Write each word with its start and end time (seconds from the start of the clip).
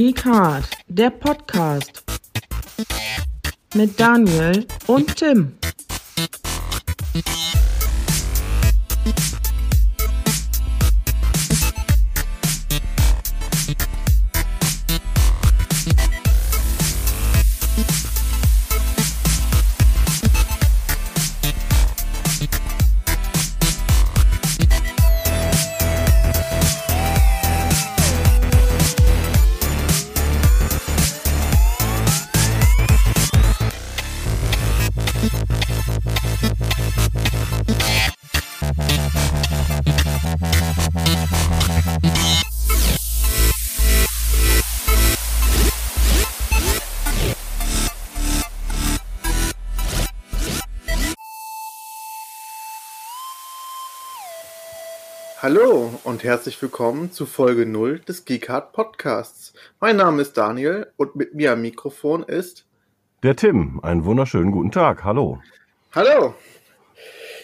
Geek 0.00 0.24
Hard, 0.24 0.64
der 0.88 1.10
Podcast 1.10 2.02
mit 3.74 4.00
Daniel 4.00 4.66
und 4.86 5.14
Tim. 5.14 5.59
Und 56.10 56.24
herzlich 56.24 56.60
willkommen 56.60 57.12
zu 57.12 57.24
Folge 57.24 57.66
0 57.66 58.00
des 58.00 58.24
Geekart 58.24 58.72
Podcasts. 58.72 59.52
Mein 59.78 59.96
Name 59.96 60.22
ist 60.22 60.36
Daniel 60.36 60.88
und 60.96 61.14
mit 61.14 61.36
mir 61.36 61.52
am 61.52 61.62
Mikrofon 61.62 62.24
ist 62.24 62.66
Der 63.22 63.36
Tim. 63.36 63.78
Einen 63.84 64.04
wunderschönen 64.04 64.50
guten 64.50 64.72
Tag. 64.72 65.04
Hallo. 65.04 65.40
Hallo. 65.94 66.34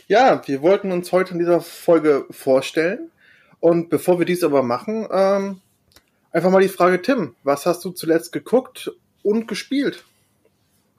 Ja, 0.09 0.43
wir 0.47 0.63
wollten 0.63 0.91
uns 0.91 1.13
heute 1.13 1.35
in 1.35 1.39
dieser 1.39 1.61
Folge 1.61 2.27
vorstellen. 2.33 3.13
Und 3.61 3.89
bevor 3.89 4.19
wir 4.19 4.27
dies 4.27 4.43
aber 4.43 4.65
machen, 4.65 5.07
ähm, 5.13 5.61
einfach 6.33 6.51
mal 6.51 6.61
die 6.61 6.69
Frage, 6.69 7.01
Tim, 7.01 7.37
was 7.45 7.67
hast 7.67 7.85
du 7.85 7.91
zuletzt 7.91 8.33
geguckt 8.33 8.91
und 9.23 9.47
gespielt? 9.47 10.05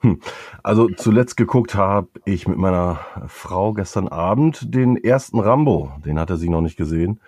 Hm. 0.00 0.22
Also 0.62 0.88
zuletzt 0.88 1.36
geguckt 1.36 1.74
habe 1.74 2.08
ich 2.24 2.48
mit 2.48 2.56
meiner 2.56 3.00
Frau 3.26 3.74
gestern 3.74 4.08
Abend 4.08 4.74
den 4.74 4.96
ersten 4.96 5.38
Rambo. 5.38 5.92
Den 6.06 6.18
hatte 6.18 6.38
sie 6.38 6.48
noch 6.48 6.62
nicht 6.62 6.78
gesehen. 6.78 7.20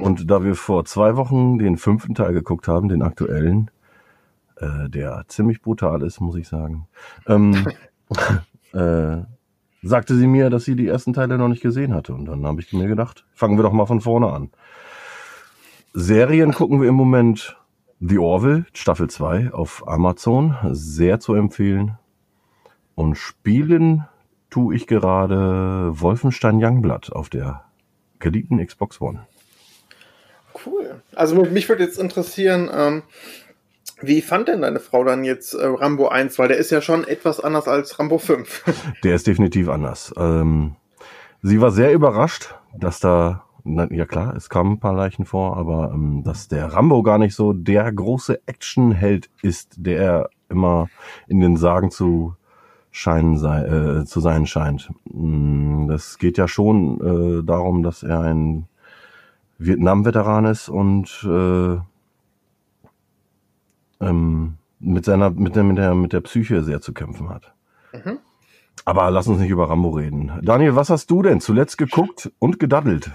Und 0.00 0.30
da 0.30 0.42
wir 0.42 0.54
vor 0.54 0.84
zwei 0.84 1.16
Wochen 1.16 1.58
den 1.58 1.76
fünften 1.76 2.14
Teil 2.14 2.32
geguckt 2.32 2.68
haben, 2.68 2.88
den 2.88 3.02
aktuellen, 3.02 3.70
äh, 4.56 4.88
der 4.88 5.24
ziemlich 5.28 5.62
brutal 5.62 6.02
ist, 6.02 6.20
muss 6.20 6.36
ich 6.36 6.48
sagen, 6.48 6.86
ähm, 7.26 7.66
äh, 8.72 9.22
sagte 9.82 10.16
sie 10.16 10.26
mir, 10.26 10.50
dass 10.50 10.64
sie 10.64 10.76
die 10.76 10.88
ersten 10.88 11.12
Teile 11.12 11.38
noch 11.38 11.48
nicht 11.48 11.62
gesehen 11.62 11.94
hatte. 11.94 12.14
Und 12.14 12.26
dann 12.26 12.46
habe 12.46 12.60
ich 12.60 12.72
mir 12.72 12.88
gedacht, 12.88 13.24
fangen 13.32 13.58
wir 13.58 13.62
doch 13.62 13.72
mal 13.72 13.86
von 13.86 14.00
vorne 14.00 14.32
an. 14.32 14.50
Serien 15.92 16.52
gucken 16.52 16.80
wir 16.80 16.88
im 16.88 16.94
Moment 16.94 17.56
The 18.00 18.18
Orville, 18.18 18.66
Staffel 18.72 19.08
2 19.08 19.52
auf 19.52 19.86
Amazon. 19.86 20.56
Sehr 20.70 21.20
zu 21.20 21.34
empfehlen. 21.34 21.98
Und 22.94 23.16
spielen 23.16 24.04
tue 24.50 24.74
ich 24.74 24.86
gerade 24.86 25.90
Wolfenstein 26.00 26.62
Youngblood 26.62 27.12
auf 27.12 27.28
der 27.28 27.64
geliebten 28.18 28.64
Xbox 28.64 29.00
One. 29.00 29.26
Cool. 30.66 31.02
Also 31.14 31.44
mich 31.44 31.68
würde 31.68 31.84
jetzt 31.84 31.98
interessieren, 31.98 32.70
ähm, 32.72 33.02
wie 34.00 34.22
fand 34.22 34.48
denn 34.48 34.62
deine 34.62 34.80
Frau 34.80 35.04
dann 35.04 35.24
jetzt 35.24 35.54
äh, 35.54 35.66
Rambo 35.66 36.08
1? 36.08 36.38
Weil 36.38 36.48
der 36.48 36.56
ist 36.58 36.70
ja 36.70 36.80
schon 36.80 37.04
etwas 37.06 37.40
anders 37.40 37.68
als 37.68 37.98
Rambo 37.98 38.18
5. 38.18 38.64
Der 39.04 39.14
ist 39.14 39.26
definitiv 39.26 39.68
anders. 39.68 40.12
Ähm, 40.16 40.76
sie 41.42 41.60
war 41.60 41.70
sehr 41.70 41.92
überrascht, 41.92 42.54
dass 42.76 43.00
da, 43.00 43.44
na, 43.62 43.90
ja 43.90 44.04
klar, 44.04 44.34
es 44.36 44.48
kamen 44.48 44.72
ein 44.72 44.80
paar 44.80 44.94
Leichen 44.94 45.24
vor, 45.24 45.56
aber 45.56 45.92
ähm, 45.94 46.22
dass 46.24 46.48
der 46.48 46.72
Rambo 46.72 47.02
gar 47.02 47.18
nicht 47.18 47.34
so 47.34 47.52
der 47.52 47.90
große 47.92 48.40
Actionheld 48.46 49.30
ist, 49.42 49.74
der 49.76 49.98
er 49.98 50.30
immer 50.48 50.88
in 51.28 51.40
den 51.40 51.56
Sagen 51.56 51.90
zu 51.90 52.36
scheinen 52.90 53.38
sei, 53.38 53.64
äh, 53.64 54.04
zu 54.04 54.20
sein 54.20 54.46
scheint. 54.46 54.90
Mm, 55.04 55.88
Das 55.88 56.18
geht 56.18 56.38
ja 56.38 56.46
schon 56.46 57.00
äh, 57.40 57.44
darum, 57.44 57.82
dass 57.82 58.02
er 58.02 58.20
ein 58.20 58.66
Vietnam-Veteran 59.58 60.44
ist 60.46 60.68
und 60.68 61.24
äh, 61.24 61.78
ähm, 64.00 64.54
mit 64.80 65.04
seiner 65.04 65.30
mit 65.30 65.56
der, 65.56 65.64
mit 65.64 65.78
der 65.78 65.94
mit 65.94 66.12
der 66.12 66.20
Psyche 66.20 66.62
sehr 66.62 66.80
zu 66.80 66.92
kämpfen 66.92 67.30
hat. 67.30 67.54
Mhm. 67.92 68.18
Aber 68.84 69.10
lass 69.10 69.28
uns 69.28 69.38
nicht 69.40 69.50
über 69.50 69.70
Rambo 69.70 69.90
reden. 69.90 70.32
Daniel, 70.42 70.76
was 70.76 70.90
hast 70.90 71.10
du 71.10 71.22
denn 71.22 71.40
zuletzt 71.40 71.78
geguckt 71.78 72.30
und 72.38 72.58
gedaddelt? 72.60 73.10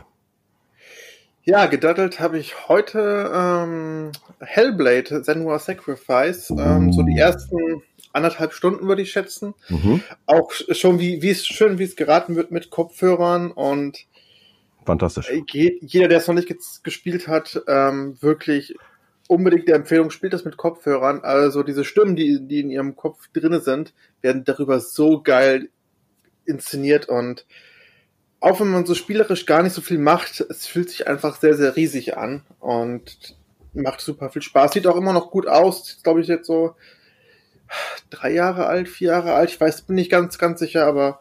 Ja, 1.43 1.65
gedaddelt 1.67 2.19
habe 2.19 2.37
ich 2.37 2.67
heute 2.67 3.31
ähm, 3.33 4.11
Hellblade, 4.39 5.23
Senua 5.23 5.59
Sacrifice, 5.59 6.51
ähm, 6.51 6.91
so 6.91 7.03
die 7.03 7.17
ersten 7.17 7.81
anderthalb 8.13 8.53
Stunden 8.53 8.87
würde 8.87 9.01
ich 9.01 9.11
schätzen. 9.11 9.53
Mhm. 9.67 10.01
Auch 10.25 10.51
schon 10.51 10.99
wie 10.99 11.21
wie 11.21 11.29
es 11.29 11.45
schön, 11.45 11.77
wie 11.79 11.83
es 11.83 11.95
geraten 11.95 12.35
wird 12.35 12.51
mit 12.51 12.69
Kopfhörern 12.69 13.51
und 13.51 14.05
Fantastisch. 14.89 15.29
äh, 15.29 15.43
je- 15.51 15.77
jeder, 15.81 16.07
der 16.07 16.17
es 16.17 16.27
noch 16.27 16.35
nicht 16.35 16.49
ges- 16.49 16.81
gespielt 16.83 17.27
hat, 17.27 17.61
ähm, 17.67 18.17
wirklich 18.21 18.75
unbedingt 19.27 19.67
der 19.67 19.75
Empfehlung, 19.75 20.09
spielt 20.09 20.33
das 20.33 20.45
mit 20.45 20.57
Kopfhörern. 20.57 21.21
Also 21.21 21.61
diese 21.61 21.85
Stimmen, 21.85 22.15
die, 22.15 22.39
die 22.47 22.61
in 22.61 22.71
ihrem 22.71 22.95
Kopf 22.95 23.27
drinne 23.31 23.59
sind, 23.59 23.93
werden 24.21 24.43
darüber 24.43 24.79
so 24.79 25.21
geil 25.21 25.69
inszeniert 26.45 27.07
und 27.07 27.45
auch 28.39 28.59
wenn 28.59 28.69
man 28.69 28.85
so 28.87 28.95
spielerisch 28.95 29.45
gar 29.45 29.61
nicht 29.61 29.73
so 29.73 29.81
viel 29.81 29.99
macht, 29.99 30.39
es 30.39 30.65
fühlt 30.65 30.89
sich 30.89 31.07
einfach 31.07 31.35
sehr, 31.39 31.53
sehr 31.55 31.75
riesig 31.75 32.17
an 32.17 32.41
und 32.59 33.35
macht 33.73 34.01
super 34.01 34.29
viel 34.29 34.41
Spaß. 34.41 34.71
Sieht 34.71 34.87
auch 34.87 34.95
immer 34.95 35.13
noch 35.13 35.29
gut 35.29 35.45
aus. 35.45 35.99
Glaube 36.03 36.21
ich 36.21 36.27
jetzt 36.27 36.47
so 36.47 36.73
drei 38.09 38.31
Jahre 38.31 38.65
alt, 38.65 38.87
vier 38.89 39.09
Jahre 39.09 39.33
alt. 39.33 39.51
Ich 39.51 39.59
weiß, 39.61 39.83
bin 39.83 39.95
nicht 39.95 40.09
ganz, 40.09 40.37
ganz 40.39 40.59
sicher, 40.59 40.85
aber 40.85 41.19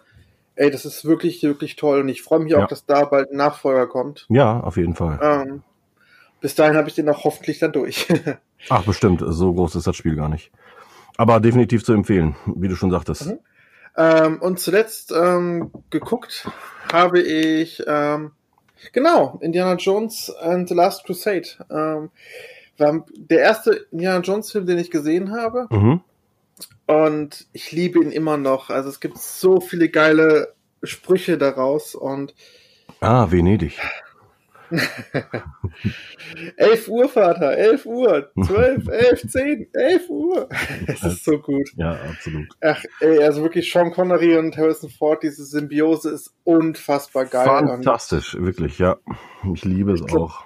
ey, 0.58 0.70
das 0.70 0.84
ist 0.84 1.04
wirklich, 1.04 1.42
wirklich 1.42 1.76
toll 1.76 2.00
und 2.00 2.08
ich 2.08 2.22
freue 2.22 2.40
mich 2.40 2.52
Ja. 2.52 2.64
auch, 2.64 2.68
dass 2.68 2.84
da 2.84 3.04
bald 3.04 3.30
ein 3.30 3.36
Nachfolger 3.36 3.86
kommt. 3.86 4.26
Ja, 4.28 4.60
auf 4.60 4.76
jeden 4.76 4.94
Fall. 4.94 5.18
Ähm, 5.22 5.62
bis 6.40 6.54
dahin 6.54 6.76
habe 6.76 6.88
ich 6.88 6.94
den 6.94 7.08
auch 7.08 7.24
hoffentlich 7.24 7.58
dann 7.58 7.72
durch. 7.72 8.06
Ach, 8.68 8.84
bestimmt. 8.84 9.22
So 9.26 9.52
groß 9.54 9.76
ist 9.76 9.86
das 9.86 9.96
Spiel 9.96 10.16
gar 10.16 10.28
nicht. 10.28 10.50
Aber 11.16 11.40
definitiv 11.40 11.84
zu 11.84 11.92
empfehlen, 11.92 12.36
wie 12.46 12.68
du 12.68 12.76
schon 12.76 12.90
sagtest. 12.90 13.26
Mhm. 13.26 13.38
ähm, 13.96 14.42
und 14.42 14.60
zuletzt 14.60 15.12
ähm, 15.12 15.70
geguckt 15.90 16.48
habe 16.92 17.20
ich 17.20 17.82
ähm, 17.86 18.32
genau 18.92 19.38
Indiana 19.40 19.74
Jones 19.74 20.32
and 20.40 20.68
the 20.68 20.74
Last 20.74 21.04
Crusade. 21.04 21.48
Ähm, 21.70 22.10
war 22.78 23.04
der 23.16 23.40
erste 23.40 23.86
Indiana 23.90 24.20
Jones 24.20 24.52
Film, 24.52 24.66
den 24.66 24.78
ich 24.78 24.90
gesehen 24.90 25.32
habe. 25.32 25.66
Mhm. 25.70 26.00
Und 26.86 27.46
ich 27.52 27.72
liebe 27.72 28.02
ihn 28.02 28.10
immer 28.12 28.36
noch. 28.36 28.70
Also 28.70 28.88
es 28.88 29.00
gibt 29.00 29.18
so 29.18 29.60
viele 29.60 29.88
geile 29.88 30.54
Sprüche 30.82 31.36
daraus 31.38 31.94
und 31.94 32.34
Ah, 33.00 33.30
Venedig. 33.30 33.78
11 36.56 36.88
Uhr, 36.88 37.08
Vater, 37.08 37.56
11 37.56 37.86
Uhr, 37.86 38.30
12, 38.44 38.88
11, 38.88 39.22
10, 39.28 39.66
11 39.72 40.08
Uhr. 40.10 40.48
Es 40.86 41.02
ist 41.02 41.24
so 41.24 41.38
gut. 41.38 41.70
Ja, 41.76 41.92
absolut. 41.92 42.48
Ach, 42.60 42.82
ey, 43.00 43.22
also 43.24 43.42
wirklich 43.42 43.70
Sean 43.72 43.90
Connery 43.92 44.36
und 44.36 44.56
Harrison 44.56 44.90
Ford, 44.90 45.22
diese 45.22 45.44
Symbiose 45.44 46.10
ist 46.10 46.34
unfassbar 46.44 47.26
geil. 47.26 47.48
Und 47.48 47.68
Fantastisch, 47.68 48.34
wirklich, 48.38 48.78
ja. 48.78 48.96
Ich 49.54 49.64
liebe 49.64 49.92
es 49.92 50.00
Ich 50.00 50.06
glaub- 50.06 50.30
auch. 50.30 50.44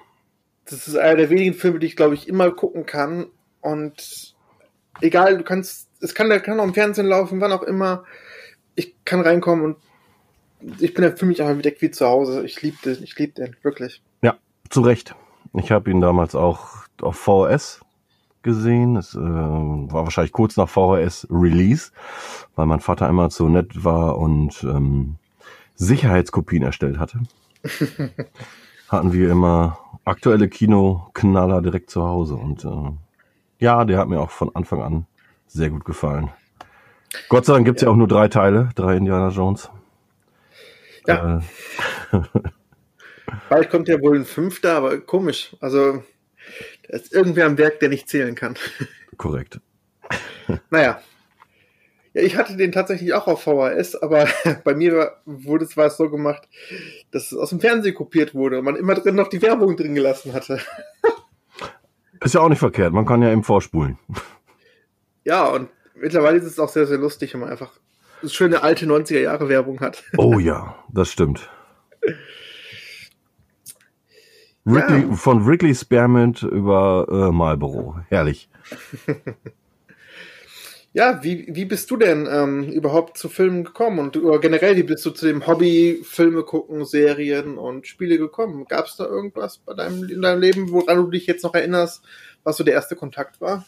das 0.66 0.86
ist 0.88 0.96
einer 0.96 1.16
der 1.16 1.30
wenigen 1.30 1.54
Filme, 1.54 1.78
die 1.78 1.86
ich, 1.86 1.96
glaube 1.96 2.14
ich, 2.14 2.28
immer 2.28 2.50
gucken 2.52 2.86
kann. 2.86 3.26
Und 3.60 4.34
egal, 5.00 5.38
du 5.38 5.44
kannst, 5.44 5.88
es 6.02 6.14
kann, 6.14 6.28
der 6.28 6.40
kann 6.40 6.60
auch 6.60 6.64
im 6.64 6.74
Fernsehen 6.74 7.06
laufen, 7.06 7.40
wann 7.40 7.52
auch 7.52 7.62
immer. 7.62 8.04
Ich 8.74 8.94
kann 9.04 9.20
reinkommen 9.20 9.64
und 9.64 9.76
ich 10.80 10.94
bin 10.94 11.16
für 11.16 11.26
mich 11.26 11.42
einfach 11.42 11.62
direkt 11.62 11.80
wie 11.80 11.90
zu 11.90 12.06
Hause. 12.06 12.44
Ich 12.44 12.60
liebe 12.62 12.76
den, 12.84 13.02
ich 13.02 13.16
liebe 13.16 13.32
den, 13.32 13.56
wirklich. 13.62 14.02
Ja, 14.22 14.36
zu 14.68 14.80
Recht. 14.80 15.14
Ich 15.54 15.70
habe 15.70 15.90
ihn 15.90 16.00
damals 16.00 16.34
auch 16.34 16.86
auf 17.00 17.16
VHS 17.16 17.80
gesehen. 18.42 18.96
Es 18.96 19.14
äh, 19.14 19.18
war 19.18 20.04
wahrscheinlich 20.04 20.32
kurz 20.32 20.56
nach 20.56 20.68
VHS 20.68 21.28
Release, 21.30 21.92
weil 22.56 22.66
mein 22.66 22.80
Vater 22.80 23.08
einmal 23.08 23.30
so 23.30 23.48
nett 23.48 23.84
war 23.84 24.18
und 24.18 24.62
ähm, 24.64 25.16
Sicherheitskopien 25.74 26.62
erstellt 26.62 26.98
hatte. 26.98 27.20
Hatten 28.88 29.12
wir 29.12 29.30
immer 29.30 29.78
aktuelle 30.04 30.48
Kinoknaller 30.48 31.62
direkt 31.62 31.90
zu 31.90 32.02
Hause 32.02 32.34
und 32.34 32.64
äh, 32.64 32.90
ja, 33.58 33.84
der 33.84 33.98
hat 33.98 34.08
mir 34.08 34.20
auch 34.20 34.30
von 34.30 34.54
Anfang 34.56 34.82
an 34.82 35.06
sehr 35.52 35.70
gut 35.70 35.84
gefallen. 35.84 36.30
Gott 37.28 37.44
sei 37.44 37.54
Dank 37.54 37.66
gibt's 37.66 37.82
ja. 37.82 37.88
auch 37.88 37.96
nur 37.96 38.08
drei 38.08 38.28
Teile, 38.28 38.70
drei 38.74 38.96
Indiana 38.96 39.28
Jones. 39.28 39.70
Ja. 41.06 41.42
Äh, 42.12 42.18
Bald 43.48 43.70
kommt 43.70 43.88
ja 43.88 44.00
wohl 44.00 44.16
ein 44.16 44.24
fünfter, 44.24 44.76
aber 44.76 45.00
komisch. 45.00 45.56
Also 45.60 46.02
Da 46.88 46.96
ist 46.96 47.12
irgendwer 47.12 47.46
am 47.46 47.58
Werk, 47.58 47.80
der 47.80 47.88
nicht 47.88 48.08
zählen 48.08 48.34
kann. 48.34 48.56
Korrekt. 49.16 49.60
Naja. 50.70 51.00
Ja, 52.14 52.22
ich 52.22 52.36
hatte 52.36 52.56
den 52.56 52.72
tatsächlich 52.72 53.14
auch 53.14 53.26
auf 53.26 53.42
VHS, 53.42 53.96
aber 53.96 54.26
bei 54.64 54.74
mir 54.74 54.96
war, 54.96 55.22
wurde 55.24 55.64
es 55.64 55.76
war 55.76 55.86
es 55.86 55.96
so 55.96 56.10
gemacht, 56.10 56.46
dass 57.10 57.32
es 57.32 57.38
aus 57.38 57.50
dem 57.50 57.60
Fernsehen 57.60 57.94
kopiert 57.94 58.34
wurde 58.34 58.58
und 58.58 58.64
man 58.64 58.76
immer 58.76 58.94
drin 58.94 59.14
noch 59.14 59.28
die 59.28 59.40
Werbung 59.40 59.76
drin 59.76 59.94
gelassen 59.94 60.34
hatte. 60.34 60.60
Ist 62.20 62.34
ja 62.34 62.40
auch 62.40 62.48
nicht 62.50 62.58
verkehrt, 62.58 62.92
man 62.92 63.06
kann 63.06 63.22
ja 63.22 63.32
eben 63.32 63.42
vorspulen. 63.42 63.98
Ja, 65.24 65.46
und 65.46 65.68
mittlerweile 65.94 66.38
ist 66.38 66.44
es 66.44 66.58
auch 66.58 66.68
sehr, 66.68 66.86
sehr 66.86 66.98
lustig, 66.98 67.32
wenn 67.34 67.40
man 67.40 67.50
einfach 67.50 67.70
eine 68.20 68.30
schöne 68.30 68.62
alte 68.62 68.86
90er 68.86 69.20
Jahre 69.20 69.48
Werbung 69.48 69.80
hat. 69.80 70.02
Oh 70.16 70.38
ja, 70.38 70.76
das 70.92 71.10
stimmt. 71.10 71.48
Wrigley, 74.64 75.02
Ja. 75.08 75.12
Von 75.14 75.46
Wrigley 75.46 75.74
Spearmint 75.74 76.42
über 76.42 77.06
äh, 77.10 77.32
Marlboro. 77.32 78.00
Herrlich. 78.08 78.48
Ja, 80.94 81.24
wie, 81.24 81.46
wie 81.48 81.64
bist 81.64 81.90
du 81.90 81.96
denn 81.96 82.28
ähm, 82.30 82.64
überhaupt 82.64 83.16
zu 83.16 83.30
Filmen 83.30 83.64
gekommen 83.64 83.98
und 83.98 84.16
oder 84.18 84.38
generell, 84.40 84.76
wie 84.76 84.82
bist 84.82 85.06
du 85.06 85.10
zu 85.10 85.24
dem 85.24 85.46
Hobby 85.46 86.02
Filme 86.04 86.42
gucken, 86.42 86.84
Serien 86.84 87.56
und 87.56 87.86
Spiele 87.86 88.18
gekommen? 88.18 88.66
Gab 88.68 88.84
es 88.84 88.96
da 88.96 89.06
irgendwas 89.06 89.56
bei 89.56 89.72
deinem, 89.72 90.04
in 90.04 90.20
deinem 90.20 90.42
Leben, 90.42 90.70
woran 90.70 90.98
du 90.98 91.10
dich 91.10 91.26
jetzt 91.26 91.44
noch 91.44 91.54
erinnerst, 91.54 92.04
was 92.44 92.58
so 92.58 92.64
der 92.64 92.74
erste 92.74 92.94
Kontakt 92.94 93.40
war? 93.40 93.64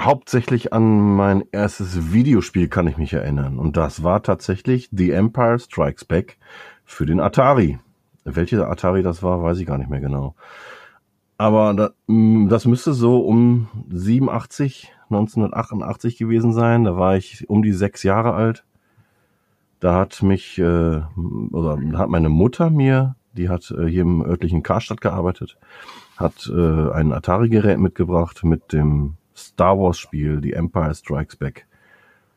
Hauptsächlich 0.00 0.74
an 0.74 1.16
mein 1.16 1.44
erstes 1.52 2.12
Videospiel 2.12 2.68
kann 2.68 2.86
ich 2.86 2.98
mich 2.98 3.14
erinnern. 3.14 3.58
Und 3.58 3.78
das 3.78 4.02
war 4.02 4.22
tatsächlich 4.22 4.90
The 4.92 5.12
Empire 5.12 5.58
Strikes 5.58 6.04
Back 6.04 6.36
für 6.84 7.06
den 7.06 7.18
Atari. 7.18 7.78
Welche 8.24 8.66
Atari 8.66 9.02
das 9.02 9.22
war, 9.22 9.42
weiß 9.42 9.58
ich 9.58 9.66
gar 9.66 9.78
nicht 9.78 9.88
mehr 9.88 10.00
genau. 10.00 10.34
Aber 11.38 11.72
da, 11.74 11.90
mm, 12.06 12.48
das 12.48 12.66
müsste 12.66 12.92
so 12.92 13.20
um 13.20 13.68
87, 13.88 14.92
1988 15.10 16.18
gewesen 16.18 16.52
sein. 16.52 16.84
Da 16.84 16.96
war 16.96 17.16
ich 17.16 17.48
um 17.48 17.62
die 17.62 17.72
sechs 17.72 18.02
Jahre 18.02 18.34
alt. 18.34 18.64
Da 19.80 19.94
hat 19.94 20.22
mich, 20.22 20.58
äh, 20.58 21.00
oder 21.52 21.78
hat 21.94 22.08
meine 22.08 22.28
Mutter 22.28 22.70
mir, 22.70 23.16
die 23.32 23.48
hat 23.48 23.70
äh, 23.70 23.86
hier 23.86 24.02
im 24.02 24.22
örtlichen 24.22 24.62
Karstadt 24.62 25.00
gearbeitet, 25.00 25.58
hat 26.16 26.50
äh, 26.54 26.90
ein 26.90 27.12
Atari-Gerät 27.12 27.78
mitgebracht 27.78 28.44
mit 28.44 28.72
dem 28.72 29.16
Star 29.36 29.78
Wars-Spiel, 29.78 30.40
die 30.40 30.54
Empire 30.54 30.94
Strikes 30.94 31.36
Back. 31.36 31.66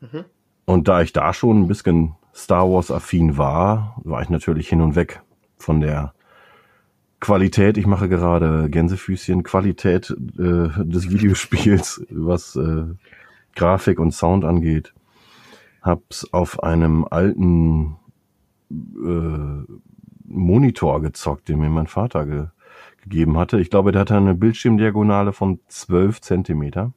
Mhm. 0.00 0.24
Und 0.66 0.88
da 0.88 1.02
ich 1.02 1.12
da 1.12 1.32
schon 1.32 1.62
ein 1.62 1.68
bisschen 1.68 2.14
Star 2.34 2.70
Wars-affin 2.70 3.36
war, 3.36 4.00
war 4.04 4.22
ich 4.22 4.28
natürlich 4.28 4.68
hin 4.68 4.80
und 4.80 4.94
weg 4.94 5.22
von 5.56 5.80
der 5.80 6.12
Qualität, 7.20 7.76
ich 7.76 7.86
mache 7.86 8.08
gerade 8.08 8.70
Gänsefüßchen, 8.70 9.42
Qualität 9.42 10.10
äh, 10.38 10.68
des 10.84 11.10
Videospiels, 11.10 12.04
was 12.10 12.56
äh, 12.56 12.84
Grafik 13.54 13.98
und 13.98 14.12
Sound 14.12 14.44
angeht. 14.44 14.94
Hab's 15.82 16.32
auf 16.32 16.62
einem 16.62 17.06
alten 17.10 17.96
äh, 18.70 19.64
Monitor 20.24 21.02
gezockt, 21.02 21.48
den 21.48 21.58
mir 21.58 21.68
mein 21.68 21.88
Vater 21.88 22.26
ge 22.26 22.46
gegeben 23.02 23.38
hatte. 23.38 23.60
Ich 23.60 23.70
glaube, 23.70 23.92
der 23.92 24.02
hatte 24.02 24.16
eine 24.16 24.34
Bildschirmdiagonale 24.34 25.32
von 25.32 25.60
12 25.68 26.20
Zentimeter. 26.20 26.92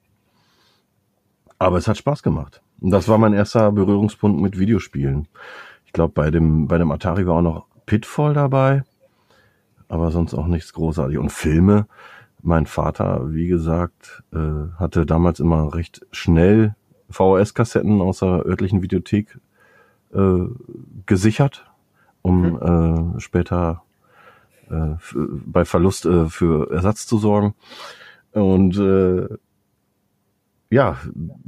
Aber 1.60 1.78
es 1.78 1.88
hat 1.88 1.98
Spaß 1.98 2.24
gemacht. 2.24 2.62
Und 2.82 2.92
das 2.92 3.08
war 3.08 3.18
mein 3.18 3.34
erster 3.34 3.72
Berührungspunkt 3.72 4.42
mit 4.42 4.60
Videospielen. 4.60 5.28
Ich 5.86 5.94
glaube, 5.94 6.14
bei 6.14 6.32
dem, 6.32 6.68
bei 6.68 6.78
dem 6.78 6.92
Atari 6.92 7.26
war 7.26 7.36
auch 7.36 7.42
noch 7.42 7.68
Pitfall 7.86 8.34
dabei 8.34 8.84
aber 9.94 10.10
sonst 10.10 10.34
auch 10.34 10.48
nichts 10.48 10.74
großartig. 10.74 11.20
Und 11.20 11.32
Filme, 11.32 11.86
mein 12.42 12.66
Vater, 12.66 13.32
wie 13.32 13.46
gesagt, 13.46 14.24
äh, 14.34 14.72
hatte 14.78 15.06
damals 15.06 15.40
immer 15.40 15.76
recht 15.76 16.06
schnell 16.12 16.76
VHS-Kassetten 17.12 18.02
aus 18.02 18.20
der 18.20 18.44
örtlichen 18.44 18.82
Videothek 18.82 19.40
äh, 20.14 20.46
gesichert, 21.06 21.72
um 22.24 23.16
äh, 23.16 23.20
später 23.20 23.84
äh, 24.70 24.96
bei 25.46 25.66
Verlust 25.66 26.06
äh, 26.06 26.28
für 26.28 26.72
Ersatz 26.72 27.06
zu 27.06 27.18
sorgen. 27.18 27.54
Und 28.32 28.78
äh, 28.78 29.28
ja, 30.70 30.98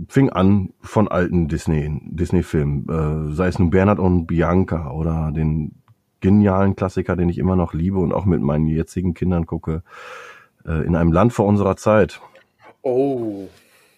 fing 0.07 0.29
an 0.29 0.69
von 0.81 1.07
alten 1.07 1.47
Disney, 1.47 1.99
Disney-Filmen, 2.03 3.29
äh, 3.29 3.33
sei 3.33 3.47
es 3.47 3.57
nun 3.57 3.71
Bernhard 3.71 3.97
und 3.97 4.27
Bianca 4.27 4.91
oder 4.91 5.31
den 5.31 5.71
genialen 6.21 6.75
Klassiker, 6.75 7.15
den 7.15 7.29
ich 7.29 7.39
immer 7.39 7.55
noch 7.55 7.73
liebe 7.73 7.97
und 7.97 8.13
auch 8.13 8.25
mit 8.25 8.41
meinen 8.41 8.67
jetzigen 8.67 9.13
Kindern 9.13 9.45
gucke, 9.45 9.83
äh, 10.65 10.85
in 10.85 10.95
einem 10.95 11.11
Land 11.11 11.33
vor 11.33 11.45
unserer 11.45 11.75
Zeit. 11.75 12.21
Oh. 12.81 13.47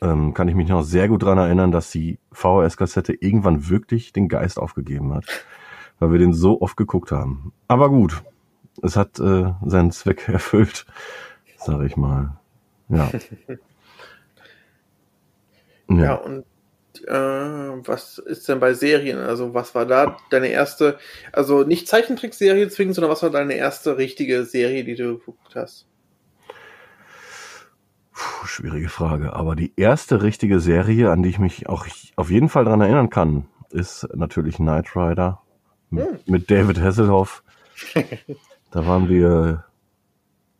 Ähm, 0.02 0.34
kann 0.34 0.48
ich 0.48 0.56
mich 0.56 0.70
noch 0.70 0.84
sehr 0.84 1.10
gut 1.10 1.24
dran 1.24 1.38
erinnern, 1.38 1.72
dass 1.72 1.92
die 1.92 2.20
VHS-Kassette 2.32 3.14
irgendwann 3.14 3.68
wirklich 3.68 4.14
den 4.14 4.30
Geist 4.30 4.60
aufgegeben 4.60 5.14
hat, 5.14 5.26
weil 6.00 6.12
wir 6.12 6.20
den 6.20 6.34
so 6.34 6.62
oft 6.62 6.78
geguckt 6.78 7.12
haben. 7.12 7.52
Aber 7.68 7.90
gut, 7.90 8.24
es 8.84 8.96
hat 8.96 9.20
äh, 9.20 9.54
seinen 9.66 9.92
Zweck 9.92 10.28
erfüllt, 10.30 10.86
sage 11.58 11.86
ich 11.86 11.98
mal. 11.98 12.38
Ja. 12.90 13.12
Ja, 15.90 16.16
und 16.16 16.46
äh, 17.06 17.12
was 17.12 18.18
ist 18.18 18.48
denn 18.48 18.62
bei 18.62 18.74
Serien? 18.74 19.18
Also, 19.20 19.54
was 19.54 19.76
war 19.76 19.86
da 19.86 20.18
deine 20.30 20.48
erste, 20.48 20.98
also 21.34 21.64
nicht 21.64 21.88
Zeichentrickserie 21.90 22.70
zwingend, 22.70 22.96
sondern 22.96 23.12
was 23.12 23.24
war 23.24 23.30
deine 23.30 23.56
erste 23.56 23.98
richtige 23.98 24.46
Serie, 24.46 24.86
die 24.86 24.96
du 24.96 25.18
geguckt 25.18 25.56
hast? 25.56 25.86
Puh, 28.14 28.48
schwierige 28.48 28.88
Frage. 28.90 29.34
Aber 29.34 29.56
die 29.58 29.74
erste 29.76 30.24
richtige 30.24 30.62
Serie, 30.62 31.12
an 31.12 31.24
die 31.24 31.30
ich 31.30 31.40
mich 31.40 31.68
auch 31.68 31.86
auf 32.16 32.32
jeden 32.32 32.48
Fall 32.48 32.64
dran 32.64 32.80
erinnern 32.80 33.10
kann, 33.10 33.48
ist 33.70 34.08
natürlich 34.16 34.56
Knight 34.56 34.96
Rider 34.96 35.42
Hm. 35.90 35.98
mit, 36.00 36.30
mit 36.30 36.52
David 36.52 36.80
Hasselhoff. 36.80 37.44
da 38.78 38.86
waren 38.86 39.10
wir 39.10 39.66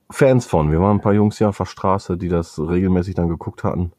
Fans 0.10 0.48
von. 0.48 0.72
Wir 0.72 0.82
waren 0.82 0.98
ein 0.98 1.02
paar 1.02 1.14
Jungs 1.14 1.38
hier 1.38 1.50
auf 1.50 1.58
der 1.58 1.66
Straße, 1.66 2.18
die 2.18 2.30
das 2.30 2.58
regelmäßig 2.58 3.14
dann 3.14 3.30
geguckt 3.30 3.64
hatten 3.64 3.92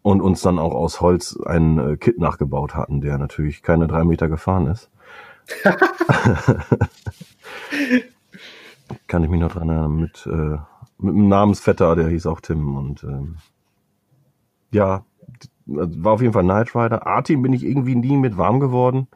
und 0.00 0.22
uns 0.22 0.40
dann 0.40 0.58
auch 0.58 0.72
aus 0.74 1.02
Holz 1.02 1.38
einen 1.44 1.78
äh, 1.78 1.98
Kit 1.98 2.18
nachgebaut 2.18 2.74
hatten, 2.74 3.02
der 3.02 3.18
natürlich 3.18 3.62
keine 3.62 3.86
drei 3.86 4.02
Meter 4.04 4.30
gefahren 4.30 4.66
ist. 4.68 4.88
Kann 9.08 9.22
ich 9.22 9.28
mich 9.28 9.40
noch 9.40 9.52
dran 9.52 9.68
erinnern, 9.68 9.96
mit, 9.96 10.26
äh, 10.26 10.56
mit 10.96 11.14
einem 11.14 11.28
Namensvetter, 11.28 11.96
der 11.96 12.08
hieß 12.08 12.24
auch 12.24 12.40
Tim 12.40 12.78
und 12.78 13.04
ähm, 13.04 13.36
ja, 14.70 15.04
also 15.68 16.02
war 16.02 16.14
auf 16.14 16.22
jeden 16.22 16.32
Fall 16.32 16.44
Knight 16.44 16.74
Rider. 16.74 17.06
A-Team 17.06 17.42
bin 17.42 17.52
ich 17.52 17.62
irgendwie 17.62 17.94
nie 17.94 18.16
mit 18.16 18.38
warm 18.38 18.58
geworden. 18.58 19.06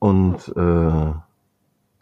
Und 0.00 0.54
äh, 0.54 1.14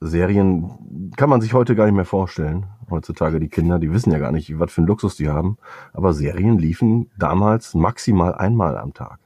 Serien 0.00 1.10
kann 1.16 1.28
man 1.28 1.40
sich 1.40 1.54
heute 1.54 1.74
gar 1.74 1.86
nicht 1.86 1.94
mehr 1.94 2.04
vorstellen. 2.04 2.66
Heutzutage 2.90 3.40
die 3.40 3.48
Kinder, 3.48 3.78
die 3.78 3.92
wissen 3.92 4.12
ja 4.12 4.18
gar 4.18 4.32
nicht, 4.32 4.58
was 4.58 4.72
für 4.72 4.78
einen 4.78 4.86
Luxus 4.88 5.16
die 5.16 5.28
haben. 5.28 5.58
Aber 5.92 6.12
Serien 6.12 6.58
liefen 6.58 7.10
damals 7.18 7.74
maximal 7.74 8.34
einmal 8.34 8.78
am 8.78 8.94
Tag. 8.94 9.18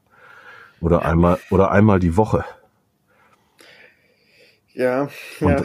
Oder 0.81 1.05
einmal, 1.05 1.39
oder 1.51 1.71
einmal 1.71 1.99
die 2.01 2.17
Woche. 2.17 2.45
Ja, 4.75 5.09
Und- 5.41 5.51
ja. 5.51 5.63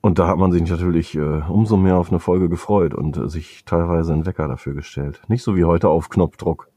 Und 0.00 0.18
da 0.20 0.28
hat 0.28 0.38
man 0.38 0.52
sich 0.52 0.62
natürlich 0.70 1.16
äh, 1.16 1.20
umso 1.48 1.76
mehr 1.76 1.96
auf 1.96 2.10
eine 2.10 2.20
Folge 2.20 2.48
gefreut 2.48 2.94
und 2.94 3.16
äh, 3.16 3.28
sich 3.28 3.64
teilweise 3.64 4.12
einen 4.12 4.24
Wecker 4.24 4.46
dafür 4.46 4.74
gestellt. 4.74 5.20
Nicht 5.26 5.42
so 5.42 5.56
wie 5.56 5.64
heute 5.64 5.88
auf 5.88 6.08
Knopfdruck. 6.08 6.68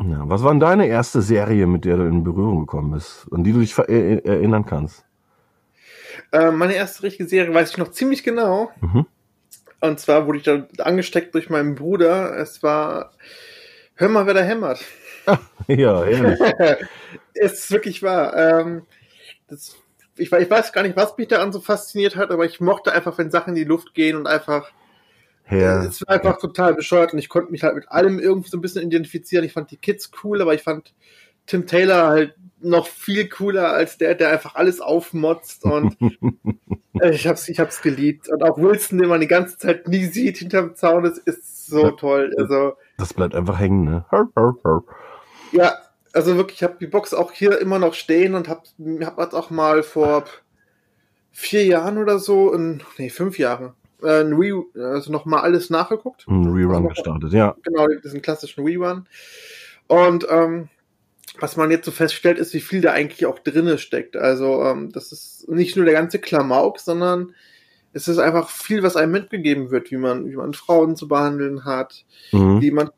Ja, 0.00 0.28
was 0.28 0.42
war 0.42 0.50
denn 0.52 0.60
deine 0.60 0.86
erste 0.86 1.22
Serie, 1.22 1.66
mit 1.66 1.84
der 1.84 1.96
du 1.96 2.04
in 2.04 2.22
Berührung 2.22 2.60
gekommen 2.60 2.92
bist, 2.92 3.26
an 3.32 3.42
die 3.42 3.52
du 3.52 3.60
dich 3.60 3.74
ver- 3.74 3.88
er- 3.88 4.24
erinnern 4.24 4.64
kannst? 4.64 5.04
Äh, 6.32 6.50
meine 6.50 6.74
erste 6.74 7.02
richtige 7.02 7.28
Serie 7.28 7.52
weiß 7.52 7.70
ich 7.70 7.78
noch 7.78 7.90
ziemlich 7.90 8.22
genau. 8.22 8.70
Mhm. 8.80 9.06
Und 9.80 10.00
zwar 10.00 10.26
wurde 10.26 10.38
ich 10.38 10.44
da 10.44 10.66
angesteckt 10.78 11.34
durch 11.34 11.50
meinen 11.50 11.74
Bruder. 11.74 12.36
Es 12.36 12.62
war 12.62 13.12
Hör 13.98 14.08
mal, 14.08 14.26
wer 14.26 14.34
da 14.34 14.42
hämmert. 14.42 14.80
Ja, 15.66 16.02
ehrlich. 16.06 16.40
es 17.34 17.52
ist 17.52 17.70
wirklich 17.70 18.02
wahr. 18.02 18.34
Ähm, 18.34 18.86
das, 19.48 19.76
ich, 20.16 20.32
ich 20.32 20.50
weiß 20.50 20.72
gar 20.72 20.82
nicht, 20.82 20.96
was 20.96 21.18
mich 21.18 21.28
daran 21.28 21.52
so 21.52 21.60
fasziniert 21.60 22.16
hat, 22.16 22.30
aber 22.30 22.46
ich 22.46 22.60
mochte 22.60 22.92
einfach, 22.92 23.18
wenn 23.18 23.30
Sachen 23.30 23.50
in 23.50 23.56
die 23.56 23.64
Luft 23.64 23.92
gehen 23.92 24.16
und 24.16 24.26
einfach, 24.26 24.70
Herr, 25.50 25.84
es 25.84 26.02
war 26.06 26.14
einfach 26.14 26.38
total 26.38 26.74
bescheuert 26.74 27.14
und 27.14 27.18
ich 27.18 27.30
konnte 27.30 27.50
mich 27.50 27.62
halt 27.62 27.74
mit 27.74 27.90
allem 27.90 28.18
irgendwie 28.18 28.50
so 28.50 28.58
ein 28.58 28.60
bisschen 28.60 28.86
identifizieren. 28.86 29.46
Ich 29.46 29.54
fand 29.54 29.70
die 29.70 29.78
Kids 29.78 30.10
cool, 30.22 30.42
aber 30.42 30.52
ich 30.52 30.62
fand 30.62 30.92
Tim 31.46 31.66
Taylor 31.66 32.08
halt 32.08 32.34
noch 32.60 32.86
viel 32.86 33.30
cooler 33.30 33.72
als 33.72 33.96
der, 33.96 34.14
der 34.14 34.30
einfach 34.30 34.56
alles 34.56 34.82
aufmotzt 34.82 35.64
und 35.64 35.96
äh, 37.00 37.12
ich 37.12 37.26
hab's, 37.26 37.48
ich 37.48 37.60
hab's 37.60 37.80
geliebt. 37.80 38.28
Und 38.28 38.42
auch 38.42 38.58
Wilson, 38.58 38.98
den 38.98 39.08
man 39.08 39.22
die 39.22 39.26
ganze 39.26 39.56
Zeit 39.56 39.88
nie 39.88 40.04
sieht 40.04 40.36
hinterm 40.36 40.74
Zaun, 40.74 41.04
das 41.04 41.16
ist 41.16 41.66
so 41.66 41.92
toll. 41.92 42.34
Also, 42.36 42.74
das 42.98 43.14
bleibt 43.14 43.34
einfach 43.34 43.58
hängen, 43.58 43.84
ne? 43.84 44.04
Ja, 45.52 45.78
also 46.12 46.36
wirklich, 46.36 46.58
ich 46.58 46.62
habe 46.62 46.76
die 46.78 46.86
Box 46.86 47.14
auch 47.14 47.32
hier 47.32 47.58
immer 47.58 47.78
noch 47.78 47.94
stehen 47.94 48.34
und 48.34 48.48
habe 48.48 48.62
hab 49.00 49.16
das 49.16 49.32
auch 49.32 49.48
mal 49.48 49.82
vor 49.82 50.24
vier 51.30 51.64
Jahren 51.64 51.96
oder 51.96 52.18
so, 52.18 52.52
in, 52.52 52.82
nee, 52.98 53.08
fünf 53.08 53.38
Jahre, 53.38 53.74
äh, 54.02 54.20
ein 54.20 54.32
Re 54.34 54.62
also 54.74 55.10
nochmal 55.12 55.40
alles 55.40 55.70
nachgeguckt. 55.70 56.26
Ein 56.28 56.46
Rerun 56.46 56.76
Also- 56.76 56.88
gestartet, 56.88 57.32
ja. 57.32 57.56
Genau, 57.62 57.86
diesen 58.04 58.22
klassischen 58.22 58.64
Rerun. 58.64 59.06
Und 59.86 60.26
ähm, 60.30 60.68
was 61.40 61.56
man 61.56 61.70
jetzt 61.70 61.84
so 61.84 61.90
feststellt, 61.92 62.38
ist, 62.38 62.52
wie 62.54 62.60
viel 62.60 62.80
da 62.80 62.92
eigentlich 62.92 63.26
auch 63.26 63.38
drinne 63.38 63.78
steckt. 63.78 64.16
Also 64.16 64.62
ähm, 64.64 64.90
das 64.92 65.12
ist 65.12 65.48
nicht 65.48 65.76
nur 65.76 65.84
der 65.84 65.94
ganze 65.94 66.18
Klamauk, 66.18 66.80
sondern 66.80 67.34
es 67.92 68.08
ist 68.08 68.18
einfach 68.18 68.50
viel, 68.50 68.82
was 68.82 68.96
einem 68.96 69.12
mitgegeben 69.12 69.70
wird, 69.70 69.90
wie 69.90 69.96
man, 69.96 70.28
wie 70.30 70.36
man 70.36 70.52
Frauen 70.52 70.96
zu 70.96 71.08
behandeln 71.08 71.64
hat, 71.64 72.04
Mhm. 72.32 72.60
wie 72.60 72.70
man 72.70 72.90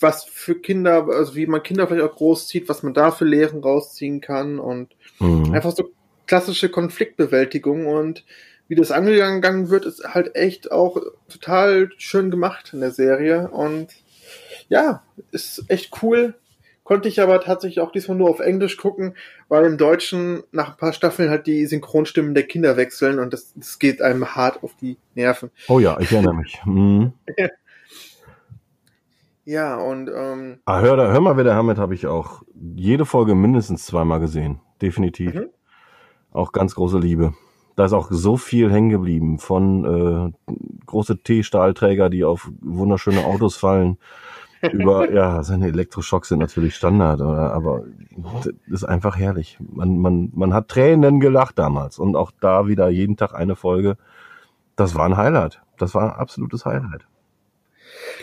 was 0.00 0.24
für 0.24 0.54
Kinder, 0.54 1.08
also 1.08 1.34
wie 1.34 1.46
man 1.46 1.62
Kinder 1.62 1.88
vielleicht 1.88 2.08
auch 2.08 2.14
großzieht, 2.14 2.68
was 2.68 2.84
man 2.84 2.94
da 2.94 3.10
für 3.10 3.24
Lehren 3.24 3.60
rausziehen 3.60 4.20
kann 4.20 4.60
und 4.60 4.94
Mhm. 5.18 5.52
einfach 5.52 5.72
so 5.72 5.90
klassische 6.26 6.68
Konfliktbewältigung 6.68 7.86
und 7.86 8.24
wie 8.68 8.74
das 8.74 8.90
angegangen 8.90 9.68
wird, 9.70 9.84
ist 9.84 10.04
halt 10.14 10.34
echt 10.36 10.72
auch 10.72 10.96
total 11.28 11.90
schön 11.98 12.30
gemacht 12.30 12.70
in 12.72 12.80
der 12.80 12.90
Serie 12.92 13.48
und 13.48 13.88
ja, 14.68 15.02
ist 15.32 15.64
echt 15.68 16.02
cool. 16.02 16.34
Konnte 16.82 17.08
ich 17.08 17.20
aber 17.22 17.40
tatsächlich 17.40 17.80
auch 17.80 17.92
diesmal 17.92 18.16
nur 18.18 18.28
auf 18.28 18.40
Englisch 18.40 18.76
gucken, 18.76 19.14
weil 19.48 19.64
im 19.64 19.78
Deutschen 19.78 20.42
nach 20.52 20.72
ein 20.72 20.76
paar 20.76 20.92
Staffeln 20.92 21.30
halt 21.30 21.46
die 21.46 21.64
Synchronstimmen 21.64 22.34
der 22.34 22.42
Kinder 22.42 22.76
wechseln 22.76 23.18
und 23.20 23.32
das, 23.32 23.54
das 23.54 23.78
geht 23.78 24.02
einem 24.02 24.34
hart 24.36 24.62
auf 24.62 24.74
die 24.80 24.98
Nerven. 25.14 25.50
Oh 25.68 25.78
ja, 25.78 25.98
ich 26.00 26.12
erinnere 26.12 26.34
mich. 26.34 26.60
Mhm. 26.66 27.12
Ja, 29.46 29.76
und 29.76 30.08
ähm, 30.14 30.58
Ah, 30.64 30.80
hör, 30.80 30.96
da- 30.96 31.12
hör 31.12 31.20
mal, 31.20 31.36
wer 31.36 31.44
der 31.44 31.54
Hamid 31.54 31.76
habe 31.78 31.94
ich 31.94 32.06
auch 32.06 32.42
jede 32.54 33.04
Folge 33.04 33.34
mindestens 33.34 33.84
zweimal 33.84 34.18
gesehen. 34.20 34.60
Definitiv. 34.80 35.34
Mhm. 35.34 35.50
Auch 36.32 36.52
ganz 36.52 36.74
große 36.74 36.98
Liebe. 36.98 37.34
Da 37.76 37.86
ist 37.86 37.92
auch 37.92 38.08
so 38.10 38.36
viel 38.36 38.70
hängen 38.70 38.90
geblieben 38.90 39.38
von 39.38 39.84
äh, 39.84 40.52
große 40.86 41.18
T-Stahlträger, 41.18 42.08
die 42.08 42.24
auf 42.24 42.50
wunderschöne 42.60 43.24
Autos 43.24 43.56
fallen. 43.56 43.98
Über, 44.72 45.10
ja, 45.12 45.42
seine 45.42 45.68
Elektroschocks 45.68 46.28
sind 46.28 46.38
natürlich 46.38 46.74
Standard, 46.74 47.20
oder, 47.20 47.52
aber 47.52 47.82
das 48.66 48.82
ist 48.82 48.84
einfach 48.84 49.16
herrlich. 49.16 49.58
Man, 49.60 49.98
man, 49.98 50.30
man 50.34 50.54
hat 50.54 50.68
Tränen 50.68 51.20
gelacht 51.20 51.58
damals 51.58 51.98
und 51.98 52.16
auch 52.16 52.30
da 52.40 52.66
wieder 52.66 52.88
jeden 52.88 53.16
Tag 53.16 53.34
eine 53.34 53.56
Folge. 53.56 53.98
Das 54.76 54.94
war 54.94 55.04
ein 55.04 55.16
Highlight. 55.18 55.60
Das 55.76 55.94
war 55.94 56.04
ein 56.04 56.18
absolutes 56.18 56.64
Highlight. 56.64 57.06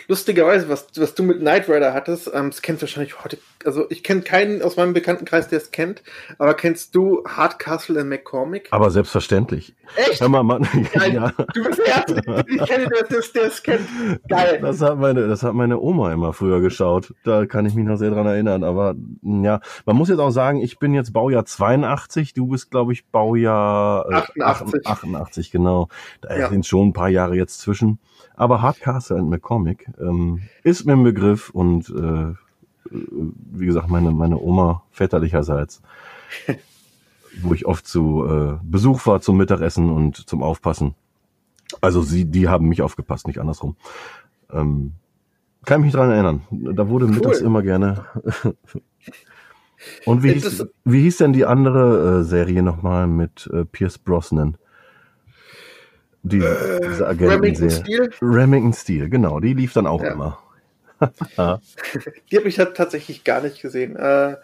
Lustigerweise, 0.08 0.68
was, 0.68 0.86
was 0.96 1.14
du 1.14 1.22
mit 1.22 1.40
Knight 1.40 1.68
Rider 1.68 1.94
hattest, 1.94 2.30
ähm, 2.34 2.50
das 2.50 2.62
kennst 2.62 2.82
du 2.82 2.86
wahrscheinlich 2.86 3.22
heute, 3.22 3.38
also 3.64 3.86
ich 3.90 4.02
kenne 4.02 4.22
keinen 4.22 4.62
aus 4.62 4.76
meinem 4.76 4.92
Bekanntenkreis, 4.92 5.48
der 5.48 5.58
es 5.58 5.70
kennt, 5.70 6.02
aber 6.38 6.54
kennst 6.54 6.94
du 6.94 7.24
Hardcastle 7.26 8.00
in 8.00 8.08
McCormick? 8.08 8.68
Aber 8.70 8.90
selbstverständlich. 8.90 9.74
Echt? 9.96 10.20
Hör 10.20 10.28
mal, 10.28 10.42
Mann. 10.42 10.66
Geil. 10.94 11.14
ja. 11.14 11.32
Du 11.54 11.64
bist 11.64 11.78
der 11.78 11.86
Erste, 11.86 12.44
ich 12.48 12.64
kenne, 12.66 12.88
der, 12.88 13.02
der, 13.08 13.44
es 13.44 13.62
kennt. 13.62 13.86
Geil. 14.28 14.58
Das 14.62 14.80
hat 14.80 14.98
meine, 14.98 15.26
das 15.28 15.42
hat 15.42 15.54
meine 15.54 15.78
Oma 15.80 16.12
immer 16.12 16.32
früher 16.32 16.60
geschaut. 16.60 17.12
Da 17.24 17.44
kann 17.46 17.66
ich 17.66 17.74
mich 17.74 17.84
noch 17.84 17.96
sehr 17.96 18.10
dran 18.10 18.26
erinnern. 18.26 18.64
Aber 18.64 18.94
mh, 19.22 19.44
ja, 19.46 19.60
man 19.84 19.96
muss 19.96 20.08
jetzt 20.08 20.18
auch 20.18 20.30
sagen, 20.30 20.60
ich 20.62 20.78
bin 20.78 20.94
jetzt 20.94 21.12
Baujahr 21.12 21.44
82, 21.44 22.32
du 22.32 22.46
bist, 22.46 22.70
glaube 22.70 22.92
ich, 22.94 23.06
Baujahr 23.08 24.06
äh, 24.10 24.42
88. 24.42 24.86
88, 24.86 25.50
genau. 25.50 25.88
Da 26.22 26.36
Ja. 26.38 26.48
sind 26.48 26.66
schon 26.66 26.88
ein 26.88 26.92
paar 26.92 27.08
Jahre 27.10 27.34
jetzt 27.34 27.60
zwischen. 27.60 27.98
Aber 28.34 28.62
Hardcastle 28.62 29.18
and 29.18 29.28
McCormick 29.28 29.81
ähm, 30.00 30.42
ist 30.62 30.84
mir 30.84 30.92
ein 30.92 31.02
Begriff 31.02 31.50
und 31.50 31.90
äh, 31.90 32.34
wie 32.90 33.66
gesagt, 33.66 33.88
meine, 33.88 34.10
meine 34.10 34.38
Oma 34.38 34.82
väterlicherseits, 34.90 35.82
wo 37.42 37.54
ich 37.54 37.66
oft 37.66 37.86
zu 37.86 38.26
äh, 38.26 38.58
Besuch 38.62 39.06
war 39.06 39.20
zum 39.20 39.36
Mittagessen 39.36 39.90
und 39.90 40.16
zum 40.16 40.42
Aufpassen. 40.42 40.94
Also 41.80 42.02
sie, 42.02 42.26
die 42.26 42.48
haben 42.48 42.68
mich 42.68 42.82
aufgepasst, 42.82 43.26
nicht 43.26 43.38
andersrum. 43.38 43.76
Ähm, 44.50 44.92
kann 45.64 45.80
mich 45.80 45.92
dran 45.92 46.10
erinnern. 46.10 46.42
Da 46.50 46.88
wurde 46.88 47.06
mittags 47.06 47.40
immer 47.40 47.62
gerne. 47.62 48.04
Und 50.04 50.22
wie 50.22 50.32
hieß, 50.32 50.66
wie 50.84 51.02
hieß 51.02 51.18
denn 51.18 51.32
die 51.32 51.44
andere 51.44 52.20
äh, 52.20 52.24
Serie 52.24 52.62
nochmal 52.62 53.06
mit 53.06 53.48
äh, 53.52 53.64
Pierce 53.64 53.98
Brosnan? 53.98 54.56
Die, 56.24 56.38
diese 56.38 56.48
Remington 56.50 57.06
Agentenserie. 57.06 57.70
Steel, 57.70 58.10
Remington 58.20 58.72
Steel, 58.72 59.08
genau. 59.08 59.40
Die 59.40 59.54
lief 59.54 59.72
dann 59.72 59.86
auch 59.86 60.02
Ja. 60.02 60.12
immer. 60.12 60.38
die 62.30 62.36
habe 62.36 62.48
ich 62.48 62.58
halt 62.60 62.76
tatsächlich 62.76 63.24
gar 63.24 63.40
nicht 63.40 63.60
gesehen. 63.60 63.96
Äh, 63.96 64.36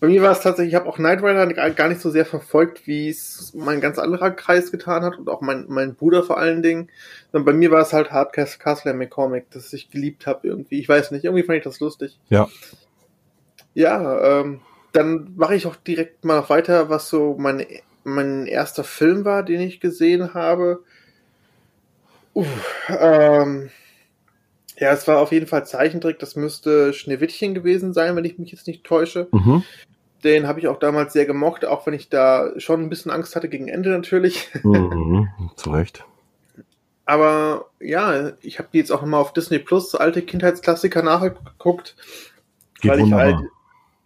bei 0.00 0.06
mir 0.06 0.22
war 0.22 0.32
es 0.32 0.40
tatsächlich, 0.40 0.72
ich 0.72 0.80
habe 0.80 0.88
auch 0.88 0.96
Knight 0.96 1.22
Rider 1.22 1.46
gar- 1.72 1.88
nicht 1.88 2.00
so 2.00 2.08
sehr 2.08 2.24
verfolgt, 2.24 2.86
wie 2.86 3.10
es 3.10 3.52
mein 3.54 3.82
ganz 3.82 3.98
anderer 3.98 4.30
Kreis 4.30 4.70
getan 4.72 5.02
hat 5.02 5.18
und 5.18 5.28
auch 5.28 5.42
mein, 5.42 5.66
mein 5.68 5.94
Bruder 5.94 6.22
vor 6.22 6.38
allen 6.38 6.62
Dingen. 6.62 6.88
Sondern 7.32 7.44
bei 7.44 7.52
mir 7.52 7.70
war 7.70 7.82
es 7.82 7.92
halt 7.92 8.10
Hardcast 8.10 8.58
Castle 8.60 8.92
and 8.92 8.98
McCormick, 8.98 9.50
das 9.50 9.70
ich 9.74 9.90
geliebt 9.90 10.26
habe 10.26 10.48
irgendwie. 10.48 10.80
Ich 10.80 10.88
weiß 10.88 11.10
nicht, 11.10 11.24
irgendwie 11.26 11.42
fand 11.42 11.58
ich 11.58 11.64
das 11.64 11.80
lustig. 11.80 12.18
Ja. 12.30 12.48
Ja, 13.74 14.40
ähm, 14.40 14.60
dann 14.92 15.34
mache 15.36 15.54
ich 15.54 15.66
auch 15.66 15.76
direkt 15.76 16.24
mal 16.24 16.48
weiter, 16.48 16.88
was 16.88 17.08
so 17.10 17.36
mein, 17.38 17.64
mein 18.04 18.46
erster 18.46 18.84
Film 18.84 19.26
war, 19.26 19.42
den 19.42 19.60
ich 19.60 19.80
gesehen 19.80 20.32
habe. 20.34 20.82
Uh, 22.34 22.46
ähm, 22.88 23.70
ja, 24.78 24.92
es 24.92 25.06
war 25.06 25.18
auf 25.18 25.32
jeden 25.32 25.46
Fall 25.46 25.66
Zeichentrick. 25.66 26.18
Das 26.18 26.36
müsste 26.36 26.92
Schneewittchen 26.92 27.54
gewesen 27.54 27.92
sein, 27.92 28.16
wenn 28.16 28.24
ich 28.24 28.38
mich 28.38 28.50
jetzt 28.50 28.66
nicht 28.66 28.84
täusche. 28.84 29.28
Mhm. 29.30 29.62
Den 30.24 30.46
habe 30.46 30.60
ich 30.60 30.68
auch 30.68 30.78
damals 30.78 31.12
sehr 31.12 31.26
gemocht, 31.26 31.64
auch 31.64 31.86
wenn 31.86 31.94
ich 31.94 32.08
da 32.08 32.52
schon 32.58 32.82
ein 32.82 32.88
bisschen 32.88 33.10
Angst 33.10 33.36
hatte 33.36 33.48
gegen 33.48 33.68
Ende 33.68 33.90
natürlich. 33.90 34.48
Mhm. 34.62 35.28
Zu 35.56 35.70
Recht. 35.70 36.04
Aber 37.04 37.70
ja, 37.80 38.32
ich 38.40 38.58
habe 38.58 38.68
die 38.72 38.78
jetzt 38.78 38.92
auch 38.92 39.02
nochmal 39.02 39.20
auf 39.20 39.32
Disney 39.32 39.58
Plus, 39.58 39.94
alte 39.94 40.22
Kindheitsklassiker 40.22 41.02
nachgeguckt. 41.02 41.96
Geht 42.80 42.92
weil 42.92 42.98
ich 42.98 43.04
wunderbar. 43.04 43.38
halt, 43.38 43.50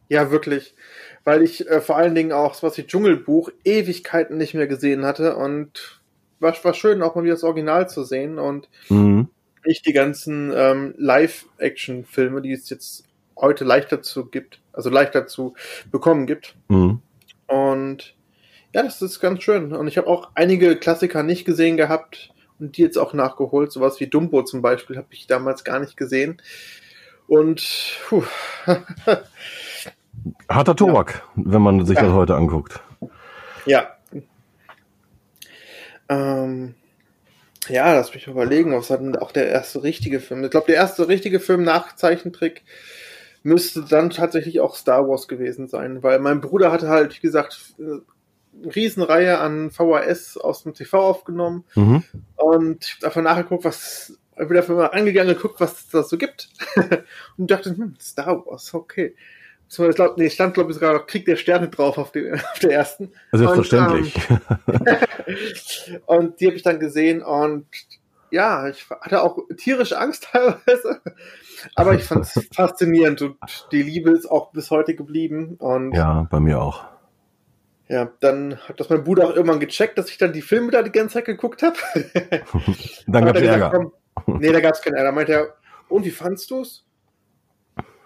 ja, 0.09 0.31
wirklich. 0.31 0.75
Weil 1.23 1.43
ich 1.43 1.69
äh, 1.69 1.81
vor 1.81 1.97
allen 1.97 2.15
Dingen 2.15 2.33
auch 2.33 2.55
sowas 2.55 2.79
wie 2.79 2.87
Dschungelbuch 2.87 3.51
Ewigkeiten 3.65 4.37
nicht 4.39 4.55
mehr 4.55 4.67
gesehen 4.67 5.05
hatte 5.05 5.37
und 5.37 6.01
war, 6.45 6.55
war 6.65 6.75
schön, 6.75 7.03
auch 7.03 7.17
mal 7.17 7.25
wieder 7.25 7.35
das 7.35 7.43
Original 7.43 7.89
zu 7.89 8.05
sehen 8.05 8.39
und 8.39 8.69
Mhm. 8.89 9.29
nicht 9.67 9.85
die 9.87 9.93
ganzen 9.93 10.53
ähm, 10.55 10.95
Live-Action-Filme, 10.99 12.41
die 12.43 12.53
es 12.53 12.71
jetzt 12.71 13.05
heute 13.37 13.65
leichter 13.65 14.01
zu 14.03 14.27
gibt, 14.27 14.61
also 14.73 14.91
leichter 14.91 15.27
zu 15.27 15.55
bekommen 15.91 16.27
gibt. 16.27 16.55
Mhm. 16.69 17.01
Und 17.49 18.15
ja, 18.73 18.83
das 18.85 19.03
ist 19.03 19.19
ganz 19.21 19.43
schön. 19.43 19.73
Und 19.73 19.89
ich 19.89 19.99
habe 19.99 20.07
auch 20.09 20.31
einige 20.37 20.77
Klassiker 20.77 21.23
nicht 21.25 21.45
gesehen 21.45 21.77
gehabt 21.77 22.31
und 22.61 22.77
die 22.77 22.83
jetzt 22.83 22.97
auch 22.99 23.13
nachgeholt. 23.13 23.73
Sowas 23.73 23.99
wie 24.01 24.07
Dumbo 24.07 24.43
zum 24.43 24.63
Beispiel 24.63 24.97
habe 24.97 25.09
ich 25.11 25.27
damals 25.27 25.65
gar 25.65 25.81
nicht 25.81 25.97
gesehen. 25.97 26.41
Und 27.27 27.99
puh, 28.09 28.23
Harter 30.49 30.77
Tobak, 30.77 31.23
wenn 31.37 31.63
man 31.63 31.85
sich 31.87 31.97
Ja. 31.97 32.03
das 32.05 32.13
heute 32.13 32.35
anguckt. 32.37 32.81
ja. 33.67 33.89
Ähm, 36.09 36.75
ja, 37.69 37.95
lass 37.95 38.15
mich 38.15 38.27
überlegen, 38.27 38.77
was 38.77 38.91
war 38.91 38.99
denn 38.99 39.17
auch 39.17 39.33
der 39.33 39.49
erste 39.49 39.83
richtige 39.83 40.21
Film? 40.21 40.45
Ich 40.45 40.51
glaube, 40.51 40.67
der 40.67 40.77
erste 40.77 41.09
richtige 41.09 41.41
Film 41.41 41.63
nach 41.63 41.97
Zeichentrick 41.97 42.63
müsste 43.43 43.83
dann 43.83 44.11
tatsächlich 44.11 44.61
auch 44.61 44.75
Star 44.77 45.09
Wars 45.09 45.29
gewesen 45.29 45.69
sein, 45.69 46.03
weil 46.03 46.19
mein 46.19 46.41
Bruder 46.41 46.73
hatte 46.73 46.89
halt, 46.89 47.17
wie 47.17 47.21
gesagt, 47.21 47.75
eine 47.79 48.03
Riesenreihe 48.75 49.39
an 49.39 49.71
VHS 49.71 50.37
aus 50.37 50.63
dem 50.63 50.75
TV 50.75 50.99
aufgenommen 50.99 51.65
Mhm. 51.75 52.05
und 52.37 52.85
ich 52.85 52.95
habe 52.97 53.07
einfach 53.07 53.23
nachgeguckt, 53.23 53.65
was 53.65 54.19
dafür 54.37 54.77
mal 54.77 54.87
angegangen, 54.87 55.35
geguckt, 55.35 55.61
was 55.61 55.81
es 55.81 55.89
da 55.89 56.03
so 56.03 56.17
gibt 56.19 56.49
und 57.39 57.51
dachte, 57.51 57.71
hm, 57.77 57.97
Star 58.01 58.45
Wars, 58.47 58.73
okay. 58.75 59.15
Ich 59.69 59.95
glaub, 59.97 60.17
nee, 60.19 60.31
stand 60.31 60.55
glaube 60.55 60.71
ich 60.71 60.75
sogar 60.75 60.93
noch 60.95 61.07
Krieg 61.07 61.25
der 61.25 61.37
Sterne 61.37 61.69
drauf 61.69 61.99
auf, 61.99 62.13
dem, 62.13 62.35
auf 62.53 62.59
der 62.61 62.71
ersten. 62.73 63.13
Selbstverständlich. 63.33 64.15
Und 66.07 66.41
die 66.41 66.47
habe 66.47 66.57
ich 66.57 66.63
dann 66.63 66.79
gesehen 66.79 67.23
und 67.23 67.67
ja, 68.31 68.69
ich 68.69 68.87
hatte 69.01 69.23
auch 69.23 69.39
tierische 69.57 69.99
Angst 69.99 70.29
teilweise, 70.33 71.01
aber 71.77 71.95
ich 71.95 72.05
fand 72.05 72.25
es 72.25 72.49
faszinierend 72.55 73.23
und 73.23 73.37
die 73.71 73.83
Liebe 73.83 74.11
ist 74.11 74.27
auch 74.27 74.51
bis 74.53 74.71
heute 74.71 74.95
geblieben 74.97 75.55
und 75.59 75.93
ja, 75.93 76.27
bei 76.31 76.41
mir 76.41 76.61
auch. 76.61 76.85
ja, 77.89 78.11
dann 78.21 78.59
hat 78.69 78.81
das 78.81 78.89
mein 78.91 79.05
Bruder 79.05 79.27
auch 79.27 79.35
irgendwann 79.35 79.61
gecheckt, 79.61 79.99
dass 79.99 80.11
ich 80.11 80.19
dann 80.19 80.33
die 80.33 80.43
Filme 80.43 80.71
da 80.73 80.83
die 80.83 80.91
ganze 80.91 81.15
Zeit 81.15 81.27
geguckt 81.27 81.63
habe. 81.63 81.77
Dann 83.07 83.25
Hat 83.25 83.37
er 83.37 83.43
Ärger. 83.43 83.71
gesagt, 83.71 83.93
komm, 84.27 84.41
nee, 84.41 84.51
da 84.53 84.61
gab's 84.61 84.83
keinen 84.83 84.95
Ärger. 84.95 85.09
Da 85.11 85.15
meinte 85.15 85.33
er, 85.33 85.55
und 85.89 86.05
wie 86.05 86.11
fandst 86.11 86.51
du's? 86.51 86.85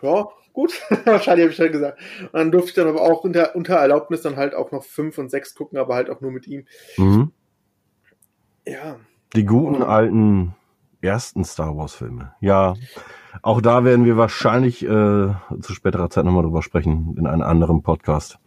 Ja, 0.03 0.27
gut. 0.59 0.73
Wahrscheinlich 1.05 1.45
habe 1.45 1.53
ich 1.53 1.57
dann 1.57 1.73
gesagt. 1.73 2.01
Und 2.21 2.35
dann 2.35 2.51
durfte 2.51 2.71
ich 2.71 2.75
dann 2.75 2.89
aber 2.89 3.03
auch 3.03 3.23
unter, 3.23 3.55
unter 3.55 3.77
Erlaubnis 3.77 4.23
dann 4.23 4.37
halt 4.37 4.55
auch 4.55 4.73
noch 4.73 4.83
fünf 4.83 5.17
und 5.19 5.31
sechs 5.31 5.55
gucken, 5.55 5.79
aber 5.79 5.95
halt 5.95 6.11
auch 6.11 6.21
nur 6.21 6.33
mit 6.33 6.49
ihm. 6.49 6.67
Mhm. 6.97 7.31
Ja. 8.67 8.97
Die 9.37 9.45
guten 9.45 9.85
alten 9.85 10.57
ersten 11.01 11.45
Star 11.45 11.77
Wars 11.77 11.95
Filme. 11.95 12.33
Ja, 12.41 12.75
auch 13.43 13.61
da 13.61 13.85
werden 13.85 14.05
wir 14.05 14.17
wahrscheinlich 14.17 14.83
äh, 14.83 14.89
zu 14.89 15.75
späterer 15.75 16.11
Zeit 16.11 16.25
nochmal 16.25 16.43
drüber 16.43 16.63
sprechen 16.63 17.15
in 17.17 17.29
einem 17.29 17.43
anderen 17.43 17.83
Podcast. 17.83 18.39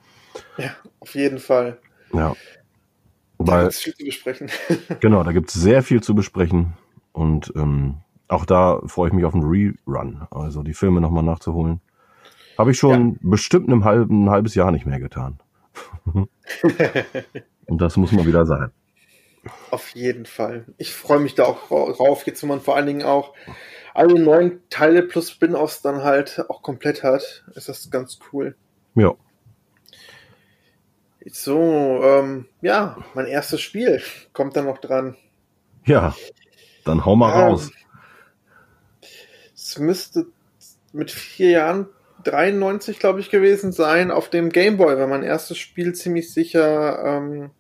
Ja, 0.58 0.72
auf 1.00 1.16
jeden 1.16 1.40
Fall. 1.40 1.80
Ja. 2.14 2.36
Da 3.40 3.54
Weil, 3.54 3.64
gibt's 3.64 3.80
viel 3.80 3.96
zu 3.96 4.04
besprechen. 4.04 4.50
genau, 5.00 5.24
da 5.24 5.32
gibt's 5.32 5.54
sehr 5.54 5.82
viel 5.82 6.04
zu 6.04 6.14
besprechen. 6.14 6.74
Und 7.14 7.54
ähm, 7.56 8.00
auch 8.28 8.46
da 8.46 8.82
freue 8.86 9.08
ich 9.08 9.14
mich 9.14 9.24
auf 9.24 9.34
einen 9.34 9.44
Rerun, 9.44 10.28
also 10.30 10.62
die 10.62 10.74
Filme 10.74 11.00
nochmal 11.00 11.24
nachzuholen. 11.24 11.80
Habe 12.58 12.72
ich 12.72 12.78
schon 12.78 13.18
bestimmt 13.22 13.70
einem 13.70 13.86
halben, 13.86 14.26
ein 14.26 14.30
halbes 14.30 14.56
Jahr 14.56 14.72
nicht 14.72 14.86
mehr 14.86 15.00
getan. 15.00 15.40
Und 17.66 17.82
das 17.82 17.98
muss 17.98 18.12
mal 18.12 18.26
wieder 18.26 18.46
sein. 18.46 18.72
Auf 19.72 19.90
jeden 19.96 20.26
Fall. 20.26 20.66
Ich 20.78 20.94
freue 20.94 21.20
mich 21.20 21.36
da 21.36 21.46
auch 21.46 21.70
drauf, 21.70 22.26
jetzt 22.28 22.44
wo 22.44 22.48
man 22.48 22.62
vor 22.62 22.76
allen 22.76 22.86
Dingen 22.86 23.04
auch 23.04 23.34
alle 23.94 24.20
neuen 24.20 24.62
Teile 24.70 25.04
plus 25.04 25.32
Spin-offs 25.32 25.82
dann 25.82 26.04
halt 26.04 26.44
auch 26.50 26.62
komplett 26.62 27.04
hat. 27.04 27.44
Ist 27.56 27.70
das 27.70 27.90
ganz 27.90 28.20
cool. 28.32 28.56
Ja. 28.96 29.16
So, 31.26 32.02
ähm, 32.04 32.48
ja, 32.62 32.98
mein 33.14 33.28
erstes 33.28 33.62
Spiel 33.62 34.02
kommt 34.34 34.56
dann 34.56 34.66
noch 34.66 34.80
dran. 34.80 35.16
Ja, 35.86 36.16
dann 36.84 37.06
hau 37.06 37.16
mal 37.16 37.34
Ähm, 37.34 37.40
raus. 37.40 37.72
Es 39.56 39.78
müsste 39.78 40.28
mit 40.94 41.12
vier 41.12 41.52
Jahren 41.52 41.88
93, 42.24 43.00
glaube 43.00 43.20
ich, 43.20 43.30
gewesen 43.30 43.72
sein. 43.72 44.12
Auf 44.12 44.30
dem 44.30 44.50
Game 44.50 44.78
Boy 44.78 44.98
war 44.98 45.08
mein 45.08 45.24
erstes 45.24 45.58
Spiel 45.58 45.94
ziemlich 45.94 46.34
sicher 46.34 47.04
ähm, 47.04 47.52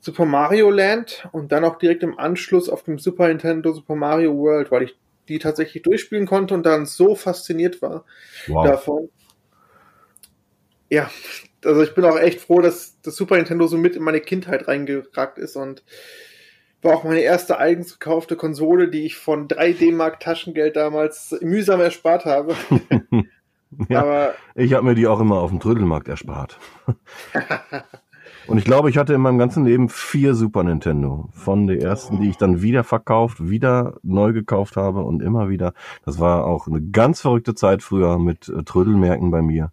Super 0.00 0.24
Mario 0.24 0.70
Land 0.70 1.28
und 1.32 1.52
dann 1.52 1.64
auch 1.64 1.78
direkt 1.78 2.02
im 2.02 2.18
Anschluss 2.18 2.68
auf 2.68 2.84
dem 2.84 2.98
Super 2.98 3.28
Nintendo 3.28 3.72
Super 3.72 3.96
Mario 3.96 4.36
World, 4.36 4.70
weil 4.70 4.84
ich 4.84 4.96
die 5.28 5.38
tatsächlich 5.38 5.82
durchspielen 5.82 6.26
konnte 6.26 6.54
und 6.54 6.64
dann 6.64 6.86
so 6.86 7.14
fasziniert 7.14 7.82
war 7.82 8.04
Wow. 8.48 8.64
davon. 8.64 9.08
Ja, 10.88 11.10
also 11.64 11.82
ich 11.82 11.94
bin 11.94 12.04
auch 12.04 12.18
echt 12.18 12.40
froh, 12.40 12.60
dass 12.60 13.00
das 13.02 13.14
Super 13.14 13.36
Nintendo 13.36 13.66
so 13.66 13.76
mit 13.76 13.94
in 13.94 14.02
meine 14.02 14.20
Kindheit 14.20 14.66
reingeragt 14.66 15.38
ist 15.38 15.56
und 15.56 15.84
war 16.82 16.94
auch 16.94 17.04
meine 17.04 17.20
erste 17.20 17.58
eigens 17.58 17.98
gekaufte 17.98 18.36
Konsole, 18.36 18.88
die 18.88 19.04
ich 19.04 19.16
von 19.16 19.48
3 19.48 19.74
D-Mark 19.74 20.20
Taschengeld 20.20 20.76
damals 20.76 21.36
mühsam 21.42 21.80
erspart 21.80 22.24
habe. 22.24 22.56
Ja. 23.88 24.00
Aber 24.02 24.34
Ich 24.54 24.72
habe 24.74 24.84
mir 24.84 24.94
die 24.94 25.06
auch 25.06 25.20
immer 25.20 25.36
auf 25.36 25.50
dem 25.50 25.60
Trödelmarkt 25.60 26.08
erspart. 26.08 26.58
Und 28.46 28.58
ich 28.58 28.64
glaube, 28.64 28.90
ich 28.90 28.98
hatte 28.98 29.14
in 29.14 29.20
meinem 29.20 29.38
ganzen 29.38 29.64
Leben 29.64 29.88
vier 29.88 30.34
Super 30.34 30.64
Nintendo. 30.64 31.28
Von 31.32 31.68
der 31.68 31.80
ersten, 31.80 32.20
die 32.20 32.30
ich 32.30 32.36
dann 32.36 32.62
wieder 32.62 32.82
verkauft, 32.82 33.48
wieder 33.48 33.94
neu 34.02 34.32
gekauft 34.32 34.76
habe 34.76 35.02
und 35.02 35.22
immer 35.22 35.48
wieder. 35.48 35.72
Das 36.04 36.18
war 36.18 36.46
auch 36.46 36.66
eine 36.66 36.80
ganz 36.80 37.20
verrückte 37.20 37.54
Zeit 37.54 37.82
früher 37.82 38.18
mit 38.18 38.48
äh, 38.48 38.64
Trödelmärkten 38.64 39.30
bei 39.30 39.40
mir. 39.40 39.70